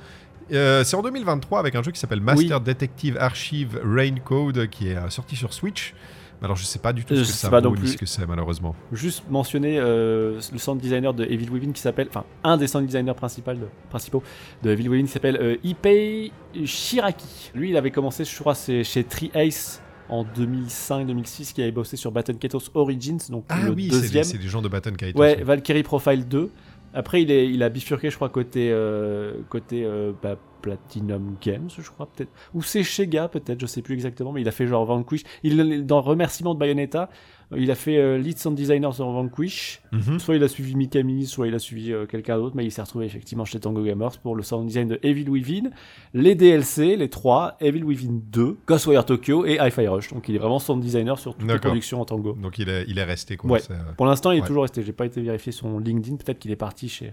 [0.52, 4.89] Euh, c'est en 2023 avec un jeu qui s'appelle Master Detective Archive Rain Code qui
[4.89, 5.94] est sorti sur Switch.
[6.43, 8.74] Alors je sais pas du tout ce que ça vaut ni ce que c'est malheureusement.
[8.90, 12.85] Juste mentionner euh, le sound designer de Evil Within qui s'appelle, enfin un des sound
[12.85, 14.23] designers principaux de, principaux
[14.62, 16.32] de Evil Within qui s'appelle euh, Ipei
[16.64, 17.52] Shiraki.
[17.55, 21.97] Lui il avait commencé je crois c'est chez Tree Ace en 2005-2006 qui avait bossé
[21.97, 24.24] sur Baton Kaitos Origins donc ah le oui, deuxième.
[24.24, 25.19] c'est des gens de Baton Kaitos.
[25.19, 26.51] Ouais, Valkyrie Profile 2.
[26.93, 29.89] Après il, est, il a bifurqué je crois côté euh, côté
[30.20, 34.40] bah, Platinum Games, je crois peut-être, ou c'est Sega peut-être, je sais plus exactement, mais
[34.40, 35.24] il a fait genre Vanquish.
[35.43, 37.10] Il dans remerciement de Bayonetta,
[37.52, 39.82] euh, il a fait euh, lead sound designer sur Vanquish.
[39.93, 40.18] Mhm.
[40.18, 42.82] Soit il a suivi Mikami, soit il a suivi euh, quelqu'un d'autre, mais il s'est
[42.82, 45.70] retrouvé effectivement chez Tango Gamers pour le sound design de Evil Within,
[46.14, 50.12] les DLC, les trois, Evil Within 2, Ghostwire Tokyo et Hi-Fi Rush.
[50.12, 52.32] Donc il est vraiment sound designer sur toutes les productions en Tango.
[52.40, 53.59] Donc il est, il est resté quoi.
[53.97, 54.82] Pour l'instant, il est toujours resté.
[54.82, 56.16] J'ai pas été vérifié son LinkedIn.
[56.16, 57.12] Peut-être qu'il est parti chez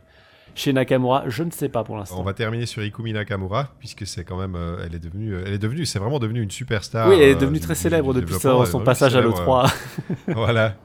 [0.55, 2.19] chez Nakamura, je ne sais pas pour l'instant.
[2.19, 5.43] On va terminer sur Ikumi Nakamura, puisque c'est quand même, euh, elle est devenue, euh,
[5.45, 7.07] elle est devenue, c'est vraiment devenu une superstar.
[7.07, 9.71] Oui, elle est devenue euh, très célèbre depuis son, passage à l'E3.
[10.27, 10.75] voilà.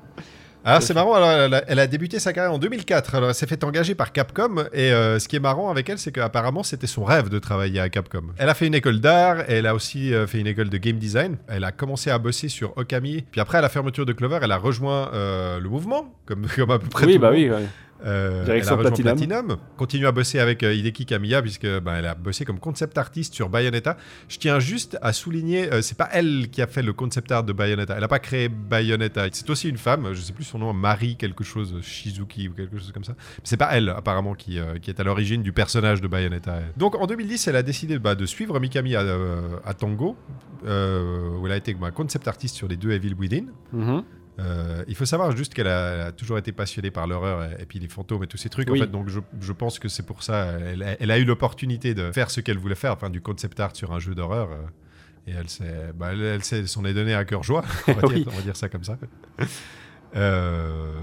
[0.67, 3.63] Alors c'est marrant, alors, elle, a, débuté sa carrière en 2004, alors elle s'est fait
[3.65, 7.29] engager par Capcom, et ce qui est marrant avec elle, c'est qu'apparemment c'était son rêve
[7.29, 8.29] de travailler à Capcom.
[8.39, 11.37] Elle a fait une école d'art, elle a aussi fait une école de game design,
[11.49, 14.53] elle a commencé à bosser sur Okami, puis après à la fermeture de Clover, elle
[14.53, 17.67] a rejoint le mouvement, comme, comme à peu près oui, tout bah le oui.
[18.05, 19.57] Euh, elle a Platinum.
[19.77, 23.35] Continue à bosser avec euh, Hideki Kamiya puisque bah, elle a bossé comme concept artiste
[23.35, 23.97] sur Bayonetta.
[24.29, 27.45] Je tiens juste à souligner, euh, c'est pas elle qui a fait le concept art
[27.45, 27.95] de Bayonetta.
[27.97, 29.27] Elle a pas créé Bayonetta.
[29.33, 32.79] C'est aussi une femme, je sais plus son nom, Marie quelque chose, Shizuki ou quelque
[32.79, 33.15] chose comme ça.
[33.43, 36.61] C'est pas elle apparemment qui, qui est à l'origine du personnage de Bayonetta.
[36.77, 39.05] Donc en 2010, elle a décidé bah, de suivre Mikami à,
[39.65, 40.17] à Tango,
[40.63, 40.67] où
[41.47, 43.47] elle a été bah, concept artiste sur les deux Evil Within.
[43.75, 44.03] Mm-hmm.
[44.41, 47.89] Euh, il faut savoir juste qu'elle a, toujours été passionnée par l'horreur et, puis les
[47.89, 48.69] fantômes et tous ces trucs.
[48.69, 50.59] En fait, donc je, pense que c'est pour ça.
[50.99, 53.93] Elle, a eu l'opportunité de faire ce qu'elle voulait faire, enfin du concept art sur
[53.93, 54.51] un jeu d'horreur.
[54.51, 54.57] Euh,
[55.27, 57.65] et elle s'est, bah, elle, s'en est donnée à cœur joie.
[57.89, 58.99] On va, dire, on va dire ça comme ça.
[60.17, 61.01] Euh,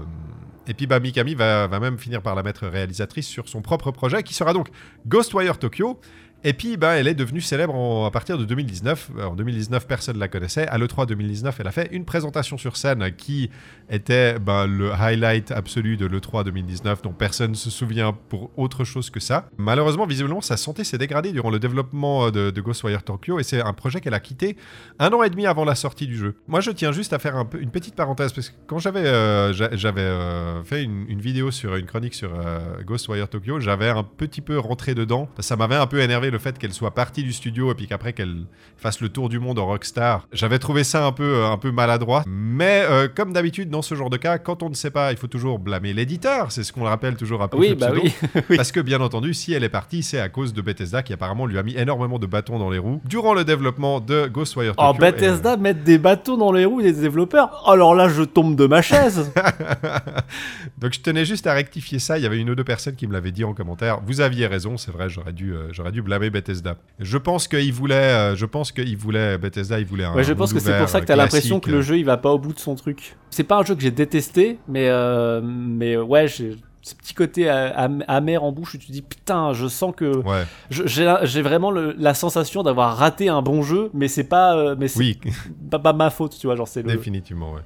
[0.68, 3.90] et puis bah, Mikami va, va, même finir par la mettre réalisatrice sur son propre
[3.90, 4.68] projet qui sera donc
[5.06, 6.00] Ghostwire Tokyo.
[6.44, 9.10] Et puis, bah, elle est devenue célèbre à partir de 2019.
[9.22, 10.66] En 2019, personne ne la connaissait.
[10.66, 13.50] À l'E3 2019, elle a fait une présentation sur scène qui
[13.88, 18.84] était bah, le highlight absolu de l'E3 2019, dont personne ne se souvient pour autre
[18.84, 19.48] chose que ça.
[19.56, 23.72] Malheureusement, visiblement, sa santé s'est dégradée durant le développement de, Ghostwire Tokyo et c'est un
[23.72, 24.56] projet qu'elle a quitté
[24.98, 26.36] un an et demi avant la sortie du jeu.
[26.46, 30.64] Moi, je tiens juste à faire une petite parenthèse parce que quand j'avais euh, euh,
[30.64, 34.94] fait une, vidéo sur une chronique sur euh, Ghostwire Tokyo, j'avais un petit peu rentré
[34.94, 35.28] dedans.
[35.38, 38.12] Ça m'avait un peu énervé le fait qu'elle soit partie du studio et puis qu'après
[38.12, 38.44] qu'elle
[38.76, 40.26] fasse le tour du monde en rockstar.
[40.32, 42.24] J'avais trouvé ça un peu, un peu maladroit.
[42.26, 45.18] Mais euh, comme d'habitude, dans ce genre de cas, quand on ne sait pas, il
[45.18, 46.50] faut toujours blâmer l'éditeur.
[46.50, 48.56] C'est ce qu'on rappelle toujours à peu oui, bah oui.
[48.56, 51.46] Parce que bien entendu, si elle est partie, c'est à cause de Bethesda qui apparemment
[51.46, 54.90] lui a mis énormément de bâtons dans les roues durant le développement de Ghostwire Tokyo.
[54.90, 58.66] Oh, Bethesda mettre des bâtons dans les roues des développeurs Alors là, je tombe de
[58.66, 59.32] ma chaise
[60.78, 62.18] Donc je tenais juste à rectifier ça.
[62.18, 64.00] Il y avait une ou deux personnes qui me l'avaient dit en commentaire.
[64.06, 66.76] Vous aviez raison, c'est vrai, j'aurais dû, euh, j'aurais dû blâmer Bethesda.
[66.98, 70.14] Je pense qu'il voulait, euh, je pense qu'il voulait Bethesda, il voulait un.
[70.14, 72.16] Ouais, je pense que c'est pour ça que t'as l'impression que le jeu il va
[72.16, 73.16] pas au bout de son truc.
[73.30, 77.48] C'est pas un jeu que j'ai détesté, mais euh, mais ouais, j'ai ce petit côté
[77.48, 80.44] amer en bouche où tu dis putain, je sens que ouais.
[80.70, 85.18] j'ai vraiment la sensation d'avoir raté un bon jeu, mais c'est pas, euh, mais oui.
[85.70, 87.60] pas, pas, ma faute, tu vois, genre c'est définitivement ouais.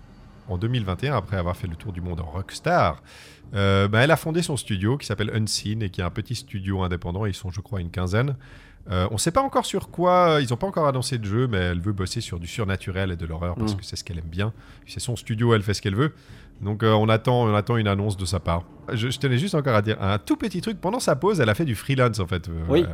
[0.48, 3.02] En 2021, après avoir fait le tour du monde en Rockstar,
[3.52, 6.82] bah, elle a fondé son studio qui s'appelle Unseen et qui est un petit studio
[6.82, 7.26] indépendant.
[7.26, 8.36] Ils sont, je crois, une quinzaine.
[8.90, 11.48] Euh, on ne sait pas encore sur quoi, ils n'ont pas encore annoncé de jeu,
[11.48, 13.76] mais elle veut bosser sur du surnaturel et de l'horreur parce mm.
[13.78, 14.52] que c'est ce qu'elle aime bien.
[14.86, 16.12] C'est son studio, elle fait ce qu'elle veut.
[16.60, 18.62] Donc euh, on, attend, on attend une annonce de sa part.
[18.92, 20.80] Je, tenais juste encore à dire un tout petit truc.
[20.80, 22.48] Pendant sa pause, elle a fait du freelance en fait.
[22.48, 22.84] Euh, oui.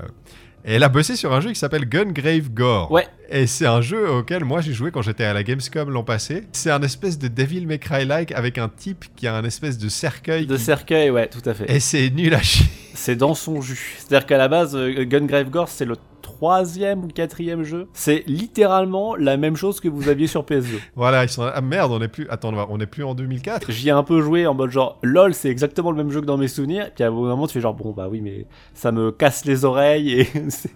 [0.65, 2.91] et elle a bossé sur un jeu qui s'appelle Gungrave Gore.
[2.91, 3.07] Ouais.
[3.29, 6.45] Et c'est un jeu auquel moi j'ai joué quand j'étais à la Gamescom l'an passé.
[6.53, 9.89] C'est un espèce de Devil May Cry-like avec un type qui a un espèce de
[9.89, 10.47] cercueil.
[10.47, 11.71] De cercueil, ouais, tout à fait.
[11.71, 12.67] Et c'est nul à chier.
[12.95, 13.97] c'est dans son jus.
[13.99, 17.89] C'est-à-dire qu'à la base, euh, Gungrave Gore, c'est le troisième ou quatrième jeu.
[17.95, 20.79] C'est littéralement la même chose que vous aviez sur PS2.
[20.97, 21.43] Voilà, ils sont.
[21.43, 22.27] Ah merde, on est plus.
[22.31, 23.71] Attends, on est plus en 2004.
[23.73, 26.27] J'y ai un peu joué en mode genre, lol, c'est exactement le même jeu que
[26.27, 26.91] dans mes souvenirs.
[26.95, 29.65] Puis à un moment, tu fais genre, bon, bah oui, mais ça me casse les
[29.65, 30.71] oreilles et c'est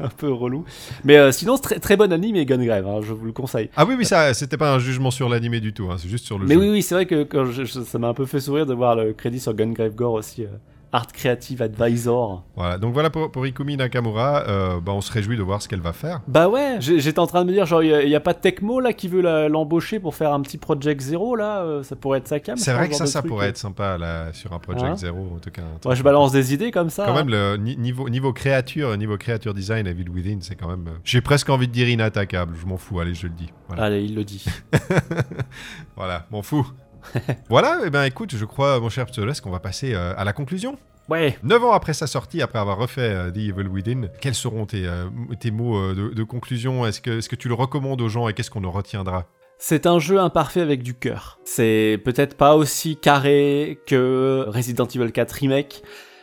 [0.00, 0.64] un peu relou.
[1.04, 3.70] Mais euh, sinon, c'est très, très bon anime et Gungrave, hein, je vous le conseille.
[3.76, 6.24] Ah oui, oui, ça, c'était pas un jugement sur l'animé du tout, hein, c'est juste
[6.26, 6.60] sur le Mais jeu.
[6.60, 8.74] oui, oui, c'est vrai que quand je- je- ça m'a un peu fait sourire de
[8.74, 10.44] voir le crédit sur Gungrave Gore aussi.
[10.44, 10.48] euh,
[10.92, 12.44] Art Creative Advisor.
[12.56, 15.68] Voilà, donc voilà pour, pour Ikumi Nakamura, euh, bah, on se réjouit de voir ce
[15.68, 16.20] qu'elle va faire.
[16.26, 18.92] Bah ouais, j'étais en train de me dire, genre, il y, a pas Tecmo là
[18.92, 22.40] qui veut l'embaucher pour faire un petit Project Zero là, euh, ça pourrait être sa
[22.40, 22.56] cam.
[22.56, 25.32] C'est vrai que ça, ça truc, pourrait être sympa là, sur un Project Hein Zero,
[25.36, 25.62] en tout cas.
[25.84, 27.04] Ouais, je balance des idées comme ça.
[27.06, 27.24] Quand hein.
[27.24, 30.86] même, le ni- niveau, niveau créature, niveau créature design, Evil Within, c'est quand même.
[30.88, 33.52] euh, J'ai presque envie de dire inattaquable, je m'en fous, allez, je le dis.
[33.68, 34.44] Voilà, Allez, il le dit.
[35.96, 36.66] voilà m'en fous.
[37.48, 40.32] voilà, et ben écoute, je crois, mon cher Pseudolesque, qu'on va passer euh, à la
[40.32, 40.78] conclusion.
[41.08, 41.36] Ouais.
[41.42, 44.86] 9 ans après sa sortie, après avoir refait euh, The Evil Within, quels seront tes,
[44.86, 45.06] euh,
[45.40, 46.86] tes mots de, de conclusion?
[46.86, 49.26] Est-ce que, est-ce que tu le recommandes aux gens et qu'est-ce qu'on en retiendra?
[49.58, 51.38] C'est un jeu imparfait avec du cœur.
[51.44, 55.82] C'est peut-être pas aussi carré que Resident Evil 4 Remake.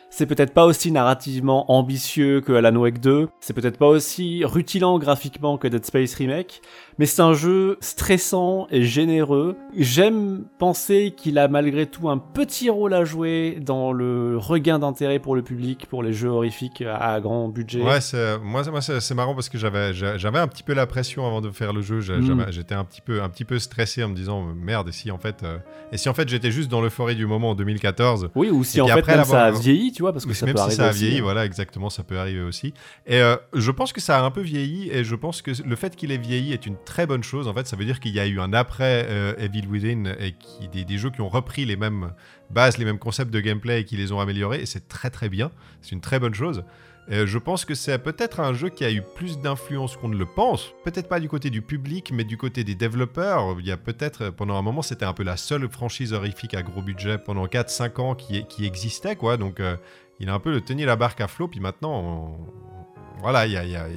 [0.09, 3.27] C'est peut-être pas aussi narrativement ambitieux que Alan Wake 2.
[3.39, 6.61] C'est peut-être pas aussi rutilant graphiquement que Dead Space Remake.
[6.99, 9.55] Mais c'est un jeu stressant et généreux.
[9.75, 15.19] J'aime penser qu'il a malgré tout un petit rôle à jouer dans le regain d'intérêt
[15.19, 17.81] pour le public, pour les jeux horrifiques à grand budget.
[17.83, 20.73] Ouais, c'est- moi, c'est- moi, c'est marrant parce que j'avais j'a- j'avais un petit peu
[20.73, 21.97] la pression avant de faire le jeu.
[21.99, 22.21] Mm.
[22.25, 25.11] j'avais- J'étais un petit peu un petit peu stressé en me disant merde et si
[25.11, 25.57] en fait euh,
[25.91, 28.29] et si en fait j'étais juste dans l'euphorie du moment en 2014.
[28.35, 30.45] Oui, ou si en fait après même ça a vieilli, tu vois, parce que ça
[30.45, 31.23] même peut si arriver ça a vieilli, hein.
[31.23, 32.73] voilà, exactement, ça peut arriver aussi.
[33.05, 35.75] Et euh, je pense que ça a un peu vieilli, et je pense que le
[35.75, 37.47] fait qu'il ait vieilli est une très bonne chose.
[37.47, 40.31] En fait, ça veut dire qu'il y a eu un après euh, Evil Within, et
[40.31, 42.13] qui, des, des jeux qui ont repris les mêmes
[42.49, 45.29] bases, les mêmes concepts de gameplay, et qui les ont améliorés, et c'est très très
[45.29, 45.51] bien.
[45.81, 46.63] C'est une très bonne chose.
[47.09, 50.17] Euh, je pense que c'est peut-être un jeu qui a eu plus d'influence qu'on ne
[50.17, 50.73] le pense.
[50.83, 53.55] Peut-être pas du côté du public, mais du côté des développeurs.
[53.59, 56.63] Il y a peut-être, pendant un moment, c'était un peu la seule franchise horrifique à
[56.63, 59.37] gros budget pendant 4-5 ans qui, existait, quoi.
[59.37, 59.77] Donc, euh,
[60.19, 62.76] il a un peu tenu la barque à flot, puis maintenant, on-
[63.21, 63.87] voilà, il y y a-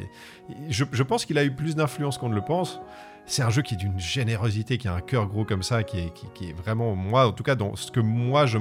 [0.68, 2.80] je, pense qu'il a eu plus d'influence qu'on ne le pense.
[3.26, 5.98] C'est un jeu qui est d'une générosité, qui a un cœur gros comme ça, qui
[5.98, 8.58] est, qui est vraiment, moi, en tout cas, dans ce que moi, je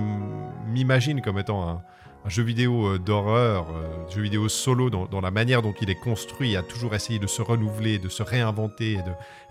[0.67, 1.81] m'imagine comme étant un,
[2.29, 5.99] un jeu vidéo euh, d'horreur, euh, jeu vidéo solo, dans, la manière dont il est
[5.99, 8.99] construit, à toujours essayer de se renouveler, de se réinventer,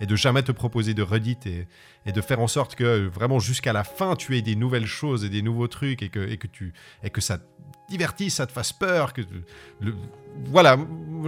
[0.01, 1.67] et de, jamais te proposer de redite, et,
[2.13, 5.25] de faire en sorte que euh, vraiment jusqu'à la fin, tu aies des nouvelles choses
[5.25, 6.73] et des nouveaux trucs, et que, et que, tu,
[7.03, 7.41] et que ça
[7.89, 9.13] divertisse, ça te fasse peur.
[9.13, 9.23] Que,
[9.81, 9.97] le-
[10.47, 10.79] voilà,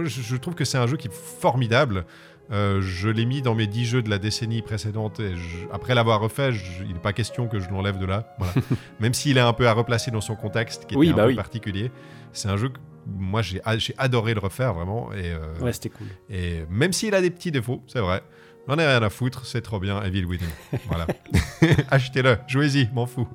[0.05, 2.05] je trouve que c'est un jeu qui est formidable.
[2.51, 5.95] Euh, je l'ai mis dans mes 10 jeux de la décennie précédente et je- après
[5.95, 8.35] l'avoir refait, je- il n'est pas question que je l'enlève de là.
[8.39, 8.53] Voilà.
[8.99, 11.29] Même s'il est un peu à replacer dans son contexte qui Oui, un bah peu
[11.29, 11.35] oui.
[11.35, 11.91] particulier.
[12.33, 13.61] C'est un jeu que moi j'ai
[13.97, 15.11] adoré le refaire vraiment.
[15.13, 16.07] Et, euh, Ouais, c'était cool.
[16.29, 18.21] et même s'il a des petits défauts, c'est vrai.
[18.67, 20.45] J'en ai rien à foutre, c'est trop bien, Evil Within.
[20.87, 21.07] Voilà.
[21.89, 23.27] Achetez-le, jouez-y, m'en fous.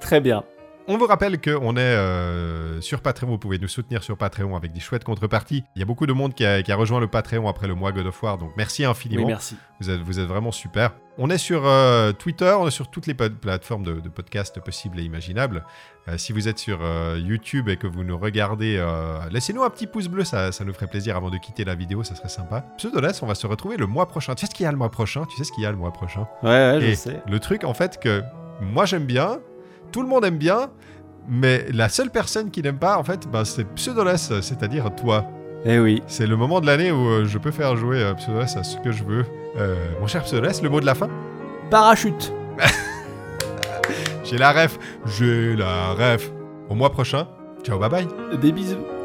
[0.00, 0.44] Très bien.
[0.88, 4.72] On vous rappelle qu'on est euh, sur Patreon, vous pouvez nous soutenir sur Patreon avec
[4.72, 5.64] des chouettes contreparties.
[5.74, 7.74] Il y a beaucoup de monde qui a, qui a rejoint le Patreon après le
[7.74, 9.24] mois God of War, donc merci infiniment.
[9.24, 9.56] Oui, merci.
[9.80, 10.92] Vous êtes, vous êtes vraiment super.
[11.18, 15.00] On est sur euh, Twitter, on est sur toutes les plateformes de, de podcasts possibles
[15.00, 15.64] et imaginables.
[16.06, 18.80] Euh, si vous êtes sur euh, YouTube et que vous nous regardez,
[19.32, 22.04] laissez-nous un petit pouce bleu, ça, ça nous ferait plaisir avant de quitter la vidéo,
[22.04, 22.64] ça serait sympa.
[22.78, 24.36] Pseudoless, on va se retrouver le mois prochain.
[24.36, 25.24] Tu sais ce qu'il y a le mois prochain?
[25.24, 26.28] Tu sais ce qu'il y a le mois prochain?
[26.44, 27.22] Ouais, ouais, je sais.
[27.26, 28.22] Le truc, en fait, que
[28.60, 29.40] moi j'aime bien,
[29.96, 30.68] tout le monde aime bien,
[31.26, 35.24] mais la seule personne qui n'aime pas, en fait, bah, c'est Pseudoless, c'est-à-dire toi.
[35.64, 36.02] Eh oui.
[36.06, 38.76] C'est le moment de l'année où euh, je peux faire jouer euh, Pseudoless à ce
[38.76, 39.24] que je veux.
[39.56, 41.08] Euh, mon cher Pseudoless, le mot de la fin?
[41.70, 42.30] Parachute.
[44.24, 44.78] J'ai la ref
[45.18, 46.30] J'ai la ref
[46.68, 47.26] Au mois prochain,
[47.62, 48.06] ciao, bye bye
[48.38, 48.95] Des bisous.